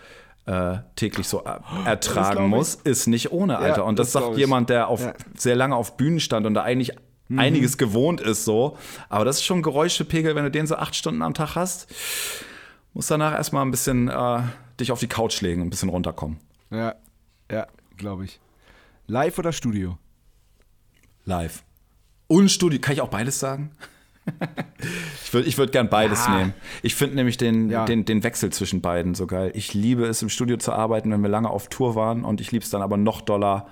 äh, 0.46 0.78
täglich 0.94 1.28
so 1.28 1.42
ertragen 1.84 2.48
muss, 2.48 2.76
ist 2.76 3.08
nicht 3.08 3.32
ohne, 3.32 3.58
Alter. 3.58 3.78
Ja, 3.78 3.82
und 3.82 3.98
das, 3.98 4.12
das 4.12 4.22
sagt 4.22 4.38
jemand, 4.38 4.70
der 4.70 4.88
auf, 4.88 5.12
sehr 5.36 5.56
lange 5.56 5.74
auf 5.74 5.96
Bühnen 5.96 6.20
stand 6.20 6.46
und 6.46 6.54
da 6.54 6.62
eigentlich 6.62 6.92
mhm. 7.26 7.40
einiges 7.40 7.76
gewohnt 7.76 8.20
ist 8.20 8.44
so. 8.44 8.78
Aber 9.08 9.24
das 9.24 9.36
ist 9.36 9.44
schon 9.44 9.58
ein 9.58 9.62
Geräuschepegel, 9.62 10.36
wenn 10.36 10.44
du 10.44 10.50
den 10.50 10.66
so 10.66 10.76
acht 10.76 10.94
Stunden 10.94 11.22
am 11.22 11.34
Tag 11.34 11.56
hast. 11.56 11.88
Muss 12.94 13.08
danach 13.08 13.32
erstmal 13.34 13.64
ein 13.64 13.70
bisschen 13.70 14.08
äh, 14.08 14.42
dich 14.80 14.92
auf 14.92 15.00
die 15.00 15.08
Couch 15.08 15.40
legen 15.40 15.60
und 15.60 15.68
ein 15.68 15.70
bisschen 15.70 15.88
runterkommen. 15.88 16.38
Ja, 16.70 16.94
ja, 17.50 17.66
glaube 17.96 18.24
ich. 18.24 18.40
Live 19.06 19.38
oder 19.38 19.52
Studio? 19.52 19.98
Live. 21.24 21.64
Und 22.26 22.50
Studio, 22.50 22.78
kann 22.78 22.94
ich 22.94 23.00
auch 23.00 23.08
beides 23.08 23.40
sagen? 23.40 23.70
ich 25.24 25.32
würde 25.32 25.48
ich 25.48 25.56
würd 25.56 25.72
gern 25.72 25.88
beides 25.88 26.26
ja. 26.26 26.36
nehmen. 26.36 26.54
Ich 26.82 26.94
finde 26.94 27.16
nämlich 27.16 27.38
den, 27.38 27.70
ja. 27.70 27.86
den, 27.86 28.04
den 28.04 28.22
Wechsel 28.22 28.50
zwischen 28.50 28.82
beiden 28.82 29.14
so 29.14 29.26
geil. 29.26 29.50
Ich 29.54 29.72
liebe 29.72 30.06
es, 30.06 30.20
im 30.20 30.28
Studio 30.28 30.58
zu 30.58 30.72
arbeiten, 30.72 31.10
wenn 31.10 31.22
wir 31.22 31.30
lange 31.30 31.48
auf 31.48 31.68
Tour 31.68 31.94
waren. 31.94 32.24
Und 32.24 32.40
ich 32.40 32.52
liebe 32.52 32.64
es 32.64 32.70
dann 32.70 32.82
aber 32.82 32.96
noch 32.96 33.22
doller, 33.22 33.68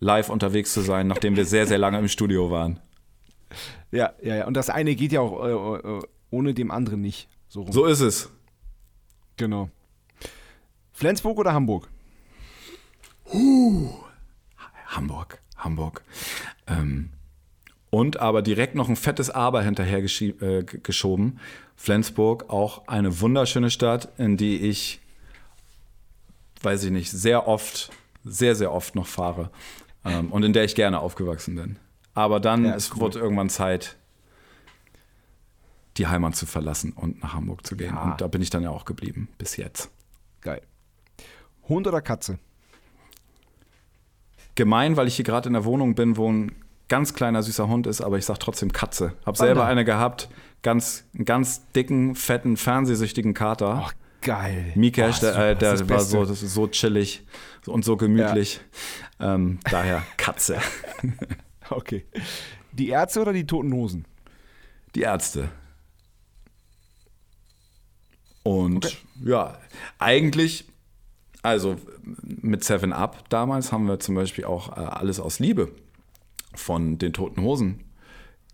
live 0.00 0.30
unterwegs 0.30 0.72
zu 0.72 0.80
sein, 0.80 1.06
nachdem 1.06 1.36
wir 1.36 1.44
sehr, 1.44 1.66
sehr 1.66 1.78
lange 1.78 1.98
im 1.98 2.08
Studio 2.08 2.50
waren. 2.50 2.80
Ja, 3.92 4.12
ja, 4.22 4.36
ja. 4.36 4.46
Und 4.46 4.56
das 4.56 4.70
eine 4.70 4.96
geht 4.96 5.12
ja 5.12 5.20
auch 5.20 5.44
äh, 5.44 5.88
äh 5.88 6.02
ohne 6.30 6.54
dem 6.54 6.70
anderen 6.70 7.02
nicht. 7.02 7.28
So, 7.46 7.70
so 7.70 7.84
ist 7.84 8.00
es. 8.00 8.30
Genau. 9.36 9.68
Flensburg 11.02 11.36
oder 11.36 11.52
Hamburg? 11.52 11.88
Uh, 13.34 13.90
Hamburg, 14.86 15.40
Hamburg. 15.56 16.04
Ähm, 16.68 17.10
und 17.90 18.20
aber 18.20 18.40
direkt 18.40 18.76
noch 18.76 18.88
ein 18.88 18.94
fettes 18.94 19.28
Aber 19.28 19.62
hinterher 19.62 19.98
äh, 19.98 20.62
geschoben. 20.62 21.40
Flensburg, 21.74 22.50
auch 22.50 22.86
eine 22.86 23.20
wunderschöne 23.20 23.70
Stadt, 23.70 24.16
in 24.16 24.36
die 24.36 24.58
ich, 24.58 25.00
weiß 26.62 26.84
ich 26.84 26.92
nicht, 26.92 27.10
sehr 27.10 27.48
oft, 27.48 27.90
sehr, 28.22 28.54
sehr 28.54 28.70
oft 28.70 28.94
noch 28.94 29.08
fahre. 29.08 29.50
Ähm, 30.04 30.30
und 30.30 30.44
in 30.44 30.52
der 30.52 30.62
ich 30.62 30.76
gerne 30.76 31.00
aufgewachsen 31.00 31.56
bin. 31.56 31.80
Aber 32.14 32.38
dann 32.38 32.64
ja, 32.64 32.76
es 32.76 32.92
cool. 32.92 33.00
wurde 33.00 33.18
irgendwann 33.18 33.50
Zeit, 33.50 33.96
die 35.96 36.06
Heimat 36.06 36.36
zu 36.36 36.46
verlassen 36.46 36.92
und 36.92 37.24
nach 37.24 37.32
Hamburg 37.32 37.66
zu 37.66 37.76
gehen. 37.76 37.96
Ja. 37.96 38.04
Und 38.04 38.20
da 38.20 38.28
bin 38.28 38.40
ich 38.40 38.50
dann 38.50 38.62
ja 38.62 38.70
auch 38.70 38.84
geblieben, 38.84 39.26
bis 39.36 39.56
jetzt. 39.56 39.90
Geil. 40.42 40.62
Hund 41.68 41.86
oder 41.86 42.00
Katze? 42.00 42.38
Gemein, 44.54 44.96
weil 44.96 45.06
ich 45.06 45.16
hier 45.16 45.24
gerade 45.24 45.48
in 45.48 45.54
der 45.54 45.64
Wohnung 45.64 45.94
bin, 45.94 46.16
wo 46.16 46.30
ein 46.30 46.52
ganz 46.88 47.14
kleiner 47.14 47.42
süßer 47.42 47.68
Hund 47.68 47.86
ist, 47.86 48.02
aber 48.02 48.18
ich 48.18 48.26
sage 48.26 48.38
trotzdem 48.38 48.72
Katze. 48.72 49.14
Hab 49.24 49.38
selber 49.38 49.64
eine 49.64 49.84
gehabt, 49.84 50.28
ganz, 50.62 51.04
einen 51.14 51.24
ganz 51.24 51.66
dicken, 51.72 52.14
fetten, 52.14 52.58
fernsehsüchtigen 52.58 53.32
Kater. 53.32 53.84
Ach, 53.86 53.94
geil. 54.20 54.72
Mikesh, 54.74 55.20
der, 55.20 55.36
äh, 55.36 55.56
der 55.56 55.88
war 55.88 56.00
so, 56.00 56.24
so 56.24 56.68
chillig 56.68 57.26
und 57.66 57.84
so 57.84 57.96
gemütlich. 57.96 58.60
Ja. 59.18 59.34
Ähm, 59.34 59.58
daher 59.70 60.02
Katze. 60.18 60.58
okay. 61.70 62.04
Die 62.72 62.88
Ärzte 62.88 63.22
oder 63.22 63.32
die 63.32 63.46
Toten 63.46 63.72
Hosen? 63.72 64.04
Die 64.94 65.02
Ärzte. 65.02 65.48
Und 68.42 68.86
okay. 68.86 68.96
ja, 69.24 69.58
eigentlich 69.98 70.66
also 71.42 71.76
mit 72.22 72.64
Seven 72.64 72.92
Up 72.92 73.28
damals 73.28 73.72
haben 73.72 73.86
wir 73.86 73.98
zum 74.00 74.14
Beispiel 74.14 74.44
auch 74.44 74.76
äh, 74.76 74.80
Alles 74.80 75.20
aus 75.20 75.40
Liebe 75.40 75.72
von 76.54 76.98
den 76.98 77.12
Toten 77.12 77.42
Hosen 77.42 77.84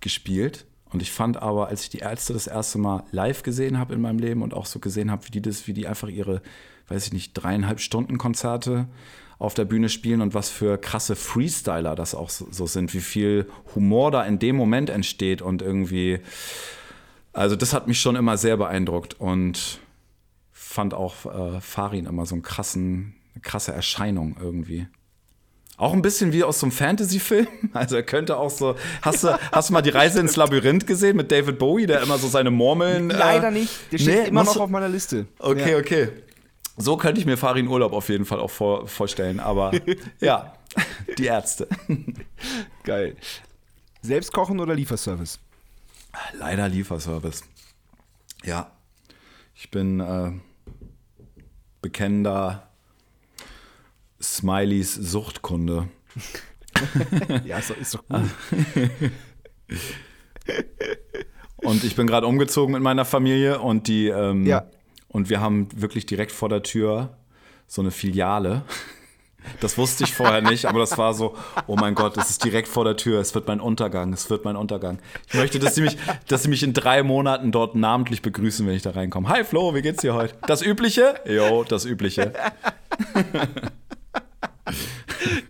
gespielt. 0.00 0.66
Und 0.90 1.02
ich 1.02 1.12
fand 1.12 1.42
aber, 1.42 1.68
als 1.68 1.82
ich 1.82 1.90
die 1.90 1.98
Ärzte 1.98 2.32
das 2.32 2.46
erste 2.46 2.78
Mal 2.78 3.04
live 3.10 3.42
gesehen 3.42 3.78
habe 3.78 3.94
in 3.94 4.00
meinem 4.00 4.18
Leben 4.18 4.42
und 4.42 4.54
auch 4.54 4.64
so 4.64 4.78
gesehen 4.78 5.10
habe, 5.10 5.26
wie 5.26 5.30
die 5.30 5.42
das, 5.42 5.66
wie 5.66 5.74
die 5.74 5.86
einfach 5.86 6.08
ihre, 6.08 6.40
weiß 6.88 7.06
ich 7.06 7.12
nicht, 7.12 7.34
dreieinhalb 7.34 7.80
Stunden 7.80 8.16
Konzerte 8.16 8.88
auf 9.38 9.54
der 9.54 9.66
Bühne 9.66 9.88
spielen 9.88 10.22
und 10.22 10.34
was 10.34 10.48
für 10.48 10.78
krasse 10.78 11.14
Freestyler 11.14 11.94
das 11.94 12.14
auch 12.14 12.30
so, 12.30 12.48
so 12.50 12.66
sind, 12.66 12.94
wie 12.94 13.00
viel 13.00 13.46
Humor 13.74 14.10
da 14.10 14.24
in 14.24 14.38
dem 14.38 14.56
Moment 14.56 14.90
entsteht 14.90 15.42
und 15.42 15.62
irgendwie, 15.62 16.20
also 17.32 17.54
das 17.54 17.72
hat 17.72 17.86
mich 17.86 18.00
schon 18.00 18.16
immer 18.16 18.36
sehr 18.36 18.56
beeindruckt 18.56 19.20
und 19.20 19.78
fand 20.68 20.92
auch 20.92 21.24
äh, 21.24 21.60
Farin 21.60 22.04
immer 22.04 22.26
so 22.26 22.34
einen 22.34 22.42
krassen, 22.42 23.14
eine 23.34 23.40
krasse 23.42 23.72
Erscheinung 23.72 24.36
irgendwie. 24.38 24.86
Auch 25.78 25.94
ein 25.94 26.02
bisschen 26.02 26.32
wie 26.32 26.44
aus 26.44 26.60
so 26.60 26.66
einem 26.66 26.72
Fantasy-Film. 26.72 27.46
Also 27.72 27.96
er 27.96 28.02
könnte 28.02 28.36
auch 28.36 28.50
so. 28.50 28.76
Hast 29.00 29.24
du, 29.24 29.38
hast 29.52 29.70
du 29.70 29.72
mal 29.72 29.82
die 29.82 29.90
Reise 29.90 30.20
ins 30.20 30.36
Labyrinth 30.36 30.86
gesehen 30.86 31.16
mit 31.16 31.32
David 31.32 31.58
Bowie, 31.58 31.86
der 31.86 32.02
immer 32.02 32.18
so 32.18 32.28
seine 32.28 32.50
Murmeln. 32.50 33.10
Äh, 33.10 33.16
Leider 33.16 33.50
nicht. 33.50 33.92
Der 33.92 33.98
steht 33.98 34.22
nee, 34.22 34.28
immer 34.28 34.44
noch 34.44 34.56
auf 34.58 34.68
meiner 34.68 34.88
Liste. 34.88 35.26
Okay, 35.38 35.72
ja. 35.72 35.78
okay. 35.78 36.08
So 36.76 36.96
könnte 36.96 37.20
ich 37.20 37.26
mir 37.26 37.36
Farin 37.36 37.66
Urlaub 37.66 37.92
auf 37.92 38.08
jeden 38.08 38.24
Fall 38.24 38.40
auch 38.40 38.50
vor, 38.50 38.86
vorstellen. 38.86 39.40
Aber 39.40 39.72
ja, 40.20 40.54
die 41.16 41.26
Ärzte. 41.26 41.66
Geil. 42.84 43.16
Selbst 44.02 44.32
kochen 44.32 44.60
oder 44.60 44.74
Lieferservice? 44.74 45.38
Leider 46.38 46.68
Lieferservice. 46.68 47.42
Ja. 48.44 48.70
Ich 49.54 49.70
bin. 49.70 50.00
Äh, 50.00 50.32
bekennender 51.92 52.68
Smileys 54.20 54.94
Suchtkunde. 54.94 55.88
ja, 57.46 57.58
ist 57.58 57.70
doch, 57.70 57.76
ist 57.78 57.94
doch 57.94 58.04
gut. 58.06 58.28
Und 61.56 61.82
ich 61.84 61.96
bin 61.96 62.06
gerade 62.06 62.26
umgezogen 62.26 62.72
mit 62.72 62.82
meiner 62.82 63.04
Familie 63.04 63.60
und 63.60 63.88
die 63.88 64.06
ähm, 64.08 64.46
Ja. 64.46 64.66
und 65.08 65.28
wir 65.28 65.40
haben 65.40 65.68
wirklich 65.74 66.06
direkt 66.06 66.30
vor 66.30 66.48
der 66.48 66.62
Tür 66.62 67.16
so 67.66 67.82
eine 67.82 67.90
Filiale. 67.90 68.62
Das 69.60 69.78
wusste 69.78 70.04
ich 70.04 70.14
vorher 70.14 70.42
nicht, 70.42 70.66
aber 70.66 70.80
das 70.80 70.98
war 70.98 71.14
so, 71.14 71.36
oh 71.66 71.76
mein 71.76 71.94
Gott, 71.94 72.16
es 72.16 72.30
ist 72.30 72.44
direkt 72.44 72.68
vor 72.68 72.84
der 72.84 72.96
Tür, 72.96 73.20
es 73.20 73.34
wird 73.34 73.46
mein 73.46 73.60
Untergang, 73.60 74.12
es 74.12 74.28
wird 74.30 74.44
mein 74.44 74.56
Untergang. 74.56 74.98
Ich 75.28 75.34
möchte, 75.34 75.58
dass 75.58 75.74
sie 75.74 75.80
mich, 75.82 75.96
dass 76.26 76.42
sie 76.42 76.48
mich 76.48 76.62
in 76.62 76.74
drei 76.74 77.02
Monaten 77.02 77.52
dort 77.52 77.74
namentlich 77.74 78.22
begrüßen, 78.22 78.66
wenn 78.66 78.74
ich 78.74 78.82
da 78.82 78.90
reinkomme. 78.90 79.28
Hi 79.28 79.44
Flo, 79.44 79.74
wie 79.74 79.82
geht's 79.82 80.02
dir 80.02 80.14
heute? 80.14 80.34
Das 80.46 80.62
Übliche? 80.62 81.20
Jo, 81.26 81.64
das 81.64 81.84
Übliche. 81.84 82.32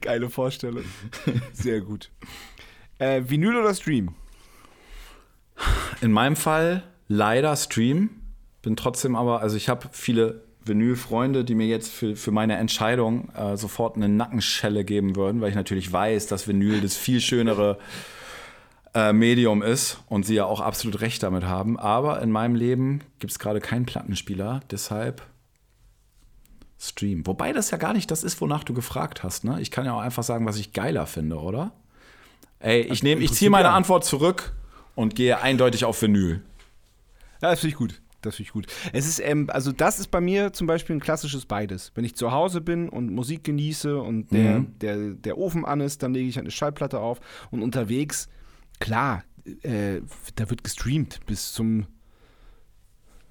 Geile 0.01 0.31
Vorstellung. 0.31 0.85
Sehr 1.53 1.81
gut. 1.81 2.11
Äh, 2.99 3.23
Vinyl 3.27 3.57
oder 3.57 3.75
Stream? 3.75 4.15
In 6.01 6.13
meinem 6.13 6.37
Fall 6.37 6.83
leider 7.09 7.57
Stream. 7.57 8.11
Bin 8.63 8.77
trotzdem 8.77 9.17
aber, 9.17 9.41
also 9.41 9.57
ich 9.57 9.69
habe 9.69 9.89
viele 9.93 10.48
Vinyl-Freunde, 10.69 11.45
die 11.45 11.55
mir 11.55 11.67
jetzt 11.67 11.91
für, 11.91 12.15
für 12.15 12.31
meine 12.31 12.57
Entscheidung 12.57 13.31
äh, 13.35 13.57
sofort 13.57 13.97
eine 13.97 14.09
Nackenschelle 14.09 14.85
geben 14.85 15.17
würden, 15.17 15.41
weil 15.41 15.51
ich 15.51 15.57
natürlich 15.57 15.91
weiß, 15.93 16.27
dass 16.27 16.47
Vinyl 16.47 16.81
das 16.81 16.97
viel 16.97 17.21
schönere 17.21 17.79
äh, 18.95 19.13
Medium 19.13 19.63
ist 19.63 19.99
und 20.09 20.25
sie 20.27 20.35
ja 20.35 20.45
auch 20.45 20.61
absolut 20.61 21.01
recht 21.01 21.23
damit 21.23 21.45
haben. 21.45 21.79
Aber 21.79 22.23
in 22.23 22.31
meinem 22.31 22.55
Leben 22.55 23.01
gibt 23.19 23.33
es 23.33 23.39
gerade 23.39 23.61
keinen 23.61 23.87
Plattenspieler, 23.87 24.61
deshalb 24.71 25.23
Stream. 26.81 27.27
Wobei 27.27 27.53
das 27.53 27.71
ja 27.71 27.79
gar 27.79 27.93
nicht 27.93 28.11
das 28.11 28.23
ist, 28.23 28.41
wonach 28.41 28.63
du 28.63 28.73
gefragt 28.73 29.25
hast. 29.25 29.45
Ne? 29.45 29.61
Ich 29.61 29.71
kann 29.71 29.85
ja 29.85 29.95
auch 29.95 30.01
einfach 30.01 30.23
sagen, 30.23 30.47
was 30.47 30.59
ich 30.59 30.73
geiler 30.73 31.07
finde, 31.07 31.37
oder? 31.41 31.73
Ey, 32.61 32.83
ich, 32.83 33.03
nehm, 33.03 33.21
ich 33.21 33.33
ziehe 33.33 33.51
meine. 33.51 33.71
Antwort 33.71 34.05
zurück 34.05 34.53
und 34.95 35.15
gehe 35.15 35.41
eindeutig 35.41 35.85
auf 35.85 36.01
Vinyl. 36.01 36.43
Ja, 37.43 37.51
das 37.51 37.61
finde 37.61 37.73
ich 37.73 37.79
gut. 37.79 38.01
Das 38.21 38.35
finde 38.37 38.49
ich 38.49 38.53
gut. 38.53 38.67
Es 38.93 39.07
ist, 39.07 39.21
ähm, 39.21 39.49
also 39.53 39.71
das 39.71 40.01
ist 40.01 40.11
bei 40.11 40.21
mir 40.21 40.53
zum 40.53 40.67
Beispiel 40.67 40.97
ein 40.97 41.01
klassisches 41.01 41.47
beides. 41.47 41.93
Wenn 41.95 42.05
ich 42.05 42.17
zu 42.17 42.33
Hause 42.33 42.61
bin 42.61 42.89
und 42.89 43.11
Musik 43.13 43.45
genieße 43.45 43.97
und 43.97 44.33
der, 44.33 44.59
Mhm. 44.61 44.79
der, 44.81 44.97
der 45.15 45.39
Ofen 45.39 45.65
an 45.65 45.81
ist, 45.81 46.03
dann 46.03 46.15
lege 46.15 46.29
ich 46.29 46.39
eine 46.39 46.51
Schallplatte 46.51 46.99
auf 46.99 47.21
und 47.53 47.63
unterwegs, 47.63 48.29
klar, 48.81 49.23
äh, 49.63 50.01
da 50.35 50.51
wird 50.51 50.65
gestreamt 50.65 51.21
bis 51.27 51.53
zum 51.53 51.87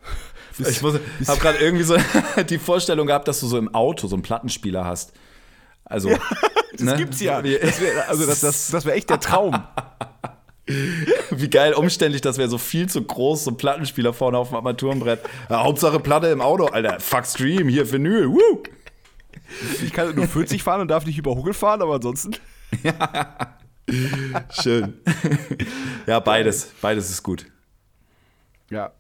bis, 0.58 0.70
Ich 0.70 0.82
habe 1.28 1.40
gerade 1.40 1.58
irgendwie 1.58 1.84
so 1.84 1.98
die 2.50 2.58
Vorstellung 2.58 3.08
gehabt, 3.08 3.28
dass 3.28 3.40
du 3.42 3.48
so 3.48 3.58
im 3.58 3.74
Auto 3.76 4.08
so 4.08 4.16
einen 4.16 4.24
Plattenspieler 4.24 4.86
hast. 4.86 5.12
Also, 5.84 6.10
das 6.78 6.98
gibt's 6.98 7.22
ja. 7.22 7.42
Das 7.42 7.80
wär, 7.82 8.10
also 8.10 8.26
das, 8.26 8.42
das, 8.42 8.68
das 8.70 8.86
wäre 8.86 8.96
echt 8.96 9.10
der 9.10 9.20
Traum. 9.20 9.56
Wie 11.32 11.50
geil 11.50 11.74
umständlich 11.74 12.22
das 12.22 12.38
wäre, 12.38 12.50
so 12.50 12.58
viel 12.58 12.90
zu 12.90 13.02
groß, 13.02 13.46
so 13.46 13.52
ein 13.52 13.58
Plattenspieler 13.58 14.14
vorne 14.14 14.38
auf 14.38 14.50
dem 14.50 14.56
Armaturenbrett. 14.56 15.22
Ja, 15.50 15.64
Hauptsache 15.64 16.00
Platte 16.00 16.28
im 16.28 16.42
Auto, 16.42 16.66
Alter. 16.66 17.00
Fuck 17.00 17.26
Stream, 17.26 17.70
hier 17.70 17.90
Vinyl. 17.90 18.30
Woo! 18.30 18.64
Ich 19.82 19.94
kann 19.94 20.14
nur 20.16 20.28
40 20.28 20.62
fahren 20.62 20.82
und 20.82 20.90
darf 20.90 21.06
nicht 21.06 21.18
über 21.18 21.36
Huckel 21.36 21.54
fahren, 21.54 21.82
aber 21.82 21.96
ansonsten. 21.96 22.36
Schön. 24.62 24.96
ja, 26.06 26.20
beides. 26.20 26.72
Beides 26.82 27.10
ist 27.10 27.24
gut. 27.24 27.46
Ja. 28.70 28.92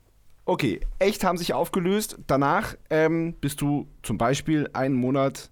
Okay, 0.45 0.79
echt 0.99 1.25
haben 1.25 1.37
sich 1.37 1.53
aufgelöst. 1.53 2.17
Danach 2.27 2.75
ähm, 2.89 3.33
bist 3.41 3.59
du 3.59 3.89
zum 4.01 4.17
Beispiel 4.17 4.69
einen 4.71 4.95
Monat, 4.95 5.49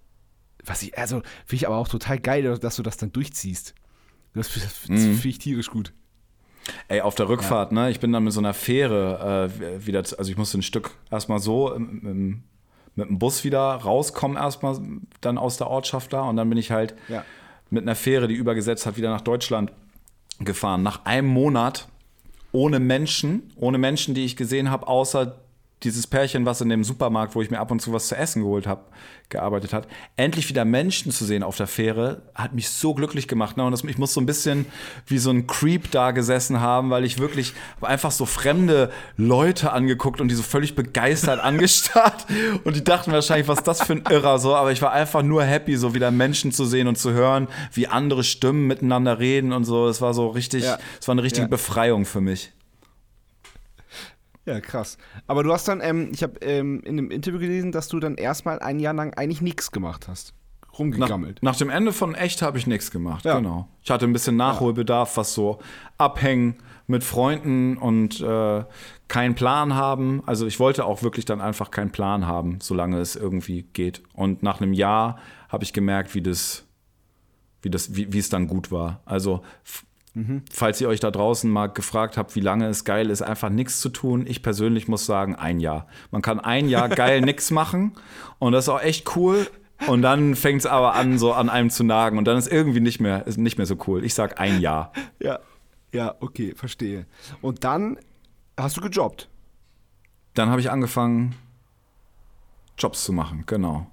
was 0.64 0.82
ich, 0.82 0.96
also 0.96 1.16
finde 1.44 1.56
ich 1.56 1.66
aber 1.66 1.76
auch 1.76 1.88
total 1.88 2.18
geil, 2.18 2.58
dass 2.58 2.76
du 2.76 2.82
das 2.82 2.96
dann 2.96 3.12
durchziehst. 3.12 3.74
Das, 4.32 4.52
das 4.52 4.72
finde 4.72 5.28
ich 5.28 5.38
tierisch 5.38 5.68
gut. 5.68 5.92
Ey, 6.88 7.00
auf 7.00 7.14
der 7.14 7.28
Rückfahrt, 7.28 7.72
ne? 7.72 7.90
Ich 7.90 8.00
bin 8.00 8.12
dann 8.12 8.24
mit 8.24 8.32
so 8.32 8.40
einer 8.40 8.54
Fähre 8.54 9.50
äh, 9.60 9.86
wieder, 9.86 10.00
also 10.00 10.30
ich 10.30 10.36
musste 10.36 10.58
ein 10.58 10.62
Stück 10.62 10.90
erstmal 11.10 11.38
so 11.38 11.72
im, 11.72 12.00
im, 12.06 12.42
mit 12.94 13.08
dem 13.08 13.18
Bus 13.18 13.44
wieder 13.44 13.60
rauskommen, 13.74 14.36
erstmal 14.36 14.78
dann 15.20 15.38
aus 15.38 15.56
der 15.58 15.68
Ortschaft 15.68 16.12
da. 16.12 16.22
Und 16.22 16.36
dann 16.36 16.48
bin 16.48 16.58
ich 16.58 16.70
halt 16.70 16.94
Ja. 17.08 17.24
mit 17.70 17.82
einer 17.82 17.94
Fähre, 17.94 18.26
die 18.28 18.34
übergesetzt 18.34 18.86
hat, 18.86 18.96
wieder 18.96 19.10
nach 19.10 19.20
Deutschland 19.20 19.70
gefahren. 20.40 20.82
Nach 20.82 21.04
einem 21.04 21.28
Monat 21.28 21.88
ohne 22.52 22.78
Menschen, 22.80 23.52
ohne 23.56 23.78
Menschen, 23.78 24.14
die 24.14 24.24
ich 24.24 24.36
gesehen 24.36 24.70
habe, 24.70 24.88
außer 24.88 25.36
dieses 25.82 26.06
Pärchen, 26.06 26.46
was 26.46 26.60
in 26.62 26.70
dem 26.70 26.84
Supermarkt, 26.84 27.34
wo 27.34 27.42
ich 27.42 27.50
mir 27.50 27.58
ab 27.60 27.70
und 27.70 27.80
zu 27.82 27.92
was 27.92 28.08
zu 28.08 28.16
essen 28.16 28.42
geholt 28.42 28.66
habe, 28.66 28.84
gearbeitet 29.28 29.72
hat. 29.74 29.86
Endlich 30.16 30.48
wieder 30.48 30.64
Menschen 30.64 31.12
zu 31.12 31.24
sehen 31.26 31.42
auf 31.42 31.56
der 31.56 31.66
Fähre, 31.66 32.22
hat 32.34 32.54
mich 32.54 32.70
so 32.70 32.94
glücklich 32.94 33.28
gemacht. 33.28 33.56
Ne? 33.58 33.64
Und 33.64 33.72
das, 33.72 33.84
ich 33.84 33.98
muss 33.98 34.14
so 34.14 34.20
ein 34.20 34.26
bisschen 34.26 34.64
wie 35.06 35.18
so 35.18 35.30
ein 35.30 35.46
Creep 35.46 35.90
da 35.90 36.12
gesessen 36.12 36.60
haben, 36.60 36.88
weil 36.90 37.04
ich 37.04 37.18
wirklich 37.18 37.52
einfach 37.82 38.10
so 38.10 38.24
fremde 38.24 38.90
Leute 39.18 39.72
angeguckt 39.72 40.20
und 40.20 40.28
die 40.28 40.34
so 40.34 40.42
völlig 40.42 40.74
begeistert 40.76 41.40
angestarrt. 41.44 42.26
Und 42.64 42.74
die 42.76 42.84
dachten 42.84 43.12
wahrscheinlich, 43.12 43.48
was 43.48 43.58
ist 43.58 43.68
das 43.68 43.82
für 43.82 43.92
ein 43.94 44.04
Irrer 44.08 44.38
so. 44.38 44.54
Aber 44.54 44.72
ich 44.72 44.80
war 44.80 44.92
einfach 44.92 45.22
nur 45.22 45.44
happy, 45.44 45.76
so 45.76 45.92
wieder 45.94 46.10
Menschen 46.10 46.52
zu 46.52 46.64
sehen 46.64 46.88
und 46.88 46.96
zu 46.96 47.12
hören, 47.12 47.48
wie 47.74 47.86
andere 47.86 48.24
Stimmen 48.24 48.66
miteinander 48.66 49.18
reden 49.18 49.52
und 49.52 49.64
so. 49.64 49.88
Es 49.88 50.00
war 50.00 50.14
so 50.14 50.28
richtig, 50.28 50.62
es 50.62 50.68
Ja. 50.70 50.78
war 51.06 51.12
eine 51.12 51.22
richtige 51.22 51.44
Ja. 51.44 51.48
Befreiung 51.48 52.06
für 52.06 52.20
mich. 52.22 52.52
Ja, 54.46 54.60
krass. 54.60 54.96
Aber 55.26 55.42
du 55.42 55.52
hast 55.52 55.66
dann, 55.68 55.80
ähm, 55.82 56.10
ich 56.12 56.22
habe 56.22 56.38
ähm, 56.40 56.80
in 56.84 56.98
einem 56.98 57.10
Interview 57.10 57.38
gelesen, 57.40 57.72
dass 57.72 57.88
du 57.88 57.98
dann 58.00 58.14
erstmal 58.14 58.60
ein 58.60 58.78
Jahr 58.78 58.94
lang 58.94 59.12
eigentlich 59.14 59.42
nichts 59.42 59.70
gemacht 59.72 60.08
hast. 60.08 60.32
Nach, 60.72 60.78
Rumgegammelt. 60.78 61.42
nach 61.42 61.56
dem 61.56 61.70
Ende 61.70 61.92
von 61.92 62.14
Echt 62.14 62.42
habe 62.42 62.58
ich 62.58 62.66
nichts 62.66 62.90
gemacht, 62.90 63.24
Ja. 63.24 63.36
genau. 63.38 63.66
Ich 63.82 63.90
hatte 63.90 64.04
ein 64.06 64.12
bisschen 64.12 64.36
Nachholbedarf, 64.36 65.16
was 65.16 65.32
so 65.32 65.58
Abhängen 65.96 66.56
mit 66.86 67.02
Freunden 67.02 67.78
und 67.78 68.20
äh, 68.20 68.64
keinen 69.08 69.34
Plan 69.34 69.74
haben. 69.74 70.22
Also 70.26 70.46
ich 70.46 70.60
wollte 70.60 70.84
auch 70.84 71.02
wirklich 71.02 71.24
dann 71.24 71.40
einfach 71.40 71.70
keinen 71.70 71.90
Plan 71.92 72.26
haben, 72.26 72.58
solange 72.60 72.98
es 73.00 73.16
irgendwie 73.16 73.62
geht. 73.72 74.02
Und 74.12 74.42
nach 74.42 74.60
einem 74.60 74.72
Jahr 74.74 75.18
habe 75.48 75.64
ich 75.64 75.72
gemerkt, 75.72 76.14
wie 76.14 76.20
das, 76.22 76.64
wie 77.62 77.70
das, 77.70 77.96
wie, 77.96 78.12
wie 78.12 78.18
es 78.18 78.28
dann 78.28 78.46
gut 78.46 78.70
war. 78.70 79.00
Also 79.06 79.42
f- 80.16 80.42
falls 80.52 80.80
ihr 80.80 80.88
euch 80.88 81.00
da 81.00 81.10
draußen 81.10 81.50
mal 81.50 81.66
gefragt 81.66 82.16
habt, 82.16 82.34
wie 82.34 82.40
lange 82.40 82.66
es 82.68 82.84
geil 82.84 83.10
ist, 83.10 83.22
einfach 83.22 83.50
nichts 83.50 83.80
zu 83.80 83.88
tun. 83.90 84.24
Ich 84.26 84.42
persönlich 84.42 84.88
muss 84.88 85.06
sagen, 85.06 85.34
ein 85.36 85.60
Jahr. 85.60 85.86
Man 86.10 86.22
kann 86.22 86.40
ein 86.40 86.68
Jahr 86.68 86.88
geil 86.88 87.20
nichts 87.22 87.50
machen 87.50 87.92
und 88.38 88.52
das 88.52 88.64
ist 88.64 88.68
auch 88.68 88.80
echt 88.82 89.16
cool. 89.16 89.46
Und 89.86 90.00
dann 90.00 90.34
fängt 90.36 90.60
es 90.60 90.66
aber 90.66 90.94
an, 90.94 91.18
so 91.18 91.34
an 91.34 91.50
einem 91.50 91.68
zu 91.68 91.84
nagen 91.84 92.16
und 92.16 92.24
dann 92.24 92.38
ist 92.38 92.50
irgendwie 92.50 92.80
nicht 92.80 92.98
mehr, 93.00 93.26
ist 93.26 93.36
nicht 93.36 93.58
mehr 93.58 93.66
so 93.66 93.76
cool. 93.86 94.04
Ich 94.04 94.14
sag 94.14 94.40
ein 94.40 94.60
Jahr. 94.60 94.92
Ja. 95.20 95.38
Ja, 95.92 96.14
okay, 96.20 96.54
verstehe. 96.56 97.06
Und 97.42 97.62
dann 97.64 97.98
hast 98.56 98.76
du 98.76 98.80
gejobbt. 98.80 99.28
Dann 100.34 100.48
habe 100.50 100.60
ich 100.60 100.70
angefangen, 100.70 101.34
Jobs 102.78 103.04
zu 103.04 103.12
machen, 103.12 103.44
genau. 103.46 103.86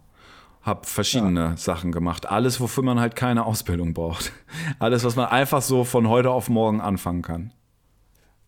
Hab 0.63 0.85
verschiedene 0.85 1.57
Sachen 1.57 1.91
gemacht. 1.91 2.29
Alles, 2.29 2.61
wofür 2.61 2.83
man 2.83 2.99
halt 2.99 3.17
keine 3.17 3.45
Ausbildung 3.45 3.93
braucht. 3.93 4.31
Alles, 4.79 5.03
was 5.03 5.17
man 5.17 5.25
einfach 5.25 5.61
so 5.61 5.83
von 5.83 6.07
heute 6.07 6.31
auf 6.31 6.49
morgen 6.49 6.79
anfangen 6.79 7.21
kann. 7.21 7.51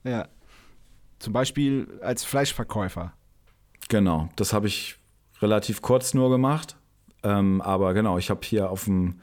Ja. 0.06 0.28
Zum 1.20 1.34
Beispiel 1.34 2.00
als 2.02 2.24
Fleischverkäufer. 2.24 3.14
Genau, 3.90 4.30
das 4.38 4.54
habe 4.54 4.68
ich 4.68 4.98
relativ 5.42 5.82
kurz 5.82 6.14
nur 6.14 6.30
gemacht. 6.30 6.78
Ähm, 7.24 7.62
aber 7.62 7.94
genau, 7.94 8.18
ich 8.18 8.30
habe 8.30 8.42
hier 8.44 8.70
auf 8.70 8.86
dem, 8.86 9.20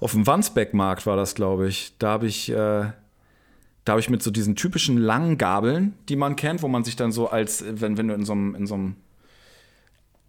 auf 0.00 0.12
dem 0.12 0.26
Wandsbeck-Markt 0.26 1.06
war 1.06 1.16
das, 1.16 1.34
glaube 1.34 1.68
ich. 1.68 1.94
Da 1.98 2.08
habe 2.08 2.26
ich, 2.26 2.50
äh, 2.50 2.54
da 3.84 3.92
habe 3.92 4.00
ich 4.00 4.10
mit 4.10 4.22
so 4.22 4.30
diesen 4.30 4.56
typischen 4.56 4.96
langen 4.96 5.38
Gabeln, 5.38 5.94
die 6.08 6.16
man 6.16 6.34
kennt, 6.34 6.62
wo 6.62 6.68
man 6.68 6.82
sich 6.82 6.96
dann 6.96 7.12
so 7.12 7.28
als, 7.28 7.64
wenn, 7.68 7.96
wenn 7.98 8.08
du 8.08 8.14
in 8.14 8.24
so 8.24 8.32
einem, 8.32 8.54
in 8.54 8.66
so 8.66 8.74
einem 8.74 8.96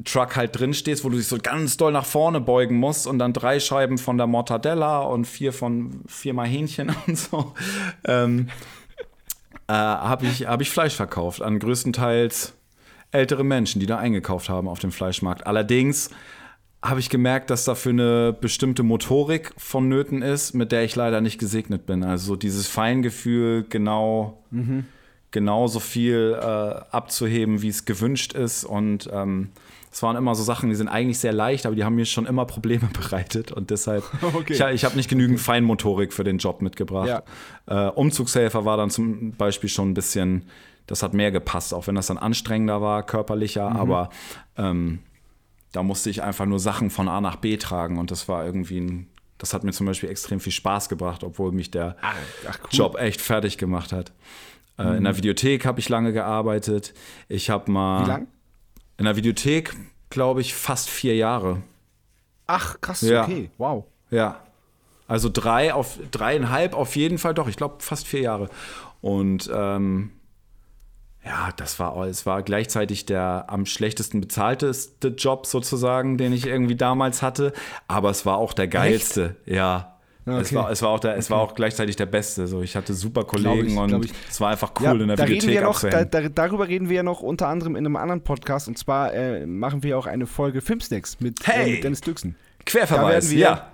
Truck 0.04 0.36
halt 0.36 0.58
drin 0.58 0.74
stehst, 0.74 1.04
wo 1.04 1.10
du 1.10 1.18
dich 1.18 1.28
so 1.28 1.38
ganz 1.41 1.78
doll 1.78 1.91
nach 1.91 2.06
vorne 2.06 2.41
beugen 2.41 2.78
musst 2.78 3.08
und 3.08 3.20
dann 3.20 3.34
drei 3.34 3.60
Scheiben 3.60 3.97
von 3.97 4.18
der 4.18 4.28
Mortadella 4.28 5.02
und 5.02 5.26
vier 5.26 5.54
von 5.54 6.02
viermal 6.08 6.47
Hähnchen 6.47 6.95
und 7.08 7.18
so. 7.18 7.54
Ähm, 8.06 8.47
äh, 9.68 9.74
habe 9.74 10.26
ich, 10.26 10.47
hab 10.47 10.62
ich 10.62 10.70
Fleisch 10.70 10.95
verkauft 10.95 11.41
an 11.41 11.60
größtenteils 11.60 12.54
ältere 13.12 13.43
Menschen, 13.43 13.80
die 13.80 13.86
da 13.86 13.97
eingekauft 13.97 14.49
haben 14.49 14.68
auf 14.68 14.80
dem 14.80 14.91
Fleischmarkt. 14.91 15.45
Allerdings 15.45 16.10
habe 16.84 16.99
ich 16.99 17.10
gemerkt, 17.10 17.49
dass 17.49 17.66
dafür 17.66 17.91
eine 17.91 18.34
bestimmte 18.34 18.84
Motorik 18.84 19.54
vonnöten 19.58 20.22
ist, 20.22 20.54
mit 20.54 20.72
der 20.72 20.84
ich 20.84 20.95
leider 20.95 21.22
nicht 21.22 21.38
gesegnet 21.38 21.86
bin. 21.86 22.04
Also 22.04 22.28
so 22.28 22.36
dieses 22.36 22.68
Feingefühl, 22.68 23.66
genau, 23.70 24.43
genauso 25.32 25.80
viel 25.80 26.38
äh, 26.39 26.45
abzuheben, 26.45 27.62
wie 27.62 27.70
es 27.70 27.86
gewünscht 27.86 28.34
ist. 28.34 28.64
Und 28.64 29.10
ähm, 29.14 29.49
es 29.92 30.02
waren 30.02 30.16
immer 30.16 30.34
so 30.36 30.44
Sachen, 30.44 30.70
die 30.70 30.76
sind 30.76 30.88
eigentlich 30.88 31.20
sehr 31.20 31.34
leicht, 31.34 31.66
aber 31.66 31.76
die 31.76 31.84
haben 31.84 31.96
mir 31.96 32.06
schon 32.06 32.26
immer 32.26 32.46
Probleme 32.46 32.88
bereitet. 32.94 33.52
Und 33.52 33.70
deshalb, 33.70 34.04
Okay. 34.34 34.54
ich, 34.54 34.60
ich 34.62 34.86
habe 34.86 34.96
nicht 34.96 35.10
genügend 35.10 35.39
Feinmotorik 35.39 36.14
für 36.14 36.24
den 36.24 36.38
Job 36.38 36.62
mitgebracht. 36.62 37.24
Äh, 37.68 37.88
Umzugshelfer 37.88 38.64
war 38.66 38.78
dann 38.78 38.89
zum 38.89 39.32
Beispiel 39.34 39.70
schon 39.70 39.92
ein 39.92 39.94
bisschen, 39.94 40.44
das 40.88 41.04
hat 41.04 41.14
mehr 41.14 41.32
gepasst, 41.32 41.74
auch 41.74 41.88
wenn 41.88 41.96
das 41.96 42.08
dann 42.08 42.18
anstrengender 42.18 42.82
war, 42.82 43.04
körperlicher, 43.06 43.70
aber 43.70 44.10
ähm, 44.58 45.00
da 45.74 45.84
musste 45.84 46.10
ich 46.10 46.22
einfach 46.24 46.46
nur 46.46 46.60
Sachen 46.60 46.89
von 46.89 47.08
A 47.08 47.22
nach 47.22 47.36
B 47.38 47.58
tragen 47.58 47.98
und 47.98 48.12
das 48.12 48.28
war 48.28 48.46
irgendwie 48.46 48.80
ein, 48.80 49.08
das 49.38 49.54
hat 49.54 49.64
mir 49.64 49.72
zum 49.72 49.88
Beispiel 49.88 50.10
extrem 50.10 50.39
viel 50.39 50.52
Spaß 50.52 50.89
gebracht, 50.89 51.24
obwohl 51.24 51.52
mich 51.52 51.72
der 51.72 51.96
ach, 52.02 52.60
cool. 52.64 52.70
Job 52.72 52.98
echt 52.98 53.22
fertig 53.22 53.58
gemacht 53.58 53.92
hat. 53.92 54.12
Äh, 54.78 54.98
in 54.98 55.04
der 55.04 55.16
Videothek 55.18 55.66
habe 55.66 55.80
ich 55.80 55.89
lange 55.89 56.14
gearbeitet. 56.14 56.94
Ich 57.28 57.50
habe 57.50 57.72
mal. 57.72 58.04
Wie 58.04 58.08
lang? 58.10 58.28
In 59.02 59.06
der 59.06 59.16
Videothek, 59.16 59.74
glaube 60.12 60.41
ich, 60.41 60.54
fast 60.54 60.88
vier 60.88 61.16
Jahre. 61.16 61.64
Ach, 62.45 62.80
krass, 62.82 63.02
Ja. 63.02 63.24
okay, 63.24 63.49
wow. 63.58 63.86
Ja. 64.12 64.41
Also 65.08 65.28
drei 65.28 65.74
auf 65.74 65.97
dreieinhalb 66.12 66.76
auf 66.76 66.95
jeden 66.95 67.18
Fall, 67.18 67.34
doch, 67.34 67.47
ich 67.47 67.56
glaube 67.56 67.78
fast 67.80 68.06
vier 68.06 68.22
Jahre. 68.22 68.47
Und 69.02 69.49
ähm, 69.52 70.12
ja, 71.26 71.49
das 71.58 71.80
war 71.80 71.97
es 72.06 72.28
war 72.28 72.43
gleichzeitig 72.43 73.08
der 73.08 73.45
am 73.47 73.66
schlechtesten 73.66 74.22
bezahlteste 74.22 75.08
Job 75.08 75.47
sozusagen, 75.47 76.20
den 76.20 76.32
ich 76.32 76.45
irgendwie 76.45 76.76
damals 76.76 77.24
hatte. 77.24 77.54
Aber 77.88 78.12
es 78.12 78.28
war 78.28 78.38
auch 78.38 78.54
der 78.54 78.68
geilste, 78.68 79.36
ja. 79.47 79.97
Ja, 80.26 80.39
Es, 80.39 80.47
okay. 80.47 80.55
war, 80.55 80.72
es, 80.72 80.82
war 80.84 80.89
auch 80.89 80.99
der, 80.99 81.17
es 81.17 81.30
war 81.32 81.39
auch 81.39 81.55
gleichzeitig 81.55 81.95
der 81.95 82.05
Beste. 82.05 82.45
So, 82.47 82.61
ich 82.61 82.76
hatte 82.76 82.93
super 82.93 83.24
Kollegen 83.24 83.67
ich, 83.67 83.78
und 83.78 84.05
ich. 84.05 84.11
es 84.30 84.39
war 84.39 84.51
einfach 84.51 84.72
cool 84.80 84.86
Ja, 84.86 84.91
in 84.93 85.07
der 85.07 85.17
da 85.17 85.24
reden 85.24 85.41
Videothek 85.47 85.55
wir 85.55 85.61
noch, 85.61 85.80
da, 85.82 86.05
da, 86.05 86.30
darüber 86.30 86.67
reden 86.67 86.89
wir 86.89 86.97
ja 86.97 87.03
noch 87.03 87.22
unter 87.22 87.47
anderem 87.47 87.76
in 87.76 87.86
einem 87.86 87.95
anderen 87.95 88.22
Podcast 88.24 88.67
und 88.67 88.78
zwar 88.78 89.13
äh, 89.13 89.45
machen 89.47 89.82
wir 89.82 89.97
auch 89.97 90.05
eine 90.05 90.28
Folge 90.28 90.61
Filmsticks 90.61 91.19
mit, 91.19 91.39
Hey! 91.47 91.69
äh, 91.69 91.74
mit 91.76 91.84
Dennis 91.84 92.01
Düxen. 92.01 92.36
Querverweis, 92.65 93.01
da 93.03 93.09
werden 93.11 93.30
wir- 93.32 93.39
ja. 93.39 93.67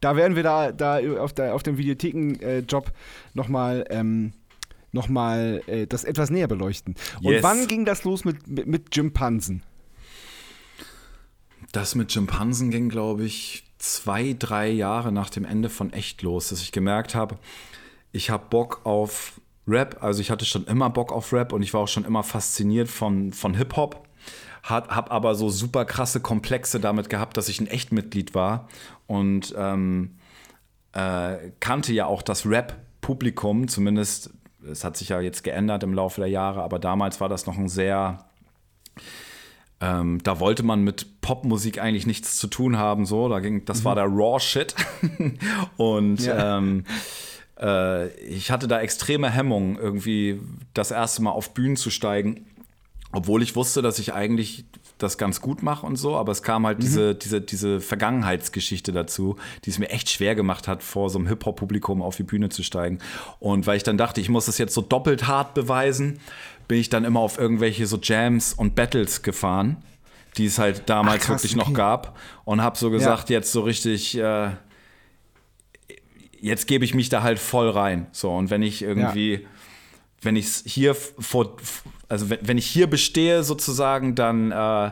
Da 0.00 0.16
werden 0.16 0.36
wir 0.36 0.42
da, 0.42 0.70
da 0.70 0.98
auf, 1.18 1.32
der, 1.32 1.54
auf 1.54 1.62
dem 1.62 1.78
Videotheken-Job 1.78 2.92
nochmal 3.32 3.86
ähm, 3.88 4.34
noch 4.92 5.08
mal, 5.08 5.62
äh, 5.66 5.86
das 5.86 6.04
etwas 6.04 6.28
näher 6.30 6.46
beleuchten. 6.46 6.94
Und 7.22 7.32
Yes. 7.32 7.42
wann 7.42 7.66
ging 7.66 7.84
das 7.86 8.04
los 8.04 8.24
mit, 8.26 8.46
mit, 8.46 8.66
mit 8.66 8.94
Jimpansen? 8.94 9.62
Das 11.72 11.94
mit 11.94 12.12
Schimpansen 12.12 12.70
ging, 12.70 12.88
glaube 12.88 13.24
ich, 13.24 13.64
zwei, 13.84 14.34
drei 14.38 14.68
Jahre 14.68 15.12
nach 15.12 15.28
dem 15.28 15.44
Ende 15.44 15.68
von 15.68 15.92
Echt 15.92 16.22
los, 16.22 16.48
dass 16.48 16.62
ich 16.62 16.72
gemerkt 16.72 17.14
habe, 17.14 17.36
ich 18.12 18.30
habe 18.30 18.46
Bock 18.48 18.80
auf 18.84 19.40
Rap. 19.68 19.98
Also 20.02 20.20
ich 20.20 20.30
hatte 20.30 20.44
schon 20.44 20.64
immer 20.66 20.88
Bock 20.90 21.12
auf 21.12 21.32
Rap 21.32 21.52
und 21.52 21.62
ich 21.62 21.74
war 21.74 21.82
auch 21.82 21.88
schon 21.88 22.04
immer 22.04 22.22
fasziniert 22.22 22.88
von, 22.88 23.32
von 23.32 23.54
Hip-Hop. 23.54 24.06
Habe 24.62 25.10
aber 25.10 25.34
so 25.34 25.50
super 25.50 25.84
krasse 25.84 26.20
Komplexe 26.20 26.80
damit 26.80 27.10
gehabt, 27.10 27.36
dass 27.36 27.50
ich 27.50 27.60
ein 27.60 27.66
Echtmitglied 27.66 28.34
war 28.34 28.68
und 29.06 29.54
ähm, 29.58 30.16
äh, 30.92 31.50
kannte 31.60 31.92
ja 31.92 32.06
auch 32.06 32.22
das 32.22 32.46
Rap-Publikum, 32.46 33.68
zumindest, 33.68 34.30
es 34.66 34.82
hat 34.82 34.96
sich 34.96 35.10
ja 35.10 35.20
jetzt 35.20 35.44
geändert 35.44 35.82
im 35.82 35.92
Laufe 35.92 36.22
der 36.22 36.30
Jahre, 36.30 36.62
aber 36.62 36.78
damals 36.78 37.20
war 37.20 37.28
das 37.28 37.44
noch 37.44 37.58
ein 37.58 37.68
sehr 37.68 38.24
ähm, 39.80 40.20
da 40.22 40.40
wollte 40.40 40.62
man 40.62 40.82
mit 40.82 41.20
Popmusik 41.20 41.80
eigentlich 41.80 42.06
nichts 42.06 42.36
zu 42.38 42.46
tun 42.46 42.76
haben, 42.78 43.06
so. 43.06 43.28
Da 43.28 43.40
ging, 43.40 43.64
das 43.64 43.84
war 43.84 43.94
der 43.94 44.04
Raw 44.04 44.38
Shit. 44.40 44.74
Und 45.76 46.20
Ja. 46.20 46.58
ähm, 46.58 46.84
äh, 47.60 48.08
ich 48.20 48.50
hatte 48.50 48.68
da 48.68 48.80
extreme 48.80 49.30
Hemmungen, 49.30 49.76
irgendwie 49.76 50.40
das 50.74 50.90
erste 50.90 51.22
Mal 51.22 51.30
auf 51.32 51.54
Bühnen 51.54 51.76
zu 51.76 51.90
steigen, 51.90 52.46
obwohl 53.12 53.42
ich 53.42 53.54
wusste, 53.56 53.80
dass 53.82 53.98
ich 53.98 54.12
eigentlich 54.12 54.64
das 54.98 55.18
ganz 55.18 55.40
gut 55.40 55.62
mache 55.62 55.84
und 55.86 55.96
so, 55.96 56.16
aber 56.16 56.30
es 56.32 56.42
kam 56.44 56.64
halt 56.66 56.80
diese, 56.82 57.14
diese, 57.16 57.40
diese 57.40 57.80
Vergangenheitsgeschichte 57.80 58.92
dazu, 58.92 59.36
die 59.64 59.70
es 59.70 59.78
mir 59.78 59.90
echt 59.90 60.08
schwer 60.08 60.34
gemacht 60.36 60.68
hat, 60.68 60.82
vor 60.84 61.10
so 61.10 61.18
einem 61.18 61.26
Hip-Hop-Publikum 61.26 62.00
auf 62.00 62.16
die 62.16 62.22
Bühne 62.22 62.48
zu 62.48 62.62
steigen. 62.62 63.00
Und 63.40 63.66
weil 63.66 63.76
ich 63.76 63.82
dann 63.82 63.98
dachte, 63.98 64.20
ich 64.20 64.28
muss 64.28 64.46
das 64.46 64.56
jetzt 64.58 64.72
so 64.72 64.80
doppelt 64.82 65.26
hart 65.26 65.54
beweisen, 65.54 66.20
bin 66.68 66.78
ich 66.78 66.88
dann 66.88 67.04
immer 67.04 67.20
auf 67.20 67.38
irgendwelche 67.38 67.86
so 67.86 67.98
Jams 68.00 68.52
und 68.52 68.74
Battles 68.74 69.22
gefahren, 69.22 69.82
die 70.36 70.46
es 70.46 70.58
halt 70.58 70.88
damals 70.88 71.22
Ach, 71.22 71.26
krass, 71.26 71.42
wirklich 71.42 71.56
noch 71.56 71.68
okay. 71.68 71.76
gab 71.76 72.18
und 72.44 72.62
habe 72.62 72.76
so 72.76 72.90
gesagt, 72.90 73.30
jetzt 73.30 73.52
so 73.52 73.62
richtig, 73.62 74.16
äh, 74.18 74.50
jetzt 76.40 76.66
gebe 76.66 76.84
ich 76.84 76.94
mich 76.94 77.08
da 77.08 77.22
halt 77.22 77.38
voll 77.38 77.70
rein. 77.70 78.06
So, 78.12 78.34
und 78.34 78.50
wenn 78.50 78.62
ich 78.62 78.82
irgendwie, 78.82 79.46
wenn 80.22 80.36
ich 80.36 80.62
hier 80.64 80.94
vor, 80.94 81.56
also 82.08 82.30
wenn, 82.30 82.38
wenn 82.42 82.58
ich 82.58 82.66
hier 82.66 82.86
bestehe 82.86 83.42
sozusagen, 83.42 84.14
dann, 84.14 84.52
äh, 84.52 84.90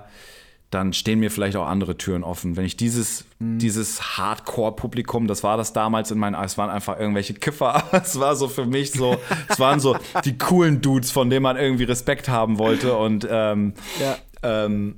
dann 0.73 0.93
stehen 0.95 1.21
mir 1.21 1.31
vielleicht 1.31 1.57
auch 1.57 1.67
andere 1.67 1.97
Türen 1.99 2.25
offen. 2.25 2.57
Wenn 2.57 2.65
ich 2.65 2.77
dieses, 2.77 3.25
dieses 3.39 4.17
Hardcore-Publikum, 4.19 5.27
das 5.27 5.45
war 5.45 5.57
das 5.59 5.73
damals 5.73 6.11
in 6.11 6.19
meinen, 6.19 6.35
es 6.43 6.57
waren 6.57 6.71
einfach 6.71 6.99
irgendwelche 6.99 7.35
Kiffer, 7.35 7.85
es 7.93 8.19
war 8.19 8.35
so 8.37 8.49
für 8.49 8.65
mich 8.67 8.91
so, 8.93 9.19
es 9.49 9.61
waren 9.61 9.81
so 9.81 9.97
die 10.25 10.39
coolen 10.39 10.81
Dudes, 10.81 11.11
von 11.11 11.29
denen 11.31 11.43
man 11.43 11.57
irgendwie 11.57 11.85
Respekt 11.85 12.29
haben 12.29 12.59
wollte 12.59 12.97
und 12.97 13.27
ähm, 13.31 13.75
Ja. 14.01 14.17
ähm, 14.43 14.97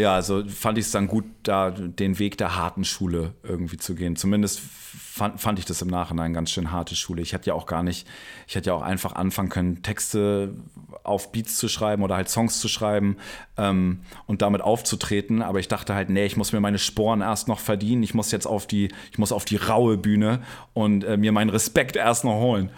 ja, 0.00 0.14
also 0.14 0.44
fand 0.46 0.78
ich 0.78 0.86
es 0.86 0.90
dann 0.90 1.06
gut, 1.06 1.24
da 1.42 1.70
den 1.70 2.18
Weg 2.18 2.38
der 2.38 2.56
harten 2.56 2.84
Schule 2.84 3.34
irgendwie 3.42 3.76
zu 3.76 3.94
gehen. 3.94 4.16
Zumindest 4.16 4.60
fand, 4.60 5.40
fand 5.40 5.58
ich 5.58 5.64
das 5.64 5.82
im 5.82 5.88
Nachhinein 5.88 6.32
ganz 6.32 6.50
schön 6.50 6.72
harte 6.72 6.96
Schule. 6.96 7.22
Ich 7.22 7.32
hätte 7.32 7.48
ja 7.48 7.54
auch 7.54 7.66
gar 7.66 7.82
nicht, 7.82 8.06
ich 8.46 8.54
hätte 8.54 8.70
ja 8.70 8.74
auch 8.74 8.82
einfach 8.82 9.12
anfangen 9.12 9.48
können, 9.48 9.82
Texte 9.82 10.54
auf 11.02 11.32
Beats 11.32 11.56
zu 11.56 11.68
schreiben 11.68 12.02
oder 12.02 12.16
halt 12.16 12.28
Songs 12.28 12.60
zu 12.60 12.68
schreiben 12.68 13.16
ähm, 13.56 14.00
und 14.26 14.42
damit 14.42 14.62
aufzutreten. 14.62 15.42
Aber 15.42 15.60
ich 15.60 15.68
dachte 15.68 15.94
halt, 15.94 16.10
nee, 16.10 16.24
ich 16.24 16.36
muss 16.36 16.52
mir 16.52 16.60
meine 16.60 16.78
Sporen 16.78 17.20
erst 17.20 17.48
noch 17.48 17.60
verdienen. 17.60 18.02
Ich 18.02 18.14
muss 18.14 18.30
jetzt 18.30 18.46
auf 18.46 18.66
die, 18.66 18.90
ich 19.12 19.18
muss 19.18 19.32
auf 19.32 19.44
die 19.44 19.56
raue 19.56 19.96
Bühne 19.96 20.42
und 20.72 21.04
äh, 21.04 21.16
mir 21.16 21.32
meinen 21.32 21.50
Respekt 21.50 21.96
erst 21.96 22.24
noch 22.24 22.40
holen. 22.40 22.70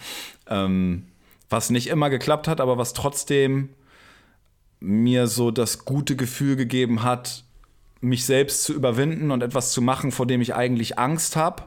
Ähm, 0.48 1.06
was 1.48 1.70
nicht 1.70 1.88
immer 1.88 2.10
geklappt 2.10 2.48
hat, 2.48 2.60
aber 2.60 2.78
was 2.78 2.94
trotzdem 2.94 3.68
mir 4.82 5.26
so 5.26 5.50
das 5.50 5.84
gute 5.84 6.16
Gefühl 6.16 6.56
gegeben 6.56 7.02
hat, 7.02 7.44
mich 8.00 8.24
selbst 8.24 8.64
zu 8.64 8.74
überwinden 8.74 9.30
und 9.30 9.42
etwas 9.42 9.72
zu 9.72 9.80
machen, 9.80 10.10
vor 10.10 10.26
dem 10.26 10.40
ich 10.40 10.54
eigentlich 10.54 10.98
Angst 10.98 11.36
habe 11.36 11.62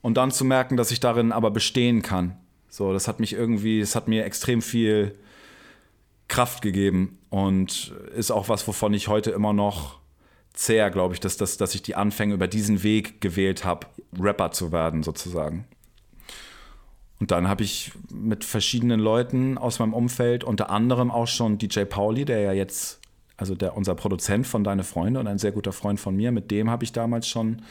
und 0.00 0.16
dann 0.16 0.32
zu 0.32 0.44
merken, 0.44 0.76
dass 0.76 0.90
ich 0.90 1.00
darin 1.00 1.30
aber 1.32 1.50
bestehen 1.50 2.02
kann. 2.02 2.36
So, 2.68 2.92
das 2.92 3.06
hat 3.06 3.20
mich 3.20 3.32
irgendwie, 3.32 3.80
es 3.80 3.94
hat 3.94 4.08
mir 4.08 4.24
extrem 4.24 4.60
viel 4.60 5.14
Kraft 6.26 6.62
gegeben 6.62 7.18
und 7.30 7.94
ist 8.16 8.30
auch 8.30 8.48
was, 8.48 8.66
wovon 8.66 8.94
ich 8.94 9.08
heute 9.08 9.30
immer 9.30 9.52
noch 9.52 10.00
zehr, 10.52 10.90
glaube 10.90 11.14
ich, 11.14 11.20
dass, 11.20 11.36
dass, 11.36 11.56
dass 11.56 11.74
ich 11.74 11.82
die 11.82 11.94
Anfänge 11.94 12.34
über 12.34 12.48
diesen 12.48 12.82
Weg 12.82 13.20
gewählt 13.20 13.64
habe, 13.64 13.86
Rapper 14.18 14.50
zu 14.50 14.72
werden, 14.72 15.02
sozusagen. 15.02 15.66
Und 17.22 17.30
dann 17.30 17.46
habe 17.46 17.62
ich 17.62 17.92
mit 18.12 18.42
verschiedenen 18.42 18.98
Leuten 18.98 19.56
aus 19.56 19.78
meinem 19.78 19.94
Umfeld, 19.94 20.42
unter 20.42 20.70
anderem 20.70 21.12
auch 21.12 21.28
schon 21.28 21.56
DJ 21.56 21.84
Pauli, 21.84 22.24
der 22.24 22.40
ja 22.40 22.52
jetzt, 22.52 22.98
also 23.36 23.54
der, 23.54 23.76
unser 23.76 23.94
Produzent 23.94 24.44
von 24.44 24.64
Deine 24.64 24.82
Freunde 24.82 25.20
und 25.20 25.28
ein 25.28 25.38
sehr 25.38 25.52
guter 25.52 25.70
Freund 25.70 26.00
von 26.00 26.16
mir, 26.16 26.32
mit 26.32 26.50
dem 26.50 26.68
habe 26.68 26.82
ich 26.82 26.90
damals 26.90 27.28
schon 27.28 27.62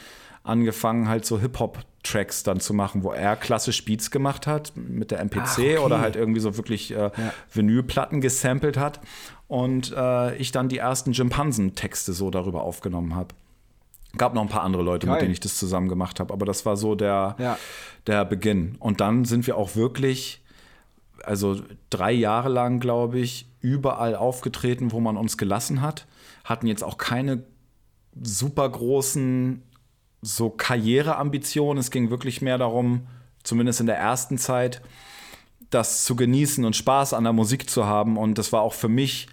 angefangen, 0.42 1.06
halt 1.06 1.26
so 1.26 1.38
Hip-Hop-Tracks 1.38 2.44
dann 2.44 2.60
zu 2.60 2.72
machen, 2.72 3.02
wo 3.04 3.12
er 3.12 3.36
klassisch 3.36 3.84
Beats 3.84 4.10
gemacht 4.10 4.46
hat 4.46 4.72
mit 4.74 5.10
der 5.10 5.20
MPC 5.20 5.40
Ach, 5.42 5.58
okay. 5.58 5.76
oder 5.76 6.00
halt 6.00 6.16
irgendwie 6.16 6.40
so 6.40 6.56
wirklich 6.56 6.90
äh, 6.96 7.10
Vinylplatten 7.52 8.22
gesampelt 8.22 8.78
hat 8.78 9.00
und 9.48 9.92
äh, 9.94 10.34
ich 10.36 10.52
dann 10.52 10.70
die 10.70 10.78
ersten 10.78 11.12
Jimpansen-Texte 11.12 12.14
so 12.14 12.30
darüber 12.30 12.62
aufgenommen 12.62 13.14
habe. 13.14 13.34
Gab 14.18 14.34
noch 14.34 14.42
ein 14.42 14.48
paar 14.48 14.62
andere 14.62 14.82
Leute, 14.82 15.06
Geil. 15.06 15.14
mit 15.14 15.22
denen 15.22 15.32
ich 15.32 15.40
das 15.40 15.56
zusammen 15.56 15.88
gemacht 15.88 16.20
habe, 16.20 16.32
aber 16.32 16.44
das 16.46 16.66
war 16.66 16.76
so 16.76 16.94
der, 16.94 17.34
Ja. 17.38 17.58
der 18.06 18.24
Beginn. 18.24 18.76
Und 18.78 19.00
dann 19.00 19.24
sind 19.24 19.46
wir 19.46 19.56
auch 19.56 19.74
wirklich, 19.74 20.42
also 21.24 21.60
drei 21.90 22.12
Jahre 22.12 22.48
lang, 22.48 22.78
glaube 22.80 23.18
ich, 23.18 23.46
überall 23.60 24.14
aufgetreten, 24.14 24.92
wo 24.92 25.00
man 25.00 25.16
uns 25.16 25.38
gelassen 25.38 25.80
hat. 25.80 26.06
Hatten 26.44 26.66
jetzt 26.66 26.82
auch 26.84 26.98
keine 26.98 27.44
super 28.22 28.68
großen 28.68 29.62
so 30.20 30.50
Karriereambitionen. 30.50 31.80
Es 31.80 31.90
ging 31.90 32.10
wirklich 32.10 32.42
mehr 32.42 32.58
darum, 32.58 33.06
zumindest 33.44 33.80
in 33.80 33.86
der 33.86 33.96
ersten 33.96 34.36
Zeit, 34.38 34.82
das 35.70 36.04
zu 36.04 36.16
genießen 36.16 36.64
und 36.64 36.76
Spaß 36.76 37.14
an 37.14 37.24
der 37.24 37.32
Musik 37.32 37.70
zu 37.70 37.86
haben. 37.86 38.16
Und 38.18 38.36
das 38.36 38.52
war 38.52 38.60
auch 38.62 38.74
für 38.74 38.88
mich 38.88 39.26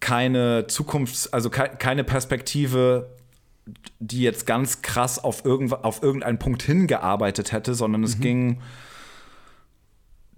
keine 0.00 0.66
Zukunfts-, 0.68 1.30
also 1.32 1.48
ke 1.48 1.70
keine 1.78 2.04
Perspektive, 2.04 3.08
die 4.00 4.22
jetzt 4.22 4.46
ganz 4.46 4.82
krass 4.82 5.22
auf, 5.22 5.44
irgendw 5.44 5.76
auf 5.82 6.02
irgendeinen 6.02 6.38
Punkt 6.38 6.62
hingearbeitet 6.62 7.52
hätte, 7.52 7.74
sondern 7.74 8.02
es 8.02 8.20
ging 8.20 8.60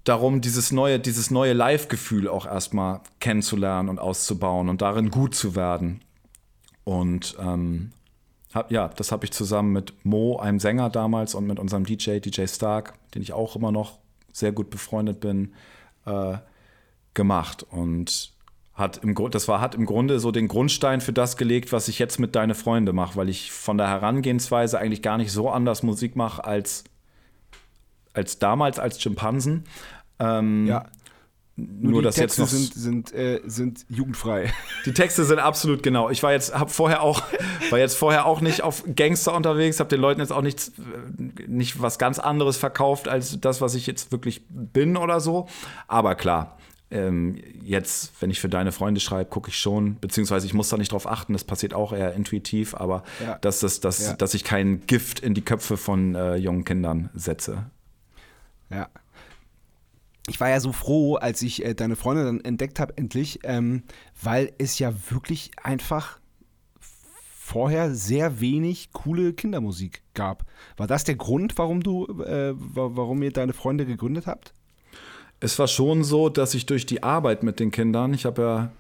darum, 0.05 0.41
dieses 0.41 0.71
neue, 0.71 1.01
dieses 1.01 1.31
neue 1.31 1.55
Live-Gefühl 1.55 2.29
auch 2.29 2.47
erstmal 2.47 3.01
kennenzulernen 3.21 3.89
und 3.89 3.99
auszubauen 3.99 4.69
und 4.69 4.83
darin 4.83 5.11
gut 5.11 5.35
zu 5.35 5.57
werden. 5.57 6.01
Und 6.85 7.37
ähm, 7.41 7.93
hab, 8.53 8.71
ja, 8.71 8.89
das 8.89 9.11
habe 9.11 9.25
ich 9.25 9.33
zusammen 9.33 9.73
mit 9.73 10.05
Mo, 10.05 10.37
einem 10.37 10.61
Sänger 10.61 10.91
damals, 10.91 11.35
und 11.35 11.47
mit 11.47 11.59
unserem 11.59 11.85
DJ, 11.85 12.19
DJ 12.19 12.47
Stark, 12.47 12.95
den 13.15 13.23
ich 13.23 13.33
auch 13.33 13.57
immer 13.57 13.73
noch 13.73 13.99
sehr 14.33 14.53
gut 14.53 14.69
befreundet 14.69 15.21
bin, 15.21 15.55
äh, 16.05 16.37
gemacht. 17.15 17.65
Und 17.71 18.34
hat 18.75 18.99
im 18.99 19.15
Grund, 19.15 19.35
das 19.35 19.47
war, 19.47 19.61
hat 19.61 19.75
im 19.75 19.87
Grunde 19.87 20.19
so 20.19 20.33
den 20.33 20.49
Grundstein 20.49 21.01
für 21.01 21.13
das 21.13 21.37
gelegt, 21.37 21.73
was 21.73 21.89
ich 21.89 21.99
jetzt 22.01 22.19
mit 22.19 22.35
Deine 22.35 22.55
Freunde 22.55 22.93
mache, 22.93 23.17
weil 23.17 23.29
ich 23.29 23.53
von 23.53 23.79
der 23.79 23.89
Herangehensweise 23.89 24.79
eigentlich 24.79 25.03
gar 25.03 25.17
nicht 25.17 25.31
so 25.31 25.49
anders 25.49 25.83
Musik 25.85 26.17
mache 26.17 26.45
als, 26.45 26.85
als 28.13 28.39
damals 28.41 28.79
als 28.79 29.01
Schimpansen. 29.01 29.65
Ähm, 30.19 30.67
Ja. 30.67 30.87
Nur, 31.57 31.93
Nur 31.93 32.03
die 32.03 32.07
dass 32.07 32.17
jetzt 32.17 32.35
Texte 32.35 32.41
noch 32.41 32.49
sind, 32.49 32.75
sind, 32.75 33.15
äh, 33.15 33.41
sind 33.45 33.87
jugendfrei. 33.89 34.53
Die 34.87 34.93
Texte 34.93 35.25
sind 35.25 35.39
absolut 35.39 35.85
genau. 35.85 36.11
Ich 36.11 36.21
war 36.25 36.33
jetzt, 36.33 36.53
hab 36.53 36.73
vorher 36.73 37.01
auch, 37.01 37.23
war 37.71 37.79
jetzt 37.79 37.97
vorher 37.97 38.27
auch 38.27 38.41
nicht 38.41 38.63
auf 38.63 38.83
Gangster 38.97 39.37
unterwegs, 39.37 39.79
habe 39.79 39.89
den 39.89 40.01
Leuten 40.01 40.21
jetzt 40.21 40.33
auch 40.33 40.43
nichts, 40.43 40.71
äh, 40.71 41.47
nicht 41.47 41.81
was 41.81 42.01
ganz 42.01 42.19
anderes 42.19 42.57
verkauft 42.57 43.07
als 43.07 43.41
das, 43.41 43.61
was 43.61 43.77
ich 43.77 43.87
jetzt 43.87 44.11
wirklich 44.11 44.43
bin 44.49 44.97
oder 44.97 45.21
so. 45.21 45.47
Aber 45.87 46.17
klar, 46.17 46.59
ähm, 46.95 47.37
jetzt, 47.63 48.13
wenn 48.21 48.31
ich 48.31 48.41
für 48.41 48.49
deine 48.49 48.73
Freunde 48.73 49.01
schreibe, 49.01 49.29
gucke 49.29 49.51
ich 49.51 49.59
schon, 49.59 49.97
beziehungsweise 50.01 50.47
ich 50.47 50.55
muss 50.55 50.69
da 50.71 50.77
nicht 50.79 50.93
drauf 50.93 51.07
achten, 51.07 51.33
das 51.35 51.45
passiert 51.45 51.75
auch 51.75 51.93
eher 51.93 52.15
intuitiv, 52.15 52.75
aber 52.75 53.03
Ja. 53.23 53.39
dass, 53.39 53.61
das, 53.61 53.81
dass, 53.81 54.07
Ja. 54.07 54.13
dass 54.15 54.33
ich 54.35 54.45
kein 54.45 54.87
Gift 54.87 55.21
in 55.21 55.35
die 55.35 55.43
Köpfe 55.43 55.77
von 55.77 56.15
äh, 56.15 56.37
jungen 56.37 56.65
Kindern 56.65 57.11
setze. 57.15 57.71
Ja. 58.71 58.89
Ich 60.27 60.41
war 60.41 60.49
ja 60.49 60.59
so 60.61 60.73
froh, 60.73 61.17
als 61.17 61.43
ich 61.43 61.63
äh, 61.65 61.75
deine 61.75 61.97
Freunde 61.97 62.25
dann 62.25 62.41
entdeckt 62.43 62.81
habe, 62.81 62.97
endlich, 62.97 63.41
ähm, 63.45 63.83
weil 64.23 64.53
es 64.57 64.79
ja 64.79 64.95
wirklich 65.11 65.51
einfach 65.63 66.19
vorher 67.37 67.95
sehr 67.95 68.41
wenig 68.41 68.93
coole 68.93 69.35
Kindermusik 69.35 70.01
gab. 70.15 70.47
War 70.79 70.87
das 70.87 71.05
der 71.05 71.17
Grund, 71.17 71.59
warum 71.59 71.83
du, 71.83 72.07
äh, 72.23 72.55
wa- 72.57 72.91
warum 72.95 73.23
ihr 73.23 73.33
deine 73.33 73.53
Freunde 73.53 73.85
gegründet 73.85 74.27
habt? 74.27 74.55
Es 75.41 75.59
war 75.59 75.69
schon 75.69 76.05
so, 76.05 76.29
dass 76.29 76.55
ich 76.55 76.67
durch 76.67 76.87
die 76.87 77.03
Arbeit 77.03 77.43
mit 77.43 77.61
den 77.61 77.71
Kindern, 77.71 78.15
ich 78.15 78.25
habe 78.25 78.43
ja 78.43 78.71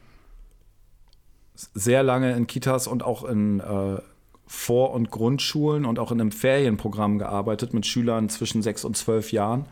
sehr 1.54 2.02
lange 2.02 2.32
in 2.32 2.46
Kitas 2.46 2.86
und 2.86 3.02
auch 3.02 3.24
in 3.24 3.60
äh, 3.60 4.00
Vor- 4.46 4.92
und 4.92 5.10
Grundschulen 5.10 5.84
und 5.84 5.98
auch 5.98 6.10
in 6.10 6.20
einem 6.20 6.32
Ferienprogramm 6.32 7.18
gearbeitet 7.18 7.74
mit 7.74 7.86
Schülern 7.86 8.28
zwischen 8.28 8.62
sechs 8.62 8.84
und 8.84 8.96
zwölf 8.96 9.32
Jahren. 9.32 9.66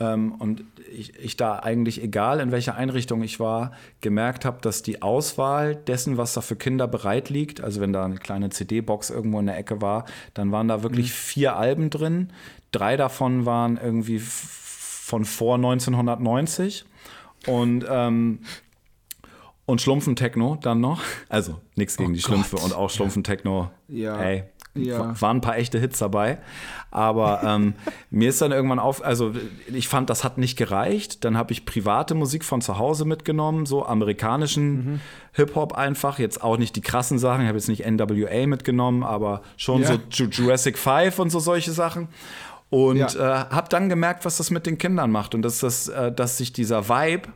Ähm, 0.00 0.32
und 0.38 0.64
ich, 0.92 1.16
ich 1.18 1.36
da 1.36 1.58
eigentlich, 1.60 2.02
egal 2.02 2.40
in 2.40 2.52
welcher 2.52 2.74
Einrichtung 2.74 3.22
ich 3.22 3.38
war, 3.38 3.72
gemerkt 4.00 4.44
habe, 4.44 4.58
dass 4.60 4.82
die 4.82 5.02
Auswahl 5.02 5.76
dessen, 5.76 6.16
was 6.16 6.34
da 6.34 6.40
für 6.40 6.56
Kinder 6.56 6.88
bereit 6.88 7.30
liegt, 7.30 7.60
also 7.60 7.80
wenn 7.80 7.92
da 7.92 8.04
eine 8.04 8.16
kleine 8.16 8.50
CD-Box 8.50 9.10
irgendwo 9.10 9.40
in 9.40 9.46
der 9.46 9.58
Ecke 9.58 9.80
war, 9.80 10.04
dann 10.34 10.52
waren 10.52 10.68
da 10.68 10.82
wirklich 10.82 11.12
vier 11.12 11.56
Alben 11.56 11.90
drin. 11.90 12.30
Drei 12.72 12.96
davon 12.96 13.46
waren 13.46 13.78
irgendwie 13.82 14.20
von 15.04 15.24
vor 15.26 15.56
1990. 15.56 16.84
Und 17.46 17.84
ähm, 17.88 18.38
und 19.66 19.80
Schlumpfentechno 19.80 20.58
dann 20.60 20.80
noch. 20.80 21.00
Also 21.28 21.60
nichts 21.74 21.96
gegen 21.96 22.10
Oh 22.10 22.14
die 22.14 22.20
Schlümpfe 22.20 22.56
Gott. 22.56 22.64
und 22.66 22.74
auch 22.74 22.90
Schlumpfentechno. 22.90 23.70
Ja. 23.88 24.18
Ey, 24.18 24.44
Ja. 24.74 25.18
waren 25.20 25.38
ein 25.38 25.40
paar 25.40 25.56
echte 25.56 25.78
Hits 25.78 25.98
dabei. 25.98 26.38
Aber 26.90 27.42
ähm, 27.42 27.74
mir 28.10 28.28
ist 28.28 28.42
dann 28.42 28.52
irgendwann 28.52 28.78
auf, 28.78 29.02
also 29.04 29.32
ich 29.72 29.88
fand, 29.88 30.10
das 30.10 30.22
hat 30.24 30.36
nicht 30.36 30.56
gereicht. 30.58 31.24
Dann 31.24 31.36
habe 31.38 31.52
ich 31.52 31.64
private 31.64 32.14
Musik 32.14 32.44
von 32.44 32.60
zu 32.60 32.78
Hause 32.78 33.04
mitgenommen, 33.06 33.64
so 33.66 33.84
amerikanischen 33.86 34.70
Mhm. 34.94 35.00
Hip-Hop 35.32 35.72
einfach. 35.74 36.18
Jetzt 36.18 36.42
auch 36.42 36.58
nicht 36.58 36.76
die 36.76 36.82
krassen 36.82 37.18
Sachen. 37.18 37.42
Ich 37.42 37.48
habe 37.48 37.58
jetzt 37.58 37.68
nicht 37.68 37.84
NWA 37.86 38.46
mitgenommen, 38.46 39.02
aber 39.02 39.40
schon 39.56 39.80
Ja. 39.82 39.88
so 39.88 39.94
Ju- 40.24 40.30
Jurassic 40.30 40.76
5 40.78 41.18
und 41.18 41.30
so 41.30 41.38
solche 41.40 41.72
Sachen. 41.72 42.08
Und 42.74 42.96
Ja. 42.96 43.06
äh, 43.06 43.50
habe 43.54 43.68
dann 43.68 43.88
gemerkt, 43.88 44.24
was 44.24 44.38
das 44.38 44.50
mit 44.50 44.66
den 44.66 44.78
Kindern 44.78 45.12
macht 45.12 45.36
und 45.36 45.42
dass, 45.42 45.60
das, 45.60 45.86
äh, 45.86 46.10
dass 46.10 46.38
sich 46.38 46.52
dieser 46.52 46.88
Vibe 46.88 47.28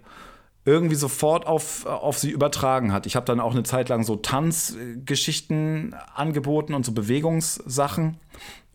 irgendwie 0.64 0.97
sofort 0.97 1.47
auf, 1.47 1.86
auf 1.86 2.18
sie 2.18 2.30
übertragen 2.30 2.93
hat. 2.93 3.07
Ich 3.07 3.14
habe 3.14 3.24
dann 3.24 3.39
auch 3.39 3.53
eine 3.53 3.62
Zeit 3.62 3.89
lang 3.89 4.03
so 4.03 4.16
Tanzgeschichten 4.16 5.95
angeboten 6.14 6.74
und 6.74 6.84
so 6.84 6.91
Bewegungssachen, 6.93 8.16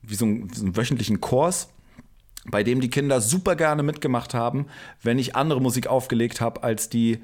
wie 0.01 0.15
so, 0.15 0.23
einen- 0.25 0.49
so 0.53 0.63
einen 0.63 0.77
wöchentlichen 0.77 1.19
Kurs, 1.21 1.67
bei 2.49 2.63
dem 2.63 2.79
die 2.81 2.89
Kinder 2.89 3.19
super 3.19 3.55
gerne 3.57 3.83
mitgemacht 3.83 4.33
haben, 4.33 4.67
wenn 5.01 5.19
ich 5.19 5.35
andere 5.35 5.61
Musik 5.61 5.87
aufgelegt 5.87 6.39
habe 6.41 6.63
als 6.63 6.87
die, 6.89 7.19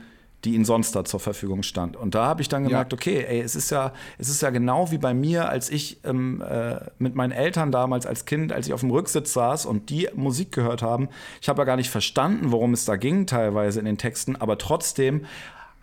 die 0.45 0.55
ihnen 0.55 0.65
sonst 0.65 0.95
da 0.95 1.03
zur 1.03 1.19
Verfügung 1.19 1.63
stand. 1.63 1.97
Und 1.97 2.15
da 2.15 2.25
habe 2.25 2.41
ich 2.41 2.47
dann 2.49 2.63
gemerkt, 2.63 2.93
Ja. 2.93 2.97
okay, 2.97 3.25
ey, 3.27 3.41
es 3.41 3.55
ist 3.55 3.69
ja, 3.71 3.91
es 4.17 4.29
ist 4.29 4.41
ja 4.41 4.49
genau 4.51 4.89
wie 4.91 4.97
bei 4.97 5.13
mir, 5.13 5.49
als 5.49 5.69
ich 5.69 5.99
ähm, 6.05 6.41
äh, 6.41 6.79
mit 6.97 7.15
meinen 7.15 7.31
Eltern 7.31 7.71
damals 7.71 8.05
als 8.05 8.25
Kind, 8.25 8.53
als 8.53 8.67
ich 8.67 8.73
auf 8.73 8.79
dem 8.79 8.91
Rücksitz 8.91 9.33
saß 9.33 9.65
und 9.65 9.89
die 9.89 10.07
Musik 10.15 10.51
gehört 10.53 10.81
haben. 10.81 11.09
Ich 11.41 11.49
habe 11.49 11.59
ja 11.61 11.65
gar 11.65 11.75
nicht 11.75 11.89
verstanden, 11.89 12.51
worum 12.51 12.73
es 12.73 12.85
da 12.85 12.95
ging 12.95 13.25
teilweise 13.27 13.79
in 13.79 13.85
den 13.85 13.97
Texten, 13.97 14.35
aber 14.37 14.57
trotzdem 14.57 15.25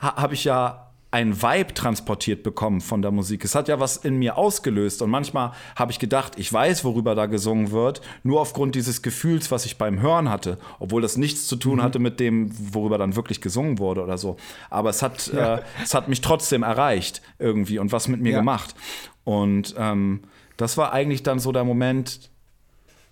ha 0.01 0.17
habe 0.17 0.35
ich 0.35 0.45
ja 0.45 0.86
ein 1.17 1.41
Vibe 1.41 1.73
transportiert 1.73 2.43
bekommen 2.43 2.83
von 2.83 3.01
der 3.01 3.11
Musik. 3.11 3.43
Es 3.43 3.55
hat 3.55 3.69
ja 3.69 3.81
was 3.81 3.97
in 3.97 4.19
mir 4.19 4.37
ausgelöst 4.37 5.01
und 5.01 5.09
manchmal 5.09 5.53
habe 5.75 5.91
ich 5.91 5.99
gedacht, 5.99 6.35
ich 6.37 6.53
weiß, 6.53 6.85
worüber 6.85 7.15
da 7.15 7.25
gesungen 7.25 7.71
wird, 7.71 8.03
nur 8.23 8.39
aufgrund 8.43 8.75
dieses 8.75 9.01
Gefühls, 9.01 9.51
was 9.51 9.65
ich 9.65 9.79
beim 9.79 9.99
Hören 10.03 10.29
hatte, 10.29 10.59
obwohl 10.79 11.01
das 11.01 11.17
nichts 11.17 11.47
zu 11.47 11.57
tun 11.57 11.83
hatte 11.83 11.99
mit 12.01 12.21
dem, 12.21 12.51
worüber 12.75 12.99
dann 12.99 13.17
wirklich 13.17 13.41
gesungen 13.41 13.79
wurde 13.79 14.03
oder 14.03 14.19
so. 14.19 14.37
Aber 14.69 14.91
es 14.91 15.01
hat, 15.01 15.29
äh, 15.33 15.63
es 15.83 15.95
hat 15.95 16.09
mich 16.09 16.21
trotzdem 16.21 16.63
erreicht 16.63 17.23
irgendwie 17.39 17.79
und 17.79 17.93
was 17.93 18.09
mit 18.09 18.21
mir 18.21 18.33
Ja. 18.33 18.39
gemacht. 18.41 18.75
Und 19.25 19.75
ähm, 19.79 20.21
das 20.59 20.77
war 20.77 20.93
eigentlich 20.93 21.23
dann 21.23 21.39
so 21.39 21.51
der 21.51 21.65
Moment, 21.65 22.31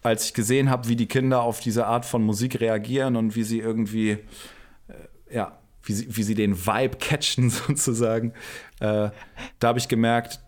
als 0.03 0.27
ich 0.27 0.35
gesehen 0.35 0.69
habe, 0.69 0.89
wie 0.89 0.97
die 0.97 1.07
Kinder 1.07 1.41
auf 1.41 1.61
diese 1.61 1.87
Art 1.87 2.05
von 2.05 2.23
Musik 2.23 2.61
reagieren 2.61 3.17
und 3.17 3.35
wie 3.35 3.45
sie 3.45 3.61
irgendwie, 3.61 4.11
äh, 4.11 4.19
ja, 5.35 5.59
wie 5.85 5.93
sie, 5.93 6.16
wie 6.16 6.22
sie 6.22 6.35
den 6.35 6.66
Vibe 6.66 6.97
catchen 6.99 7.51
sozusagen, 7.51 8.32
äh, 8.80 9.11
da 9.59 9.68
habe 9.68 9.78
ich 9.78 9.89
gemerkt, 9.89 10.41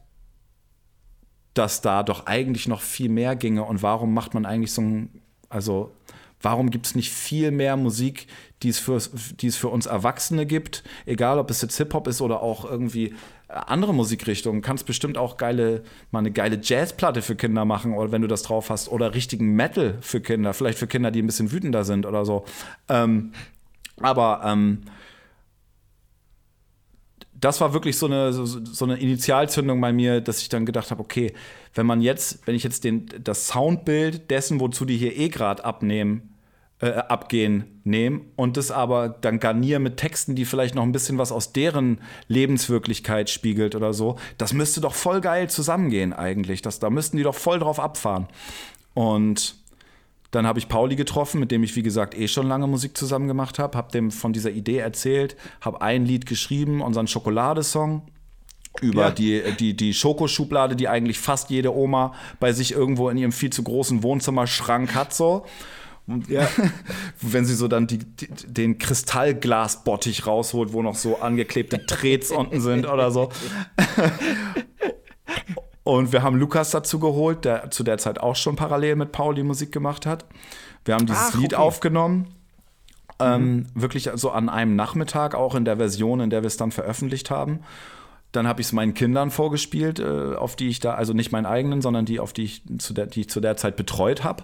dass 1.54 1.80
da 1.80 2.02
doch 2.02 2.26
eigentlich 2.26 2.68
noch 2.68 2.82
viel 2.82 3.08
mehr 3.08 3.34
ginge. 3.36 3.64
Und 3.64 3.82
warum 3.82 4.12
macht 4.12 4.34
man 4.34 4.44
eigentlich 4.44 4.72
so 4.72 4.82
ein, 4.82 5.22
also 5.48 5.94
warum 6.42 6.70
gibt 6.70 6.86
es 6.86 6.94
nicht 6.94 7.10
viel 7.10 7.50
mehr 7.50 7.76
Musik, 7.76 8.26
die 8.62 8.68
es, 8.68 8.78
für, 8.78 9.00
die 9.40 9.46
es 9.46 9.56
für 9.56 9.68
uns 9.68 9.86
Erwachsene 9.86 10.46
gibt, 10.46 10.84
egal 11.06 11.38
ob 11.38 11.50
es 11.50 11.62
jetzt 11.62 11.76
Hip-Hop 11.78 12.06
ist 12.08 12.20
oder 12.20 12.42
auch 12.42 12.64
irgendwie 12.64 13.14
andere 13.48 13.94
Musikrichtungen, 13.94 14.60
kannst 14.60 14.86
bestimmt 14.86 15.16
auch 15.18 15.36
geile, 15.36 15.82
mal 16.10 16.18
eine 16.18 16.32
geile 16.32 16.58
Jazzplatte 16.60 17.22
für 17.22 17.36
Kinder 17.36 17.64
machen 17.64 17.94
oder 17.94 18.12
wenn 18.12 18.22
du 18.22 18.28
das 18.28 18.42
drauf 18.42 18.70
hast 18.70 18.88
oder 18.88 19.14
richtigen 19.14 19.54
Metal 19.54 19.98
für 20.00 20.20
Kinder, 20.20 20.52
vielleicht 20.52 20.78
für 20.78 20.88
Kinder, 20.88 21.10
die 21.10 21.22
ein 21.22 21.26
bisschen 21.26 21.52
wütender 21.52 21.84
sind 21.84 22.06
oder 22.06 22.24
so. 22.24 22.44
Ähm, 22.88 23.32
aber 24.00 24.42
ähm, 24.44 24.82
das 27.40 27.60
war 27.60 27.72
wirklich 27.72 27.98
so 27.98 28.06
eine, 28.06 28.32
so, 28.32 28.46
so 28.46 28.84
eine 28.84 28.96
Initialzündung 28.96 29.80
bei 29.80 29.92
mir, 29.92 30.20
dass 30.20 30.40
ich 30.40 30.48
dann 30.48 30.66
gedacht 30.66 30.90
habe, 30.90 31.00
okay, 31.00 31.32
wenn 31.74 31.86
man 31.86 32.00
jetzt, 32.00 32.46
wenn 32.46 32.54
ich 32.54 32.64
jetzt 32.64 32.84
den, 32.84 33.06
das 33.22 33.48
Soundbild 33.48 34.30
dessen, 34.30 34.60
wozu 34.60 34.84
die 34.84 34.96
hier 34.96 35.16
eh 35.16 35.28
gerade 35.28 35.64
abnehmen, 35.64 36.34
äh, 36.80 36.90
abgehen, 36.90 37.80
nehme 37.84 38.20
und 38.36 38.56
das 38.56 38.70
aber 38.70 39.08
dann 39.08 39.40
garniere 39.40 39.80
mit 39.80 39.96
Texten, 39.96 40.34
die 40.34 40.44
vielleicht 40.44 40.74
noch 40.74 40.82
ein 40.82 40.92
bisschen 40.92 41.18
was 41.18 41.32
aus 41.32 41.52
deren 41.52 42.00
Lebenswirklichkeit 42.28 43.30
spiegelt 43.30 43.74
oder 43.74 43.94
so, 43.94 44.18
das 44.38 44.52
müsste 44.52 44.80
doch 44.80 44.94
voll 44.94 45.20
geil 45.20 45.48
zusammengehen 45.48 46.12
eigentlich. 46.12 46.62
Das, 46.62 46.78
da 46.78 46.90
müssten 46.90 47.16
die 47.16 47.22
doch 47.22 47.34
voll 47.34 47.58
drauf 47.58 47.80
abfahren. 47.80 48.28
Und 48.92 49.56
dann 50.36 50.46
habe 50.46 50.58
ich 50.58 50.68
Pauli 50.68 50.96
getroffen, 50.96 51.40
mit 51.40 51.50
dem 51.50 51.62
ich, 51.62 51.74
wie 51.76 51.82
gesagt, 51.82 52.14
eh 52.14 52.28
schon 52.28 52.46
lange 52.46 52.66
Musik 52.66 52.94
zusammen 52.96 53.26
gemacht 53.26 53.58
habe, 53.58 53.76
habe 53.78 53.90
dem 53.90 54.10
von 54.10 54.34
dieser 54.34 54.50
Idee 54.50 54.76
erzählt, 54.78 55.34
habe 55.62 55.80
ein 55.80 56.04
Lied 56.04 56.26
geschrieben, 56.26 56.82
unseren 56.82 57.06
Schokoladesong 57.06 58.02
über 58.82 59.04
Ja. 59.04 59.10
die, 59.10 59.42
die, 59.58 59.74
die 59.74 59.94
Schokoschublade, 59.94 60.76
die 60.76 60.88
eigentlich 60.88 61.18
fast 61.18 61.48
jede 61.48 61.74
Oma 61.74 62.12
bei 62.38 62.52
sich 62.52 62.72
irgendwo 62.72 63.08
in 63.08 63.16
ihrem 63.16 63.32
viel 63.32 63.48
zu 63.48 63.62
großen 63.62 64.02
Wohnzimmerschrank 64.02 64.94
hat, 64.94 65.14
so. 65.14 65.46
Ja. 66.28 66.46
wenn 67.22 67.46
sie 67.46 67.54
so 67.54 67.66
dann 67.66 67.86
die, 67.86 67.98
die, 67.98 68.28
den 68.46 68.76
Kristallglasbottich 68.76 70.26
rausholt, 70.26 70.74
wo 70.74 70.82
noch 70.82 70.96
so 70.96 71.18
angeklebte 71.18 71.86
Trets 71.86 72.30
unten 72.30 72.60
sind 72.60 72.86
oder 72.86 73.10
so. 73.10 73.30
Und 75.86 76.10
wir 76.10 76.24
haben 76.24 76.36
Lukas 76.36 76.72
dazu 76.72 76.98
geholt, 76.98 77.44
der 77.44 77.70
zu 77.70 77.84
der 77.84 77.96
Zeit 77.96 78.18
auch 78.18 78.34
schon 78.34 78.56
parallel 78.56 78.96
mit 78.96 79.12
Pauli 79.12 79.44
Musik 79.44 79.70
gemacht 79.70 80.04
hat. 80.04 80.24
Wir 80.84 80.94
haben 80.94 81.06
dieses 81.06 81.30
Ach, 81.32 81.38
Lied 81.38 81.54
okay. 81.54 81.62
aufgenommen. 81.62 82.34
Ähm, 83.20 83.68
wirklich 83.72 84.10
so 84.14 84.32
an 84.32 84.48
einem 84.48 84.74
Nachmittag, 84.74 85.36
auch 85.36 85.54
in 85.54 85.64
der 85.64 85.76
Version, 85.76 86.18
in 86.18 86.28
der 86.28 86.42
wir 86.42 86.48
es 86.48 86.56
dann 86.56 86.72
veröffentlicht 86.72 87.30
haben. 87.30 87.60
Dann 88.32 88.48
habe 88.48 88.60
ich 88.60 88.66
es 88.66 88.72
meinen 88.72 88.94
Kindern 88.94 89.30
vorgespielt, 89.30 90.00
äh, 90.00 90.34
auf 90.34 90.56
die 90.56 90.70
ich 90.70 90.80
da, 90.80 90.94
also 90.94 91.12
nicht 91.12 91.30
meinen 91.30 91.46
eigenen, 91.46 91.80
sondern 91.80 92.04
die, 92.04 92.18
auf 92.18 92.32
die 92.32 92.42
ich 92.42 92.64
zu 92.78 92.92
der, 92.92 93.06
die 93.06 93.20
ich 93.20 93.30
zu 93.30 93.38
der 93.38 93.56
Zeit 93.56 93.76
betreut 93.76 94.24
habe. 94.24 94.42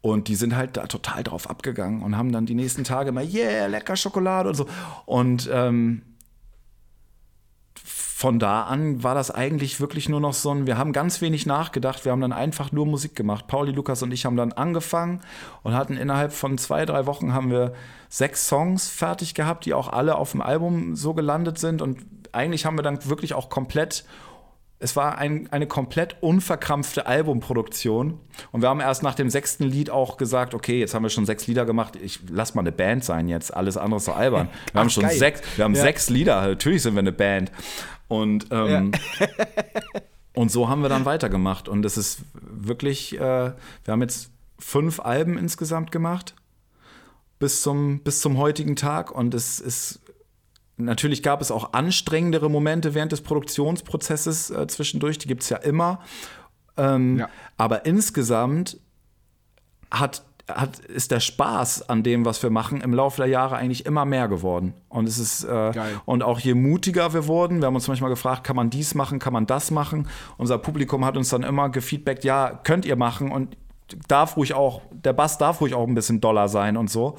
Und 0.00 0.26
die 0.26 0.34
sind 0.34 0.56
halt 0.56 0.76
da 0.76 0.88
total 0.88 1.22
drauf 1.22 1.48
abgegangen 1.48 2.02
und 2.02 2.16
haben 2.16 2.32
dann 2.32 2.46
die 2.46 2.56
nächsten 2.56 2.82
Tage 2.82 3.10
immer, 3.10 3.22
yeah, 3.22 3.68
lecker 3.68 3.94
Schokolade 3.94 4.48
und 4.48 4.56
so. 4.56 4.66
Und 5.06 5.48
ähm, 5.52 6.02
von 8.20 8.38
da 8.38 8.64
an 8.64 9.02
war 9.02 9.14
das 9.14 9.30
eigentlich 9.30 9.80
wirklich 9.80 10.10
nur 10.10 10.20
noch 10.20 10.34
so 10.34 10.50
ein, 10.50 10.66
wir 10.66 10.76
haben 10.76 10.92
ganz 10.92 11.22
wenig 11.22 11.46
nachgedacht, 11.46 12.04
wir 12.04 12.12
haben 12.12 12.20
dann 12.20 12.34
einfach 12.34 12.70
nur 12.70 12.84
Musik 12.84 13.16
gemacht. 13.16 13.46
Pauli, 13.46 13.72
Lukas 13.72 14.02
und 14.02 14.12
ich 14.12 14.26
haben 14.26 14.36
dann 14.36 14.52
angefangen 14.52 15.22
und 15.62 15.72
hatten 15.72 15.96
innerhalb 15.96 16.34
von 16.34 16.58
zwei, 16.58 16.84
drei 16.84 17.06
Wochen 17.06 17.32
haben 17.32 17.50
wir 17.50 17.72
sechs 18.10 18.46
Songs 18.46 18.90
fertig 18.90 19.32
gehabt, 19.32 19.64
die 19.64 19.72
auch 19.72 19.88
alle 19.88 20.16
auf 20.16 20.32
dem 20.32 20.42
Album 20.42 20.96
so 20.96 21.14
gelandet 21.14 21.58
sind. 21.58 21.80
Und 21.80 21.96
eigentlich 22.32 22.66
haben 22.66 22.76
wir 22.76 22.82
dann 22.82 23.02
wirklich 23.08 23.32
auch 23.32 23.48
komplett 23.48 24.04
es 24.82 24.96
war 24.96 25.18
ein, 25.18 25.46
eine 25.50 25.66
komplett 25.66 26.16
unverkrampfte 26.22 27.06
Albumproduktion. 27.06 28.18
Und 28.50 28.62
wir 28.62 28.68
haben 28.70 28.80
erst 28.80 29.02
nach 29.02 29.14
dem 29.14 29.28
sechsten 29.28 29.64
Lied 29.64 29.90
auch 29.90 30.16
gesagt, 30.16 30.54
okay, 30.54 30.80
jetzt 30.80 30.94
haben 30.94 31.02
wir 31.02 31.10
schon 31.10 31.26
sechs 31.26 31.46
Lieder 31.46 31.66
gemacht, 31.66 31.96
ich 31.96 32.20
lass 32.30 32.54
mal 32.54 32.62
eine 32.62 32.72
Band 32.72 33.04
sein 33.04 33.28
jetzt, 33.28 33.54
alles 33.54 33.76
andere 33.76 33.98
ist 33.98 34.06
so 34.06 34.12
albern. 34.12 34.48
Wir 34.72 34.74
Ach, 34.74 34.80
haben 34.80 34.90
schon 34.90 35.02
geil. 35.04 35.16
sechs, 35.18 35.42
wir 35.56 35.64
haben 35.66 35.74
Ja. 35.74 35.82
sechs 35.82 36.08
Lieder, 36.08 36.40
natürlich 36.40 36.82
sind 36.82 36.94
wir 36.94 37.00
eine 37.00 37.12
Band. 37.12 37.52
Und, 38.10 38.48
ähm, 38.50 38.90
und 40.34 40.50
so 40.50 40.68
haben 40.68 40.82
wir 40.82 40.88
dann 40.88 41.04
weitergemacht. 41.04 41.68
Und 41.68 41.84
es 41.84 41.96
ist 41.96 42.22
wirklich, 42.32 43.14
äh, 43.14 43.20
wir 43.20 43.54
haben 43.86 44.02
jetzt 44.02 44.30
fünf 44.58 44.98
Alben 44.98 45.38
insgesamt 45.38 45.92
gemacht 45.92 46.34
bis 47.38 47.62
zum, 47.62 48.00
bis 48.00 48.20
zum 48.20 48.36
heutigen 48.36 48.74
Tag. 48.74 49.12
Und 49.12 49.32
es 49.32 49.60
ist 49.60 50.00
Natürlich 50.76 51.22
gab 51.22 51.42
es 51.42 51.50
auch 51.50 51.74
anstrengendere 51.74 52.48
Momente 52.48 52.94
während 52.94 53.12
des 53.12 53.20
Produktionsprozesses 53.20 54.48
äh, 54.48 54.66
zwischendurch, 54.66 55.18
die 55.18 55.28
gibt 55.28 55.42
es 55.42 55.50
ja 55.50 55.58
immer. 55.58 56.00
Ähm, 56.78 57.18
Ja. 57.18 57.28
Aber 57.58 57.84
insgesamt 57.84 58.78
hat, 59.90 60.22
hat, 60.54 60.78
ist 60.78 61.10
der 61.10 61.20
Spaß 61.20 61.88
an 61.88 62.02
dem, 62.02 62.24
was 62.24 62.42
wir 62.42 62.50
machen, 62.50 62.80
im 62.80 62.94
Laufe 62.94 63.18
der 63.18 63.26
Jahre 63.26 63.56
eigentlich 63.56 63.86
immer 63.86 64.04
mehr 64.04 64.28
geworden. 64.28 64.74
Und 64.88 65.08
es 65.08 65.18
ist 65.18 65.44
äh, 65.44 65.72
und 66.04 66.22
auch 66.22 66.38
je 66.38 66.54
mutiger 66.54 67.12
wir 67.12 67.26
wurden, 67.26 67.60
wir 67.60 67.66
haben 67.66 67.74
uns 67.74 67.88
manchmal 67.88 68.10
gefragt, 68.10 68.44
kann 68.44 68.56
man 68.56 68.70
dies 68.70 68.94
machen, 68.94 69.18
kann 69.18 69.32
man 69.32 69.46
das 69.46 69.70
machen? 69.70 70.08
Unser 70.36 70.58
Publikum 70.58 71.04
hat 71.04 71.16
uns 71.16 71.30
dann 71.30 71.42
immer 71.42 71.68
gefeedbackt, 71.68 72.24
ja, 72.24 72.60
könnt 72.64 72.84
ihr 72.84 72.96
machen 72.96 73.30
und 73.30 73.56
darf 74.08 74.36
ruhig 74.36 74.54
auch, 74.54 74.82
der 74.90 75.12
Bass 75.12 75.38
darf 75.38 75.60
ruhig 75.60 75.74
auch 75.74 75.86
ein 75.86 75.94
bisschen 75.94 76.20
doller 76.20 76.48
sein 76.48 76.76
und 76.76 76.90
so. 76.90 77.16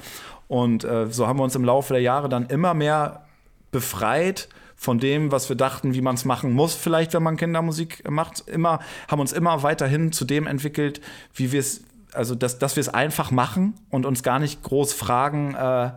Und 0.48 0.84
äh, 0.84 1.10
so 1.10 1.26
haben 1.26 1.38
wir 1.38 1.44
uns 1.44 1.54
im 1.54 1.64
Laufe 1.64 1.94
der 1.94 2.02
Jahre 2.02 2.28
dann 2.28 2.46
immer 2.46 2.74
mehr 2.74 3.24
befreit 3.70 4.48
von 4.82 4.98
dem, 4.98 5.30
was 5.30 5.48
wir 5.48 5.56
dachten, 5.56 5.94
wie 5.94 6.00
man 6.00 6.16
es 6.16 6.24
machen 6.24 6.52
muss, 6.52 6.74
vielleicht, 6.74 7.14
wenn 7.14 7.22
man 7.22 7.36
Kindermusik 7.36 8.08
macht. 8.10 8.46
Immer, 8.48 8.80
haben 9.08 9.20
uns 9.20 9.32
immer 9.32 9.62
weiterhin 9.62 10.10
zu 10.10 10.24
dem 10.24 10.48
entwickelt, 10.48 11.00
wie 11.34 11.52
wir 11.52 11.60
es, 11.60 11.84
also 12.14 12.34
dass, 12.34 12.58
dass 12.58 12.76
wir 12.76 12.80
es 12.82 12.88
einfach 12.88 13.30
machen 13.30 13.74
und 13.90 14.06
uns 14.06 14.22
gar 14.22 14.38
nicht 14.38 14.62
groß 14.62 14.92
fragen, 14.92 15.54
äh, 15.54 15.92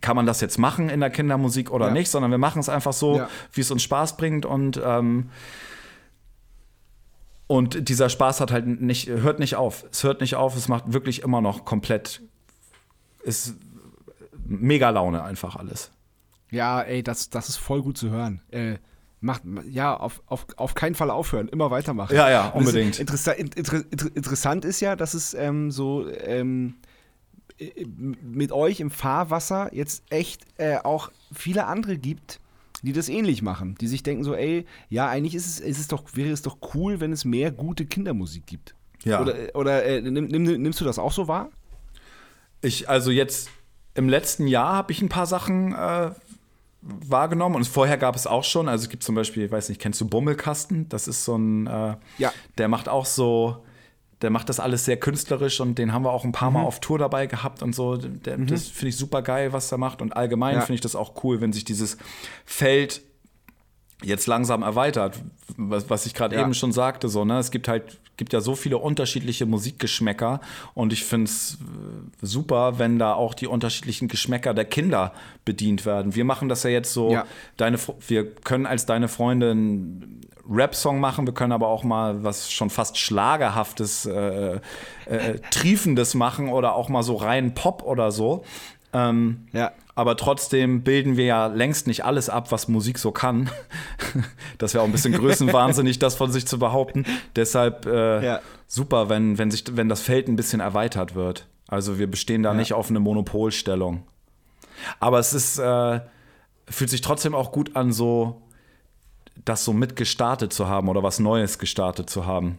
kann 0.00 0.16
man 0.16 0.26
das 0.26 0.40
jetzt 0.40 0.58
machen 0.58 0.88
in 0.90 1.00
der 1.00 1.10
Kindermusik 1.10 1.70
oder 1.70 1.86
Ja. 1.88 1.92
nicht, 1.92 2.10
sondern 2.10 2.30
wir 2.30 2.38
machen 2.38 2.58
es 2.60 2.68
einfach 2.68 2.92
so, 2.92 3.18
Ja. 3.18 3.28
wie 3.52 3.60
es 3.62 3.70
uns 3.70 3.82
Spaß 3.82 4.16
bringt 4.16 4.44
und 4.46 4.80
ähm, 4.84 5.30
und 7.46 7.88
dieser 7.88 8.08
Spaß 8.08 8.40
hat 8.40 8.50
halt 8.50 8.66
nicht, 8.66 9.06
hört 9.08 9.38
nicht 9.38 9.56
auf. 9.56 9.84
Es 9.90 10.02
hört 10.02 10.20
nicht 10.20 10.34
auf, 10.34 10.56
es 10.56 10.68
macht 10.68 10.92
wirklich 10.92 11.22
immer 11.22 11.40
noch 11.42 11.64
komplett, 11.64 12.22
ist 13.22 13.54
mega 14.46 14.90
Laune 14.90 15.22
einfach 15.22 15.56
alles. 15.56 15.90
Ja, 16.50 16.80
ey, 16.80 17.02
das, 17.02 17.28
das 17.30 17.48
ist 17.48 17.56
voll 17.58 17.82
gut 17.82 17.98
zu 17.98 18.10
hören. 18.10 18.40
Äh, 18.50 18.78
macht, 19.24 19.42
ja, 19.68 19.96
auf, 19.96 20.22
auf, 20.26 20.46
auf 20.56 20.74
keinen 20.74 20.94
Fall 20.94 21.10
aufhören, 21.10 21.48
immer 21.48 21.70
weitermachen. 21.70 22.14
Ja, 22.14 22.30
ja, 22.30 22.48
unbedingt. 22.48 23.00
Interessa 23.00 23.32
inter 23.32 23.82
inter 23.90 24.14
interessant 24.14 24.64
ist 24.64 24.80
ja, 24.80 24.96
dass 24.96 25.14
es 25.14 25.34
ähm, 25.34 25.70
so 25.70 26.08
ähm, 26.08 26.76
äh, 27.58 27.86
mit 27.86 28.52
euch 28.52 28.80
im 28.80 28.90
Fahrwasser 28.90 29.74
jetzt 29.74 30.04
echt 30.10 30.42
äh, 30.58 30.76
auch 30.76 31.10
viele 31.32 31.66
andere 31.66 31.96
gibt, 31.96 32.38
die 32.82 32.92
das 32.92 33.08
ähnlich 33.08 33.40
machen, 33.40 33.76
die 33.80 33.88
sich 33.88 34.02
denken 34.02 34.24
so, 34.24 34.34
ey, 34.34 34.66
ja, 34.90 35.08
eigentlich 35.08 35.34
ist 35.34 35.46
es, 35.46 35.60
ist 35.60 35.78
es 35.78 35.88
doch, 35.88 36.04
wäre 36.12 36.30
es 36.30 36.42
doch 36.42 36.58
cool, 36.74 37.00
wenn 37.00 37.12
es 37.12 37.24
mehr 37.24 37.50
gute 37.50 37.86
Kindermusik 37.86 38.46
gibt. 38.46 38.74
Ja. 39.04 39.22
Oder, 39.22 39.34
oder 39.54 39.84
äh, 39.84 40.02
nimm, 40.02 40.26
nimm, 40.26 40.42
nimmst 40.42 40.80
du 40.80 40.84
das 40.84 40.98
auch 40.98 41.12
so 41.12 41.28
wahr? 41.28 41.48
Ich, 42.60 42.88
also 42.88 43.10
jetzt 43.10 43.48
im 43.94 44.08
letzten 44.08 44.46
Jahr 44.48 44.74
habe 44.74 44.92
ich 44.92 45.00
ein 45.00 45.08
paar 45.08 45.26
Sachen 45.26 45.72
äh, 45.72 46.10
wahrgenommen 46.86 47.56
und 47.56 47.66
vorher 47.66 47.96
gab 47.96 48.14
es 48.16 48.26
auch 48.26 48.44
schon. 48.44 48.68
Also 48.68 48.84
es 48.84 48.88
gibt 48.90 49.02
zum 49.02 49.14
Beispiel, 49.14 49.44
ich 49.44 49.50
weiß 49.52 49.68
nicht, 49.70 49.80
kennst 49.80 50.00
du 50.00 50.06
Bummelkasten? 50.08 50.88
Das 50.88 51.08
ist 51.08 51.24
so 51.24 51.36
ein, 51.36 51.66
äh, 51.66 51.96
Ja. 52.18 52.32
der 52.58 52.68
macht 52.68 52.88
auch 52.88 53.06
so, 53.06 53.64
der 54.22 54.30
macht 54.30 54.48
das 54.48 54.60
alles 54.60 54.84
sehr 54.84 54.96
künstlerisch 54.98 55.60
und 55.60 55.76
den 55.78 55.92
haben 55.92 56.04
wir 56.04 56.12
auch 56.12 56.24
ein 56.24 56.32
paar 56.32 56.50
Mal 56.50 56.60
Mhm. 56.60 56.66
auf 56.66 56.80
Tour 56.80 56.98
dabei 56.98 57.26
gehabt 57.26 57.62
und 57.62 57.74
so. 57.74 57.96
Der, 57.96 58.36
Das 58.38 58.68
finde 58.68 58.88
ich 58.90 58.96
super 58.96 59.22
geil, 59.22 59.52
was 59.52 59.70
er 59.72 59.78
macht. 59.78 60.00
Und 60.02 60.16
allgemein 60.16 60.54
Ja. 60.54 60.60
finde 60.60 60.74
ich 60.76 60.80
das 60.80 60.94
auch 60.94 61.24
cool, 61.24 61.40
wenn 61.40 61.52
sich 61.52 61.64
dieses 61.64 61.96
Feld 62.44 63.02
jetzt 64.02 64.26
langsam 64.26 64.62
erweitert, 64.62 65.22
was, 65.56 65.88
was 65.88 66.04
ich 66.06 66.14
gerade 66.14 66.34
Ja. 66.36 66.42
eben 66.42 66.54
schon 66.54 66.72
sagte, 66.72 67.08
so, 67.08 67.24
ne? 67.24 67.38
Es 67.38 67.50
gibt 67.50 67.68
halt, 67.68 67.98
gibt 68.16 68.32
ja 68.32 68.40
so 68.40 68.54
viele 68.54 68.78
unterschiedliche 68.78 69.46
Musikgeschmäcker 69.46 70.40
und 70.74 70.92
ich 70.92 71.04
finde 71.04 71.24
es 71.30 71.58
super, 72.20 72.78
wenn 72.78 72.98
da 72.98 73.14
auch 73.14 73.34
die 73.34 73.46
unterschiedlichen 73.46 74.08
Geschmäcker 74.08 74.52
der 74.54 74.64
Kinder 74.66 75.12
bedient 75.44 75.86
werden. 75.86 76.14
Wir 76.14 76.24
machen 76.24 76.48
das 76.48 76.62
ja 76.64 76.70
jetzt 76.70 76.92
so, 76.92 77.12
Ja. 77.12 77.24
deine, 77.56 77.78
wir 78.08 78.34
können 78.34 78.66
als 78.66 78.84
deine 78.86 79.08
Freunde 79.08 79.52
einen 79.52 80.20
Rap-Song 80.48 81.00
machen, 81.00 81.26
wir 81.26 81.32
können 81.32 81.52
aber 81.52 81.68
auch 81.68 81.84
mal 81.84 82.22
was 82.22 82.52
schon 82.52 82.68
fast 82.68 82.98
Schlagerhaftes, 82.98 84.04
äh, 84.06 84.60
äh, 85.06 85.38
Triefendes 85.50 86.14
machen 86.14 86.50
oder 86.50 86.74
auch 86.74 86.88
mal 86.90 87.02
so 87.02 87.16
rein 87.16 87.54
Pop 87.54 87.82
oder 87.82 88.12
so. 88.12 88.44
Ähm, 88.92 89.46
Ja. 89.52 89.72
Aber 89.94 90.16
trotzdem 90.16 90.82
bilden 90.82 91.16
wir 91.16 91.24
ja 91.24 91.46
längst 91.46 91.86
nicht 91.86 92.04
alles 92.04 92.28
ab, 92.28 92.50
was 92.52 92.68
Musik 92.68 92.98
so 92.98 93.12
kann. 93.12 93.50
Das 94.58 94.72
wäre 94.74 94.82
auch 94.82 94.86
ein 94.86 94.92
bisschen 94.92 95.12
größenwahnsinnig, 95.14 95.98
das 95.98 96.14
von 96.14 96.30
sich 96.32 96.46
zu 96.46 96.58
behaupten. 96.58 97.04
Deshalb 97.36 97.86
äh, 97.86 98.24
Ja. 98.24 98.40
super, 98.68 99.08
wenn, 99.08 99.36
wenn, 99.38 99.50
sich, 99.50 99.64
wenn 99.72 99.88
das 99.88 100.00
Feld 100.00 100.28
ein 100.28 100.36
bisschen 100.36 100.60
erweitert 100.60 101.14
wird. 101.14 101.46
Also 101.68 101.98
wir 101.98 102.06
bestehen 102.08 102.42
da 102.42 102.50
Ja. 102.52 102.56
nicht 102.56 102.72
auf 102.72 102.88
eine 102.90 103.00
Monopolstellung. 103.00 104.02
Aber 105.00 105.18
es 105.18 105.32
ist, 105.34 105.58
äh, 105.58 106.00
fühlt 106.68 106.90
sich 106.90 107.00
trotzdem 107.00 107.34
auch 107.34 107.52
gut 107.52 107.74
an, 107.76 107.92
so 107.92 108.42
das 109.44 109.64
so 109.64 109.72
mitgestartet 109.72 110.52
zu 110.52 110.68
haben 110.68 110.88
oder 110.88 111.02
was 111.02 111.18
Neues 111.18 111.58
gestartet 111.58 112.08
zu 112.08 112.24
haben. 112.26 112.58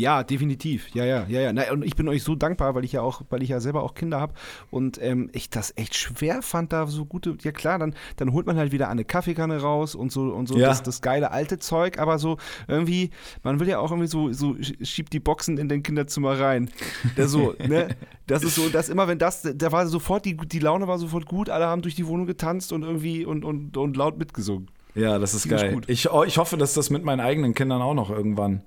Ja, 0.00 0.22
definitiv. 0.22 0.94
Ja, 0.94 1.04
ja, 1.04 1.26
ja, 1.28 1.40
ja. 1.40 1.52
Na, 1.52 1.72
und 1.72 1.84
ich 1.84 1.96
bin 1.96 2.08
euch 2.08 2.22
so 2.22 2.36
dankbar, 2.36 2.76
weil 2.76 2.84
ich 2.84 2.92
ja 2.92 3.02
auch, 3.02 3.22
weil 3.30 3.42
ich 3.42 3.48
ja 3.48 3.58
selber 3.58 3.82
auch 3.82 3.94
Kinder 3.94 4.20
habe 4.20 4.32
und 4.70 4.96
ähm, 5.02 5.28
ich 5.32 5.50
das 5.50 5.72
echt 5.76 5.96
schwer 5.96 6.40
fand, 6.40 6.72
da 6.72 6.86
so 6.86 7.04
gute. 7.04 7.36
Ja 7.42 7.50
klar, 7.50 7.80
dann, 7.80 7.94
dann 8.16 8.32
holt 8.32 8.46
man 8.46 8.56
halt 8.56 8.70
wieder 8.70 8.88
eine 8.88 9.04
Kaffeekanne 9.04 9.60
raus 9.60 9.96
und 9.96 10.12
so 10.12 10.22
und 10.32 10.46
so 10.46 10.56
Ja. 10.56 10.68
das, 10.68 10.84
das 10.84 11.02
geile 11.02 11.32
alte 11.32 11.58
Zeug, 11.58 11.98
aber 11.98 12.18
so 12.18 12.36
irgendwie, 12.68 13.10
man 13.42 13.58
will 13.58 13.66
ja 13.68 13.80
auch 13.80 13.90
irgendwie 13.90 14.06
so, 14.06 14.32
so 14.32 14.50
sch- 14.52 14.84
schiebt 14.86 15.12
die 15.12 15.18
Boxen 15.20 15.58
in 15.58 15.68
den 15.68 15.82
Kinderzimmer 15.82 16.38
rein. 16.38 16.70
Das 17.16 17.32
so, 17.32 17.54
ne? 17.66 17.88
Das 18.28 18.44
ist 18.44 18.54
so, 18.54 18.68
dass 18.68 18.88
immer, 18.90 19.08
wenn 19.08 19.18
das, 19.18 19.42
da 19.42 19.72
war 19.72 19.86
sofort, 19.88 20.24
die, 20.26 20.36
die 20.36 20.60
Laune 20.60 20.86
war 20.86 20.98
sofort 20.98 21.26
gut, 21.26 21.50
alle 21.50 21.66
haben 21.66 21.82
durch 21.82 21.96
die 21.96 22.06
Wohnung 22.06 22.26
getanzt 22.26 22.72
und 22.72 22.84
irgendwie 22.84 23.24
und, 23.26 23.44
und, 23.44 23.76
und 23.76 23.96
laut 23.96 24.16
mitgesungen. 24.16 24.70
Ja, 24.94 25.18
das 25.18 25.34
ist 25.34 25.42
Ziemlich 25.42 25.60
geil. 25.62 25.72
gut. 25.74 25.88
Ich, 25.88 26.08
oh, 26.12 26.22
ich 26.22 26.38
hoffe, 26.38 26.56
dass 26.56 26.74
das 26.74 26.88
mit 26.90 27.02
meinen 27.04 27.20
eigenen 27.20 27.54
Kindern 27.54 27.82
auch 27.82 27.94
noch 27.94 28.10
irgendwann 28.10 28.62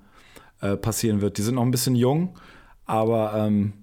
äh, 0.62 0.76
passieren 0.76 1.20
wird. 1.20 1.36
Die 1.38 1.42
sind 1.42 1.56
noch 1.56 1.62
ein 1.62 1.70
bisschen 1.70 1.94
jung, 1.94 2.38
aber 2.86 3.34
ähm, 3.36 3.74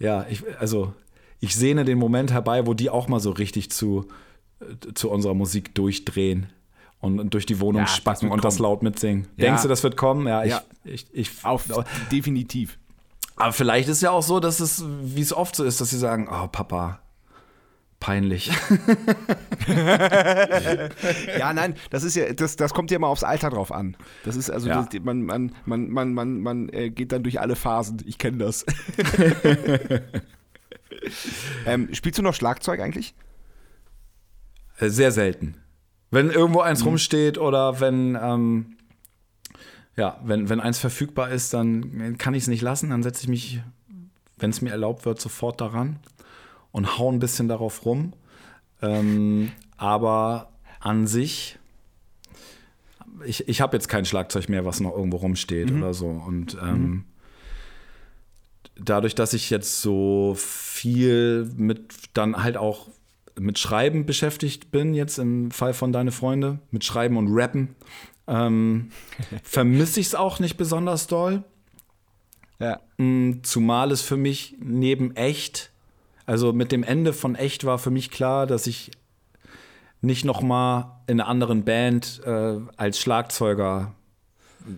ja, 0.00 0.26
ich, 0.28 0.42
also 0.58 0.92
ich 1.38 1.54
sehne 1.54 1.84
den 1.84 1.98
Moment 1.98 2.32
herbei, 2.32 2.66
wo 2.66 2.74
die 2.74 2.90
auch 2.90 3.06
mal 3.08 3.20
so 3.20 3.30
richtig 3.30 3.70
zu, 3.70 4.08
äh, 4.60 4.92
zu 4.94 5.10
unserer 5.10 5.34
Musik 5.34 5.74
durchdrehen 5.76 6.46
und, 7.00 7.32
durch 7.34 7.46
die 7.46 7.60
Wohnung 7.60 7.80
Ja, 7.82 7.86
das 7.86 7.96
spacken 7.96 8.22
wird 8.28 8.32
und 8.32 8.44
das 8.44 8.56
kommen. 8.56 8.64
laut 8.68 8.82
mitsingen. 8.82 9.28
Ja. 9.36 9.46
Denkst 9.46 9.62
du, 9.62 9.68
das 9.68 9.82
wird 9.82 9.96
kommen? 9.96 10.26
Ja, 10.26 10.42
ich, 10.44 10.50
Ja. 10.50 10.62
ich, 10.84 11.06
ich, 11.12 11.30
Auf, 11.44 11.68
definitiv. 12.10 12.78
aber 13.36 13.52
vielleicht 13.52 13.88
ist 13.88 14.02
ja 14.02 14.10
auch 14.12 14.22
so, 14.22 14.40
dass 14.40 14.60
es, 14.60 14.84
wie 15.02 15.20
es 15.20 15.32
oft 15.32 15.54
so 15.56 15.64
ist, 15.64 15.80
dass 15.80 15.90
sie 15.90 15.98
sagen, 15.98 16.28
oh 16.30 16.48
Papa, 16.48 17.00
peinlich. 18.02 18.50
Ja, 21.38 21.52
nein, 21.52 21.74
das 21.90 22.02
ist 22.02 22.16
ja, 22.16 22.32
das, 22.32 22.56
das 22.56 22.74
kommt 22.74 22.90
ja 22.90 22.96
immer 22.96 23.06
aufs 23.06 23.22
Alter 23.24 23.50
drauf 23.50 23.70
an. 23.72 23.96
Das 24.24 24.36
ist 24.36 24.50
also, 24.50 24.68
Ja. 24.68 24.82
das, 24.90 25.00
man, 25.02 25.22
man, 25.22 25.52
man, 25.64 25.88
man, 25.88 26.12
man, 26.14 26.40
man 26.40 26.68
äh, 26.70 26.90
geht 26.90 27.12
dann 27.12 27.22
durch 27.22 27.40
alle 27.40 27.56
Phasen. 27.56 27.98
Ich 28.04 28.18
kenne 28.18 28.38
das. 28.38 28.66
ähm, 31.66 31.88
spielst 31.94 32.18
du 32.18 32.22
noch 32.22 32.34
Schlagzeug 32.34 32.80
eigentlich? 32.80 33.14
Äh, 34.78 34.88
Sehr 34.88 35.12
selten. 35.12 35.56
Wenn 36.10 36.30
irgendwo 36.30 36.60
eins 36.60 36.80
Mhm. 36.80 36.86
rumsteht 36.88 37.38
oder 37.38 37.80
wenn, 37.80 38.18
ähm, 38.20 38.76
ja, 39.96 40.20
wenn, 40.24 40.48
wenn 40.48 40.60
eins 40.60 40.78
verfügbar 40.78 41.30
ist, 41.30 41.54
dann 41.54 42.18
kann 42.18 42.34
ich 42.34 42.42
es 42.44 42.48
nicht 42.48 42.62
lassen. 42.62 42.90
Dann 42.90 43.02
setze 43.02 43.22
ich 43.22 43.28
mich, 43.28 43.60
wenn 44.38 44.50
es 44.50 44.60
mir 44.60 44.70
erlaubt 44.70 45.04
wird, 45.06 45.20
sofort 45.20 45.60
daran 45.60 45.98
und 46.72 46.98
hau 46.98 47.10
ein 47.10 47.18
bisschen 47.18 47.48
darauf 47.48 47.84
rum. 47.84 48.12
Ähm, 48.80 49.52
aber 49.76 50.50
an 50.80 51.06
sich, 51.06 51.58
ich, 53.24 53.48
ich 53.48 53.60
habe 53.60 53.76
jetzt 53.76 53.88
kein 53.88 54.04
Schlagzeug 54.04 54.48
mehr, 54.48 54.64
was 54.64 54.80
noch 54.80 54.96
irgendwo 54.96 55.18
rumsteht 55.18 55.70
Mhm. 55.70 55.78
oder 55.82 55.94
so. 55.94 56.08
Und 56.08 56.56
ähm, 56.60 57.04
dadurch, 58.74 59.14
dass 59.14 59.32
ich 59.32 59.50
jetzt 59.50 59.82
so 59.82 60.34
viel 60.36 61.50
mit 61.56 61.94
dann 62.14 62.42
halt 62.42 62.56
auch 62.56 62.88
mit 63.38 63.58
Schreiben 63.58 64.04
beschäftigt 64.04 64.70
bin, 64.70 64.94
jetzt 64.94 65.18
im 65.18 65.50
Fall 65.50 65.72
von 65.74 65.92
Deine 65.92 66.12
Freunde, 66.12 66.58
mit 66.70 66.84
Schreiben 66.84 67.16
und 67.16 67.28
Rappen, 67.30 67.74
ähm, 68.26 68.90
vermisse 69.42 70.00
ich 70.00 70.06
es 70.08 70.14
auch 70.14 70.38
nicht 70.40 70.56
besonders 70.56 71.06
doll. 71.06 71.44
Ja. 72.58 72.80
Mm, 72.98 73.42
Zumal 73.42 73.90
es 73.90 74.02
für 74.02 74.16
mich 74.16 74.56
neben 74.60 75.16
echt, 75.16 75.71
also 76.32 76.52
mit 76.54 76.72
dem 76.72 76.82
Ende 76.82 77.12
von 77.12 77.34
echt 77.34 77.64
war 77.64 77.78
für 77.78 77.90
mich 77.90 78.10
klar, 78.10 78.46
dass 78.46 78.66
ich 78.66 78.90
nicht 80.00 80.24
noch 80.24 80.40
mal 80.40 81.02
in 81.06 81.20
einer 81.20 81.28
anderen 81.28 81.62
Band 81.64 82.22
äh, 82.24 82.56
als 82.76 82.98
Schlagzeuger 82.98 83.92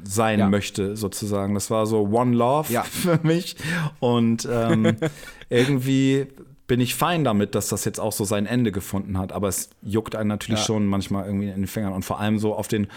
sein 0.02 0.40
Ja. 0.40 0.48
möchte, 0.48 0.96
sozusagen. 0.96 1.55
Das 1.55 1.70
war 1.70 1.86
so 1.86 2.09
One 2.09 2.34
Love 2.36 2.72
Ja. 2.72 2.82
für 3.05 3.20
mich. 3.22 3.55
Und 4.00 4.48
ähm, 4.50 4.96
irgendwie 5.48 6.26
bin 6.66 6.80
ich 6.80 6.94
fein 6.96 7.22
damit, 7.22 7.55
dass 7.55 7.68
das 7.68 7.84
jetzt 7.84 8.00
auch 8.00 8.12
so 8.12 8.24
sein 8.24 8.46
Ende 8.46 8.72
gefunden 8.72 9.16
hat. 9.16 9.30
Aber 9.32 9.46
es 9.48 9.70
juckt 9.82 10.16
einen 10.16 10.28
natürlich 10.28 10.61
Ja. 10.61 10.66
schon 10.66 10.86
manchmal 10.86 11.26
irgendwie 11.26 11.48
in 11.50 11.55
den 11.61 11.66
Fingern. 11.68 11.92
Und 11.92 12.05
vor 12.05 12.18
allem 12.18 12.38
so 12.40 12.55
auf 12.55 12.66
den, 12.66 12.88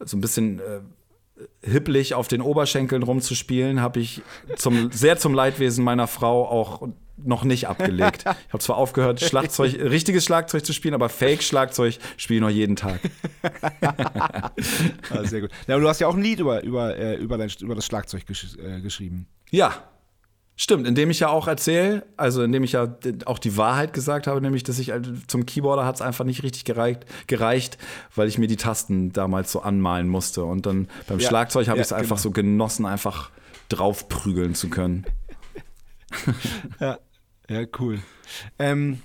so 0.00 0.16
ein 0.16 0.20
bisschen 0.20 0.58
äh, 0.58 0.80
hipplig 1.62 2.14
auf 2.14 2.28
den 2.28 2.40
Oberschenkeln 2.40 3.02
rumzuspielen, 3.02 3.80
habe 3.80 4.00
ich 4.00 4.22
zum, 4.56 4.90
sehr 4.92 5.18
zum 5.18 5.34
Leidwesen 5.34 5.84
meiner 5.84 6.06
Frau 6.06 6.48
auch 6.48 6.88
noch 7.24 7.44
nicht 7.44 7.68
abgelegt. 7.68 8.24
Ich 8.46 8.52
habe 8.52 8.58
zwar 8.60 8.76
aufgehört, 8.76 9.20
Schlagzeug, 9.20 9.74
richtiges 9.78 10.24
Schlagzeug 10.24 10.64
zu 10.64 10.72
spielen, 10.72 10.94
aber 10.94 11.08
Fake-Schlagzeug 11.08 11.98
spiele 12.16 12.38
ich 12.38 12.42
noch 12.42 12.50
jeden 12.50 12.76
Tag. 12.76 13.00
Ah, 15.10 15.24
sehr 15.24 15.40
gut. 15.42 15.50
Ja, 15.66 15.78
du 15.78 15.88
hast 15.88 16.00
ja 16.00 16.06
auch 16.06 16.14
ein 16.14 16.22
Lied 16.22 16.40
über, 16.40 16.62
über, 16.62 16.96
äh, 16.96 17.16
über, 17.16 17.36
dein, 17.36 17.50
über 17.60 17.74
das 17.74 17.84
Schlagzeug 17.86 18.26
gesch 18.26 18.56
äh, 18.56 18.80
geschrieben. 18.80 19.26
Ja, 19.50 19.74
stimmt. 20.60 20.86
Indem 20.86 21.10
ich 21.10 21.20
ja 21.20 21.28
auch 21.28 21.48
erzähle, 21.48 22.04
also 22.16 22.42
indem 22.42 22.64
ich 22.64 22.72
ja 22.72 22.94
auch 23.24 23.38
die 23.38 23.56
Wahrheit 23.56 23.92
gesagt 23.94 24.26
habe, 24.26 24.40
nämlich, 24.40 24.62
dass 24.62 24.78
ich 24.78 24.92
also 24.92 25.10
zum 25.26 25.46
Keyboarder 25.46 25.86
hat 25.86 25.94
es 25.94 26.02
einfach 26.02 26.24
nicht 26.24 26.42
richtig 26.42 26.64
gereicht, 26.64 27.06
gereicht, 27.26 27.78
weil 28.14 28.28
ich 28.28 28.36
mir 28.36 28.46
die 28.46 28.56
Tasten 28.56 29.12
damals 29.12 29.52
so 29.52 29.62
anmalen 29.62 30.06
musste. 30.06 30.44
Und 30.44 30.66
dann 30.66 30.88
beim 31.08 31.18
Ja, 31.18 31.28
Schlagzeug 31.28 31.68
habe 31.68 31.78
ja, 31.78 31.82
ich 31.82 31.88
es 31.88 31.92
einfach 31.92 32.16
genau. 32.16 32.22
so 32.22 32.30
genossen, 32.30 32.84
einfach 32.84 33.30
draufprügeln 33.68 34.54
zu 34.54 34.68
können. 34.68 35.06
Ja, 36.80 36.98
ja 37.48 37.66
cool. 37.78 38.00
Ähm, 38.58 39.00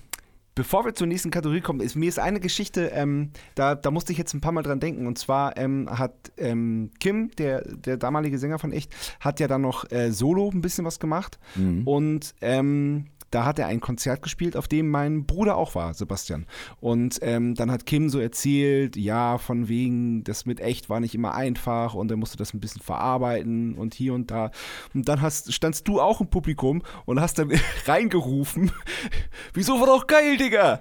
bevor 0.55 0.85
wir 0.85 0.95
zur 0.95 1.07
nächsten 1.07 1.31
Kategorie 1.31 1.61
kommen, 1.61 1.81
ist 1.81 1.95
mir 1.95 2.09
ist 2.09 2.19
eine 2.19 2.39
Geschichte, 2.39 2.87
ähm, 2.93 3.31
da, 3.53 3.75
da 3.75 3.91
musste 3.91 4.13
ich 4.13 4.17
jetzt 4.17 4.33
ein 4.33 4.41
paar 4.41 4.53
Mal 4.53 4.63
dran 4.63 4.79
denken. 4.79 5.05
Und 5.05 5.19
zwar 5.19 5.57
ähm, 5.57 5.87
hat 5.89 6.31
ähm, 6.37 6.91
Kim, 6.99 7.31
der, 7.37 7.61
der 7.61 7.97
damalige 7.97 8.39
Sänger 8.39 8.57
von 8.57 8.71
Echt, 8.71 8.95
hat 9.19 9.39
ja 9.39 9.47
dann 9.47 9.61
noch 9.61 9.91
äh, 9.91 10.11
solo 10.11 10.49
ein 10.49 10.61
bisschen 10.61 10.85
was 10.85 10.99
gemacht. 10.99 11.37
Und 11.85 12.33
ähm, 12.41 13.07
da 13.35 13.43
hat 13.43 13.59
er 13.59 13.67
ein 13.67 13.81
Konzert 13.81 14.21
gespielt, 14.21 14.55
auf 14.55 14.69
dem 14.69 14.89
mein 14.89 15.25
Bruder 15.25 15.57
auch 15.57 15.75
war, 15.75 15.93
Sebastian. 15.93 16.45
Und 16.79 17.19
ähm, 17.21 17.53
dann 17.53 17.69
hat 17.69 17.85
Kim 17.85 18.07
so 18.07 18.17
erzählt, 18.17 18.95
ja, 18.95 19.37
von 19.37 19.67
wegen, 19.67 20.23
das 20.23 20.45
mit 20.45 20.61
echt 20.61 20.89
war 20.89 21.01
nicht 21.01 21.13
immer 21.13 21.35
einfach 21.35 21.95
und 21.95 22.09
er 22.09 22.15
musste 22.15 22.37
das 22.37 22.53
ein 22.53 22.61
bisschen 22.61 22.81
verarbeiten 22.81 23.75
und 23.75 23.93
hier 23.93 24.13
und 24.13 24.31
da. 24.31 24.51
Und 24.93 25.09
dann 25.09 25.21
hast, 25.21 25.51
standst 25.51 25.85
du 25.89 25.99
auch 25.99 26.21
im 26.21 26.27
Publikum 26.27 26.81
und 27.03 27.19
hast 27.19 27.37
dann 27.37 27.51
reingerufen, 27.85 28.71
wieso 29.53 29.81
war 29.81 29.87
doch 29.87 30.07
geil, 30.07 30.37
Digga? 30.37 30.79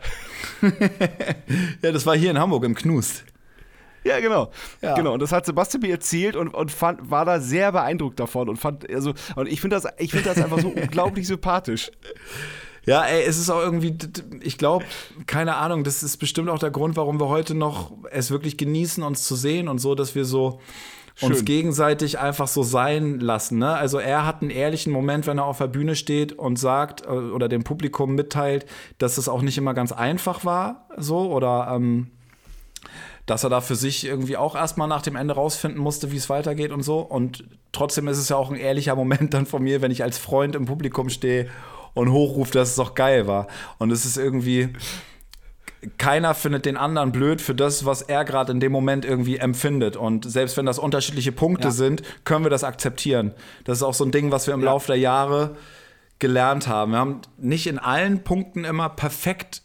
Ja, 1.83 1.93
das 1.93 2.07
war 2.07 2.17
hier 2.17 2.31
in 2.31 2.39
Hamburg 2.39 2.65
im 2.65 2.75
Knust. 2.75 3.25
Ja, 4.09 4.21
genau. 4.21 4.51
Ja. 4.83 4.95
Genau. 4.95 5.15
Und 5.15 5.23
das 5.23 5.33
hat 5.33 5.47
Sebastian 5.47 5.81
mir 5.81 5.91
erzählt 5.91 6.37
und, 6.37 6.49
und 6.49 6.71
fand, 6.71 7.11
war 7.11 7.25
da 7.25 7.41
sehr 7.41 7.73
beeindruckt 7.73 8.21
davon 8.21 8.49
und 8.49 8.57
fand, 8.57 8.89
also, 8.91 9.15
und 9.35 9.49
ich 9.49 9.61
finde 9.61 9.77
das, 9.77 9.87
ich 9.99 10.11
finde 10.11 10.29
das 10.29 10.39
einfach 10.43 10.61
so 10.61 10.69
unglaublich 10.77 11.27
sympathisch. 11.27 11.91
Ja, 12.87 13.03
ey, 13.03 13.25
es 13.25 13.39
ist 13.39 13.49
auch 13.49 13.61
irgendwie, 13.61 13.97
ich 14.43 14.59
glaube, 14.59 14.85
keine 15.27 15.57
Ahnung, 15.57 15.85
das 15.85 16.03
ist 16.03 16.19
bestimmt 16.19 16.51
auch 16.51 16.59
der 16.59 16.71
Grund, 16.71 16.97
warum 16.97 17.19
wir 17.19 17.29
heute 17.29 17.55
noch 17.55 17.93
es 18.11 18.31
wirklich 18.31 18.59
genießen, 18.59 19.03
uns 19.03 19.25
zu 19.27 19.37
sehen 19.37 19.69
und 19.69 19.79
so, 19.79 19.95
dass 19.95 20.15
wir 20.15 20.27
so 20.27 20.61
uns 21.21 21.39
Schön. 21.39 21.45
gegenseitig 21.45 22.19
einfach 22.19 22.49
so 22.49 22.63
sein 22.63 23.21
lassen. 23.21 23.59
Ne? 23.59 23.73
Also 23.73 23.99
er 23.99 24.27
hat 24.27 24.43
einen 24.43 24.51
ehrlichen 24.51 24.93
Moment, 24.93 25.27
wenn 25.27 25.39
er 25.39 25.45
auf 25.45 25.59
der 25.59 25.69
Bühne 25.69 25.95
steht 25.95 26.33
und 26.33 26.59
sagt 26.59 27.07
äh, 27.07 27.09
oder 27.09 27.49
dem 27.49 27.63
Publikum 27.63 28.17
mitteilt, 28.17 28.67
dass 28.99 29.17
es 29.17 29.29
auch 29.29 29.41
nicht 29.41 29.57
immer 29.57 29.75
ganz 29.75 29.93
einfach 29.93 30.45
war, 30.45 30.89
so 30.97 31.33
oder 31.33 31.73
ähm, 31.73 32.11
dass 33.27 33.43
er 33.45 33.51
da 33.51 33.61
für 33.61 33.75
sich 33.77 34.05
irgendwie 34.05 34.37
auch 34.37 34.55
erstmal 34.55 34.89
nach 34.89 35.03
dem 35.03 35.17
Ende 35.17 35.35
rausfinden 35.35 35.81
musste, 35.81 36.13
wie 36.13 36.17
es 36.17 36.29
weitergeht 36.29 36.73
und 36.73 36.83
so. 36.83 36.99
Und 37.01 37.45
trotzdem 37.73 38.07
ist 38.09 38.19
es 38.19 38.29
ja 38.29 38.37
auch 38.37 38.51
ein 38.51 38.57
ehrlicher 38.57 38.95
Moment 38.97 39.33
dann 39.35 39.47
von 39.47 39.63
mir, 39.63 39.81
wenn 39.83 39.91
ich 39.91 40.03
als 40.03 40.19
Freund 40.19 40.55
im 40.55 40.67
Publikum 40.67 41.09
stehe 41.09 41.49
und 41.95 42.13
hochrufe, 42.13 42.53
dass 42.53 42.71
es 42.71 42.77
doch 42.77 42.95
geil 42.95 43.27
war. 43.27 43.47
Und 43.79 43.91
es 43.93 44.05
ist 44.05 44.19
irgendwie, 44.19 44.71
keiner 45.99 46.35
findet 46.35 46.67
den 46.67 46.77
anderen 46.77 47.13
blöd 47.13 47.41
für 47.41 47.55
das, 47.55 47.85
was 47.85 48.03
er 48.03 48.25
gerade 48.25 48.53
in 48.53 48.61
dem 48.61 48.73
Moment 48.73 49.05
irgendwie 49.05 49.37
empfindet. 49.39 49.97
Und 49.97 50.31
selbst 50.31 50.57
wenn 50.57 50.67
das 50.67 50.79
unterschiedliche 50.79 51.33
Punkte 51.33 51.69
Ja. 51.69 51.73
sind, 51.73 52.03
können 52.25 52.45
wir 52.45 52.51
das 52.51 52.65
akzeptieren. 52.65 53.33
Das 53.65 53.79
ist 53.79 53.83
auch 53.83 53.95
so 53.95 54.05
ein 54.05 54.11
Ding, 54.11 54.31
was 54.31 54.47
wir 54.47 54.55
im 54.55 54.61
Ja. 54.61 54.67
Laufe 54.67 54.89
der 54.89 54.99
Jahre 54.99 55.57
gelernt 56.19 56.69
haben. 56.69 56.93
Wir 56.93 56.99
haben 56.99 57.21
nicht 57.39 57.67
in 57.67 57.79
allen 57.79 58.23
Punkten 58.25 58.65
immer 58.65 58.89
perfekt 58.89 59.63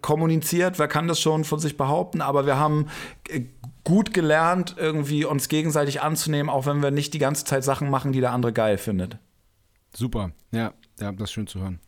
kommuniziert, 0.00 0.78
wer 0.78 0.88
kann 0.88 1.08
das 1.08 1.20
schon 1.20 1.44
von 1.44 1.58
sich 1.58 1.76
behaupten, 1.76 2.20
aber 2.20 2.46
wir 2.46 2.56
haben 2.56 2.86
äh, 3.28 3.42
gut 3.84 4.12
gelernt, 4.12 4.74
irgendwie 4.76 5.24
uns 5.24 5.48
gegenseitig 5.48 6.02
anzunehmen, 6.02 6.50
auch 6.50 6.66
wenn 6.66 6.82
wir 6.82 6.90
nicht 6.90 7.14
die 7.14 7.18
ganze 7.18 7.44
Zeit 7.44 7.64
Sachen 7.64 7.90
machen, 7.90 8.12
die 8.12 8.20
der 8.20 8.32
andere 8.32 8.52
geil 8.52 8.78
findet. 8.78 9.18
Super, 9.94 10.32
ja, 10.50 10.72
ja, 11.00 11.12
das 11.12 11.24
ist 11.24 11.32
schön 11.32 11.46
zu 11.46 11.60
hören. 11.60 11.80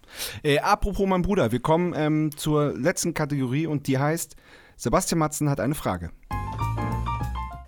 Äh, 0.42 0.60
apropos 0.60 1.06
mein 1.06 1.22
Bruder, 1.22 1.52
wir 1.52 1.60
kommen 1.60 1.92
ähm, 1.94 2.30
zur 2.36 2.76
letzten 2.76 3.12
Kategorie 3.12 3.66
und 3.66 3.86
die 3.86 3.98
heißt, 3.98 4.36
Sebastian 4.76 5.18
Matzen 5.18 5.50
hat 5.50 5.60
eine 5.60 5.74
Frage. 5.74 6.10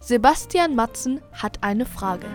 Sebastian 0.01 0.75
Matzen 0.75 1.21
hat 1.33 1.63
eine 1.63 1.85
Frage. 1.85 2.27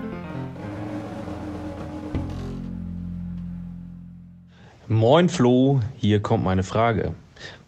Moin 4.88 5.28
Flo, 5.28 5.82
hier 5.98 6.22
kommt 6.22 6.46
meine 6.46 6.64
Frage. 6.64 7.14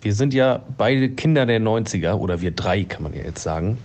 Wir 0.01 0.13
sind 0.13 0.33
ja 0.33 0.61
beide 0.77 1.09
Kinder 1.09 1.45
der 1.45 1.59
90er 1.59 2.13
oder 2.13 2.41
wir 2.41 2.51
drei 2.51 2.83
kann 2.83 3.03
man 3.03 3.13
ja 3.13 3.23
jetzt 3.23 3.43
sagen. 3.43 3.77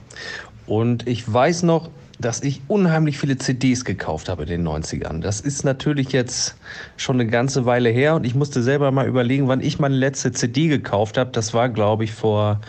Und 0.67 1.09
ich 1.09 1.31
weiß 1.31 1.65
noch, 1.65 1.91
dass 2.21 2.43
ich 2.43 2.61
unheimlich 2.69 3.19
viele 3.19 3.37
CDs 3.37 3.85
gekauft 3.85 4.29
habe 4.29 4.45
in 4.45 4.49
den 4.49 4.67
90ern. 4.67 5.21
Das 5.21 5.41
ist 5.41 5.65
natürlich 5.65 6.12
jetzt 6.12 6.57
schon 6.97 7.21
eine 7.21 7.29
ganze 7.29 7.67
Weile 7.67 7.91
her 7.91 8.15
und 8.15 8.25
ich 8.25 8.35
musste 8.35 8.62
selber 8.62 8.93
mal 8.93 9.07
überlegen, 9.07 9.49
wann 9.49 9.61
ich 9.61 9.79
meine 9.79 9.97
letzte 9.97 10.33
CD 10.33 10.69
gekauft 10.69 11.19
habe. 11.19 11.31
Das 11.33 11.53
war, 11.53 11.69
glaube 11.69 12.05
ich, 12.05 12.12
vor 12.12 12.61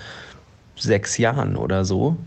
sechs 0.76 1.18
Jahren 1.18 1.56
oder 1.56 1.86
so. 1.86 2.18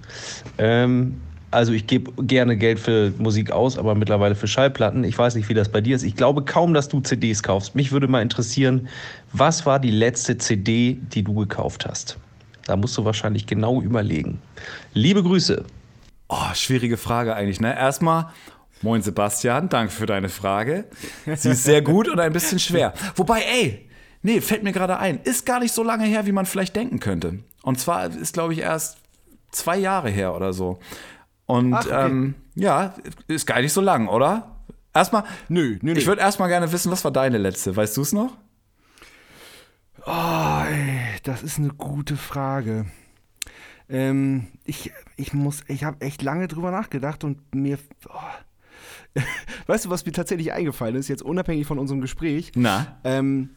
Ähm, 0.58 1.20
also 1.50 1.72
ich 1.72 1.86
gebe 1.86 2.12
gerne 2.24 2.56
Geld 2.56 2.78
für 2.78 3.12
Musik 3.18 3.50
aus, 3.50 3.78
aber 3.78 3.94
mittlerweile 3.94 4.34
für 4.34 4.46
Schallplatten. 4.46 5.04
Ich 5.04 5.16
weiß 5.16 5.34
nicht, 5.34 5.48
wie 5.48 5.54
das 5.54 5.70
bei 5.70 5.80
dir 5.80 5.96
ist. 5.96 6.02
Ich 6.02 6.16
glaube 6.16 6.44
kaum, 6.44 6.74
dass 6.74 6.88
du 6.88 7.00
CDs 7.00 7.42
kaufst. 7.42 7.74
Mich 7.74 7.92
würde 7.92 8.08
mal 8.08 8.22
interessieren, 8.22 8.88
was 9.32 9.64
war 9.64 9.78
die 9.78 9.90
letzte 9.90 10.36
CD, 10.38 10.98
die 11.12 11.22
du 11.22 11.34
gekauft 11.34 11.86
hast? 11.86 12.18
Da 12.66 12.76
musst 12.76 12.98
du 12.98 13.04
wahrscheinlich 13.04 13.46
genau 13.46 13.80
überlegen. 13.80 14.42
Liebe 14.92 15.22
Grüße. 15.22 15.64
Oh, 16.28 16.54
schwierige 16.54 16.98
Frage 16.98 17.34
eigentlich, 17.34 17.60
ne? 17.60 17.74
Erstmal, 17.74 18.26
moin 18.82 19.00
Sebastian, 19.00 19.70
danke 19.70 19.92
für 19.92 20.04
deine 20.04 20.28
Frage. 20.28 20.84
Sie 21.34 21.50
ist 21.50 21.64
sehr 21.64 21.80
gut 21.80 22.08
und 22.08 22.20
ein 22.20 22.32
bisschen 22.34 22.58
schwer. 22.58 22.92
Wobei, 23.16 23.40
ey, 23.40 23.88
nee, 24.22 24.42
fällt 24.42 24.62
mir 24.62 24.72
gerade 24.72 24.98
ein, 24.98 25.20
ist 25.24 25.46
gar 25.46 25.60
nicht 25.60 25.72
so 25.72 25.82
lange 25.82 26.04
her, 26.04 26.26
wie 26.26 26.32
man 26.32 26.44
vielleicht 26.44 26.76
denken 26.76 27.00
könnte. 27.00 27.38
Und 27.62 27.80
zwar 27.80 28.14
ist, 28.14 28.34
glaube 28.34 28.52
ich, 28.52 28.60
erst 28.60 28.98
zwei 29.50 29.78
Jahre 29.78 30.10
her 30.10 30.34
oder 30.34 30.52
so. 30.52 30.78
Und 31.48 31.72
Ach, 31.72 31.86
okay. 31.86 32.06
ähm, 32.06 32.34
ja, 32.54 32.92
ist 33.26 33.46
gar 33.46 33.60
nicht 33.62 33.72
so 33.72 33.80
lang, 33.80 34.06
oder? 34.06 34.54
Erstmal, 34.92 35.24
Nö, 35.48 35.78
nö, 35.80 35.92
nö. 35.94 35.98
ich 35.98 36.06
würde 36.06 36.20
erstmal 36.20 36.48
gerne 36.50 36.70
wissen, 36.72 36.92
was 36.92 37.02
war 37.04 37.10
deine 37.10 37.38
letzte? 37.38 37.74
Weißt 37.74 37.96
du 37.96 38.02
es 38.02 38.12
noch? 38.12 38.36
Oh, 40.04 40.62
ey, 40.70 41.00
das 41.22 41.42
ist 41.42 41.58
eine 41.58 41.68
gute 41.70 42.16
Frage. 42.18 42.86
Ähm, 43.88 44.48
ich, 44.64 44.92
ich 45.16 45.32
muss, 45.32 45.62
ich 45.68 45.84
habe 45.84 46.02
echt 46.02 46.20
lange 46.22 46.48
drüber 46.48 46.70
nachgedacht 46.70 47.24
und 47.24 47.54
mir. 47.54 47.78
Oh. 48.08 49.20
Weißt 49.66 49.86
du, 49.86 49.90
was 49.90 50.04
mir 50.04 50.12
tatsächlich 50.12 50.52
eingefallen 50.52 50.96
ist, 50.96 51.08
jetzt 51.08 51.22
unabhängig 51.22 51.66
von 51.66 51.78
unserem 51.78 52.02
Gespräch? 52.02 52.52
Na? 52.54 52.98
Ähm, 53.04 53.50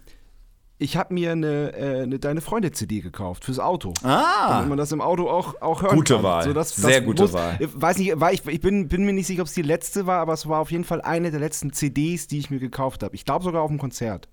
ich 0.82 0.98
habe 0.98 1.14
mir 1.14 1.32
eine, 1.32 1.74
äh, 1.78 2.02
eine 2.02 2.18
Deine 2.18 2.42
Freunde-CD 2.42 3.02
gekauft 3.02 3.46
fürs 3.46 3.60
Auto. 3.60 3.94
Ah. 4.02 4.50
Damit 4.50 4.70
man 4.70 4.78
das 4.80 4.92
im 4.92 5.00
Auto 5.00 5.30
auch, 5.30 5.62
auch 5.62 5.84
hören 5.84 5.96
Gute 5.96 6.16
kann. 6.16 6.24
Wahl. 6.24 6.44
So, 6.44 6.54
das, 6.54 6.76
Sehr 6.76 7.02
das 7.02 7.06
gute 7.06 7.22
muss, 7.24 7.34
Wahl. 7.34 7.58
Ich 7.60 7.70
Weiß 7.74 8.00
nicht, 8.00 8.20
war 8.20 8.34
ich, 8.34 8.48
ich 8.48 8.62
bin, 8.62 8.88
bin 8.88 9.06
mir 9.06 9.14
nicht 9.14 9.28
sicher, 9.28 9.42
ob 9.42 9.48
es 9.48 9.54
die 9.54 9.62
letzte 9.62 10.08
war, 10.08 10.20
aber 10.20 10.34
es 10.34 10.50
war 10.50 10.60
auf 10.60 10.72
jeden 10.72 10.84
Fall 10.84 11.00
eine 11.02 11.30
der 11.30 11.40
letzten 11.40 11.72
CDs, 11.72 12.26
die 12.28 12.40
ich 12.40 12.50
mir 12.50 12.58
gekauft 12.58 13.04
habe. 13.04 13.14
Ich 13.16 13.26
glaube 13.26 13.46
sogar 13.46 13.62
auf 13.62 13.70
dem 13.70 13.78
Konzert. 13.78 14.28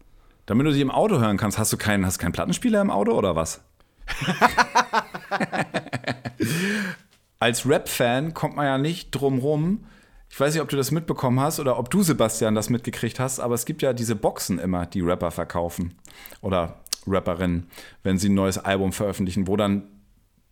Damit 0.46 0.66
du 0.66 0.72
die 0.72 0.80
im 0.80 0.90
Auto 0.90 1.18
hören 1.18 1.36
kannst, 1.36 1.58
hast 1.58 1.70
du 1.70 1.76
keinen, 1.76 2.06
hast 2.06 2.18
keinen 2.18 2.32
Plattenspieler 2.32 2.80
im 2.80 2.90
Auto 2.90 3.12
oder 3.12 3.36
was? 3.36 3.60
Als 7.40 7.68
Rap-Fan 7.68 8.32
kommt 8.32 8.56
man 8.56 8.64
ja 8.64 8.78
nicht 8.78 9.10
drum 9.10 9.38
rum. 9.38 9.84
Ich 10.38 10.40
weiß 10.40 10.54
nicht, 10.54 10.62
ob 10.62 10.68
du 10.68 10.76
das 10.76 10.92
mitbekommen 10.92 11.40
hast 11.40 11.58
oder 11.58 11.80
ob 11.80 11.90
du, 11.90 12.04
Sebastian, 12.04 12.54
das 12.54 12.70
mitgekriegt 12.70 13.18
hast, 13.18 13.40
aber 13.40 13.56
es 13.56 13.64
gibt 13.64 13.82
ja 13.82 13.92
diese 13.92 14.14
Boxen 14.14 14.60
immer, 14.60 14.86
die 14.86 15.00
Rapper 15.00 15.32
verkaufen. 15.32 15.94
Oder 16.42 16.76
Rapperinnen, 17.08 17.68
wenn 18.04 18.18
sie 18.18 18.28
ein 18.28 18.34
neues 18.34 18.56
Album 18.56 18.92
veröffentlichen, 18.92 19.48
wo 19.48 19.56
dann 19.56 19.88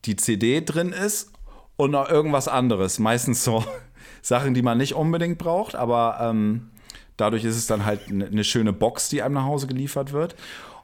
die 0.04 0.16
CD 0.16 0.60
drin 0.60 0.90
ist 0.90 1.30
und 1.76 1.92
noch 1.92 2.10
irgendwas 2.10 2.48
anderes. 2.48 2.98
Meistens 2.98 3.44
so 3.44 3.64
Sachen, 4.22 4.54
die 4.54 4.62
man 4.62 4.76
nicht 4.76 4.96
unbedingt 4.96 5.38
braucht, 5.38 5.76
aber 5.76 6.18
ähm, 6.20 6.72
dadurch 7.16 7.44
ist 7.44 7.56
es 7.56 7.68
dann 7.68 7.84
halt 7.84 8.08
eine 8.10 8.42
schöne 8.42 8.72
Box, 8.72 9.08
die 9.08 9.22
einem 9.22 9.34
nach 9.34 9.44
Hause 9.44 9.68
geliefert 9.68 10.12
wird. 10.12 10.34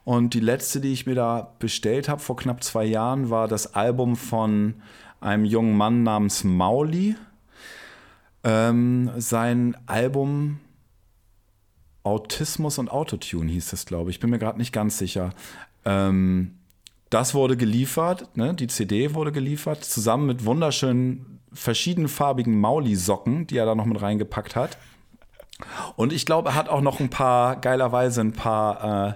Und 0.05 0.33
die 0.33 0.39
letzte, 0.39 0.79
die 0.79 0.93
ich 0.93 1.05
mir 1.05 1.15
da 1.15 1.51
bestellt 1.59 2.07
habe 2.07 2.21
vor 2.21 2.37
knapp 2.37 2.63
zwei 2.63 2.85
Jahren, 2.85 3.29
war 3.29 3.49
das 3.49 3.75
Album 3.75 4.15
von 4.15 4.75
einem 5.19 5.43
jungen 5.43 5.75
Mann 5.75 6.03
namens 6.03 6.45
Mauli. 6.45 7.17
Ähm, 8.43 9.11
sein 9.17 9.77
Album 9.85 10.59
Autismus 12.03 12.77
und 12.77 12.89
Autotune 12.89 13.51
hieß 13.51 13.73
es, 13.73 13.85
glaube 13.85 14.11
ich. 14.11 14.19
Bin 14.19 14.29
mir 14.29 14.39
gerade 14.39 14.57
nicht 14.57 14.73
ganz 14.73 14.97
sicher. 14.97 15.31
Ähm, 15.85 16.57
das 17.09 17.33
wurde 17.33 17.55
geliefert, 17.55 18.35
ne? 18.35 18.53
die 18.53 18.67
CD 18.67 19.13
wurde 19.13 19.31
geliefert, 19.31 19.83
zusammen 19.83 20.25
mit 20.25 20.45
wunderschönen 20.45 21.39
verschiedenfarbigen 21.53 22.59
Mauli-Socken, 22.59 23.45
die 23.47 23.57
er 23.57 23.65
da 23.65 23.75
noch 23.75 23.85
mit 23.85 24.01
reingepackt 24.01 24.55
hat. 24.55 24.77
Und 25.95 26.11
ich 26.11 26.25
glaube, 26.25 26.49
er 26.49 26.55
hat 26.55 26.69
auch 26.69 26.81
noch 26.81 26.99
ein 26.99 27.11
paar, 27.11 27.57
geilerweise 27.57 28.21
ein 28.21 28.33
paar 28.33 29.09
äh, 29.09 29.13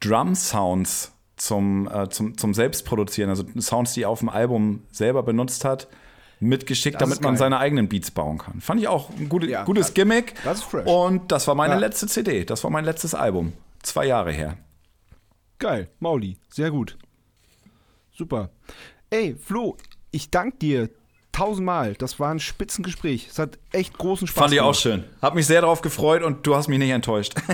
Drum-Sounds 0.00 1.12
zum, 1.36 1.88
äh, 1.88 2.08
zum, 2.08 2.38
zum 2.38 2.54
Selbstproduzieren, 2.54 3.30
also 3.30 3.44
Sounds, 3.58 3.94
die 3.94 4.02
er 4.02 4.10
auf 4.10 4.20
dem 4.20 4.28
Album 4.28 4.84
selber 4.90 5.22
benutzt 5.22 5.64
hat, 5.64 5.88
mitgeschickt, 6.40 7.00
Das 7.00 7.08
damit 7.08 7.22
man 7.22 7.36
seine 7.36 7.58
eigenen 7.58 7.88
Beats 7.88 8.10
bauen 8.10 8.38
kann. 8.38 8.60
Fand 8.60 8.80
ich 8.80 8.88
auch 8.88 9.10
ein 9.10 9.28
gute, 9.28 9.46
Ja, 9.48 9.64
gutes 9.64 9.86
das- 9.86 9.94
Gimmick. 9.94 10.34
das 10.44 10.58
ist 10.58 10.64
fresh. 10.64 10.86
Und 10.86 11.32
das 11.32 11.46
war 11.48 11.54
meine 11.54 11.74
Ja. 11.74 11.78
letzte 11.80 12.06
CD. 12.06 12.44
Das 12.44 12.62
war 12.64 12.70
mein 12.70 12.84
letztes 12.84 13.14
Album. 13.14 13.52
Zwei 13.82 14.06
Jahre 14.06 14.32
her. 14.32 14.56
Geil, 15.58 15.88
Mauli, 16.00 16.36
sehr 16.48 16.70
gut. 16.70 16.96
Super. 18.12 18.50
Ey, 19.10 19.34
Flo, 19.42 19.76
ich 20.10 20.30
danke 20.30 20.58
dir 20.58 20.90
tausendmal. 21.32 21.94
Das 21.94 22.18
war 22.20 22.30
ein 22.32 22.40
Spitzengespräch. 22.40 23.28
Es 23.30 23.38
hat 23.38 23.58
echt 23.72 23.96
großen 23.96 24.26
Spaß 24.26 24.42
Fand 24.44 24.52
ich 24.54 24.60
auch 24.60 24.74
schön. 24.74 25.04
Hab 25.22 25.34
mich 25.34 25.46
sehr 25.46 25.60
darauf 25.60 25.80
gefreut 25.82 26.22
und 26.22 26.46
du 26.46 26.54
hast 26.54 26.68
mich 26.68 26.78
nicht 26.78 26.90
enttäuscht. 26.90 27.34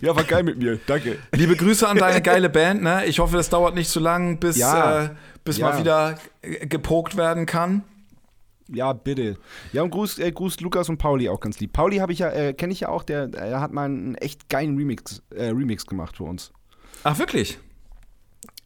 Ja, 0.00 0.16
war 0.16 0.24
geil 0.24 0.42
mit 0.42 0.58
mir. 0.58 0.78
Danke. 0.86 1.18
Liebe 1.32 1.54
Grüße 1.56 1.86
an 1.86 1.96
deine 1.98 2.20
geile 2.22 2.48
Band. 2.48 2.82
Ne? 2.82 3.04
Ich 3.06 3.18
hoffe, 3.18 3.38
es 3.38 3.48
dauert 3.50 3.74
nicht 3.74 3.88
zu 3.90 4.00
lang, 4.00 4.38
bis, 4.38 4.56
Ja. 4.56 5.04
äh, 5.04 5.10
bis 5.50 5.58
Ja. 5.58 5.70
mal 5.70 5.78
wieder 5.78 6.18
äh, 6.42 6.66
gepokt 6.66 7.16
werden 7.16 7.46
kann. 7.46 7.82
Ja, 8.72 8.92
bitte. 8.92 9.36
Ja, 9.72 9.82
und 9.82 9.90
grüßt, 9.90 10.20
äh, 10.20 10.30
grüßt 10.30 10.60
Lukas 10.60 10.88
und 10.88 10.98
Pauli 10.98 11.28
auch 11.28 11.40
ganz 11.40 11.58
lieb. 11.58 11.72
Pauli 11.72 11.96
habe 11.96 12.12
ich 12.12 12.20
ja, 12.20 12.30
äh, 12.30 12.52
kenne 12.54 12.72
ich 12.72 12.80
ja 12.80 12.88
auch, 12.88 13.02
der, 13.02 13.26
der 13.26 13.60
hat 13.60 13.72
mal 13.72 13.86
einen 13.86 14.14
echt 14.14 14.48
geilen 14.48 14.76
Remix, 14.76 15.22
äh, 15.30 15.46
Remix 15.46 15.86
gemacht 15.86 16.16
für 16.16 16.24
uns. 16.24 16.52
Ach, 17.02 17.18
wirklich? 17.18 17.58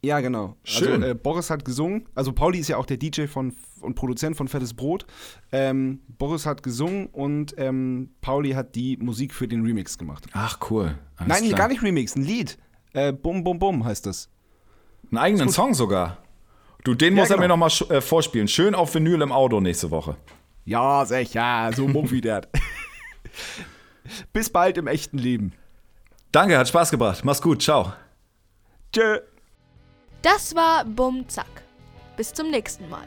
Ja, 0.03 0.21
genau. 0.21 0.57
Schön. 0.65 1.03
Also, 1.03 1.07
äh, 1.07 1.15
Boris 1.15 1.49
hat 1.49 1.65
gesungen. 1.65 2.07
Also 2.15 2.33
Pauli 2.35 2.59
ist 2.59 2.69
ja 2.69 2.77
auch 2.77 2.85
der 2.85 2.99
DJ 2.99 3.25
von, 3.27 3.55
und 3.81 3.95
Produzent 3.95 4.37
von 4.37 4.49
Fettes 4.49 4.75
Brot. 4.75 5.07
Ähm, 5.51 6.01
Boris 6.19 6.45
hat 6.45 6.63
gesungen 6.63 7.07
und 7.07 7.55
ähm, 7.57 8.11
Pauli 8.21 8.51
hat 8.51 8.75
die 8.75 8.99
Musik 8.99 9.33
für 9.33 9.49
den 9.49 9.65
Remix 9.65 9.97
gemacht. 9.97 10.27
Ach, 10.35 10.59
cool. 10.71 10.99
Alles 11.17 11.29
Nein, 11.29 11.49
klar. 11.49 11.59
gar 11.61 11.69
nicht 11.69 11.83
Remix, 11.83 12.15
ein 12.17 12.23
Lied. 12.25 12.59
Äh, 12.93 13.15
bum, 13.15 13.43
bum, 13.43 13.59
bum 13.59 13.85
heißt 13.87 14.05
das. 14.05 14.29
Einen 15.11 15.19
eigenen 15.19 15.49
Song 15.49 15.73
sogar. 15.73 16.19
Du, 16.85 16.95
den 16.95 17.17
Ja, 17.17 17.23
muss 17.23 17.31
er 17.31 17.37
genau. 17.37 17.57
mir 17.57 17.67
noch 17.67 17.89
mal 17.89 17.97
äh, 17.97 18.01
vorspielen. 18.03 18.47
Schön 18.47 18.75
auf 18.75 18.95
Vinyl 18.95 19.23
im 19.23 19.33
Auto 19.33 19.59
nächste 19.61 19.91
Woche. 19.91 20.17
Ja, 20.67 21.05
sicher, 21.07 21.71
so 21.75 21.89
wie 22.11 22.21
der. 22.21 22.43
Bis 24.33 24.51
bald 24.51 24.77
im 24.77 24.87
echten 24.87 25.17
Leben. 25.19 25.55
Danke, 26.31 26.59
hat 26.59 26.69
Spaß 26.69 26.91
gebracht. 26.91 27.25
Mach's 27.25 27.41
gut. 27.41 27.63
Ciao. 27.63 27.95
Tschö. 28.93 29.21
Das 30.21 30.55
war 30.55 30.85
Bum 30.85 31.27
Zack. 31.29 31.63
Bis 32.17 32.33
zum 32.33 32.51
nächsten 32.51 32.89
Mal. 32.89 33.07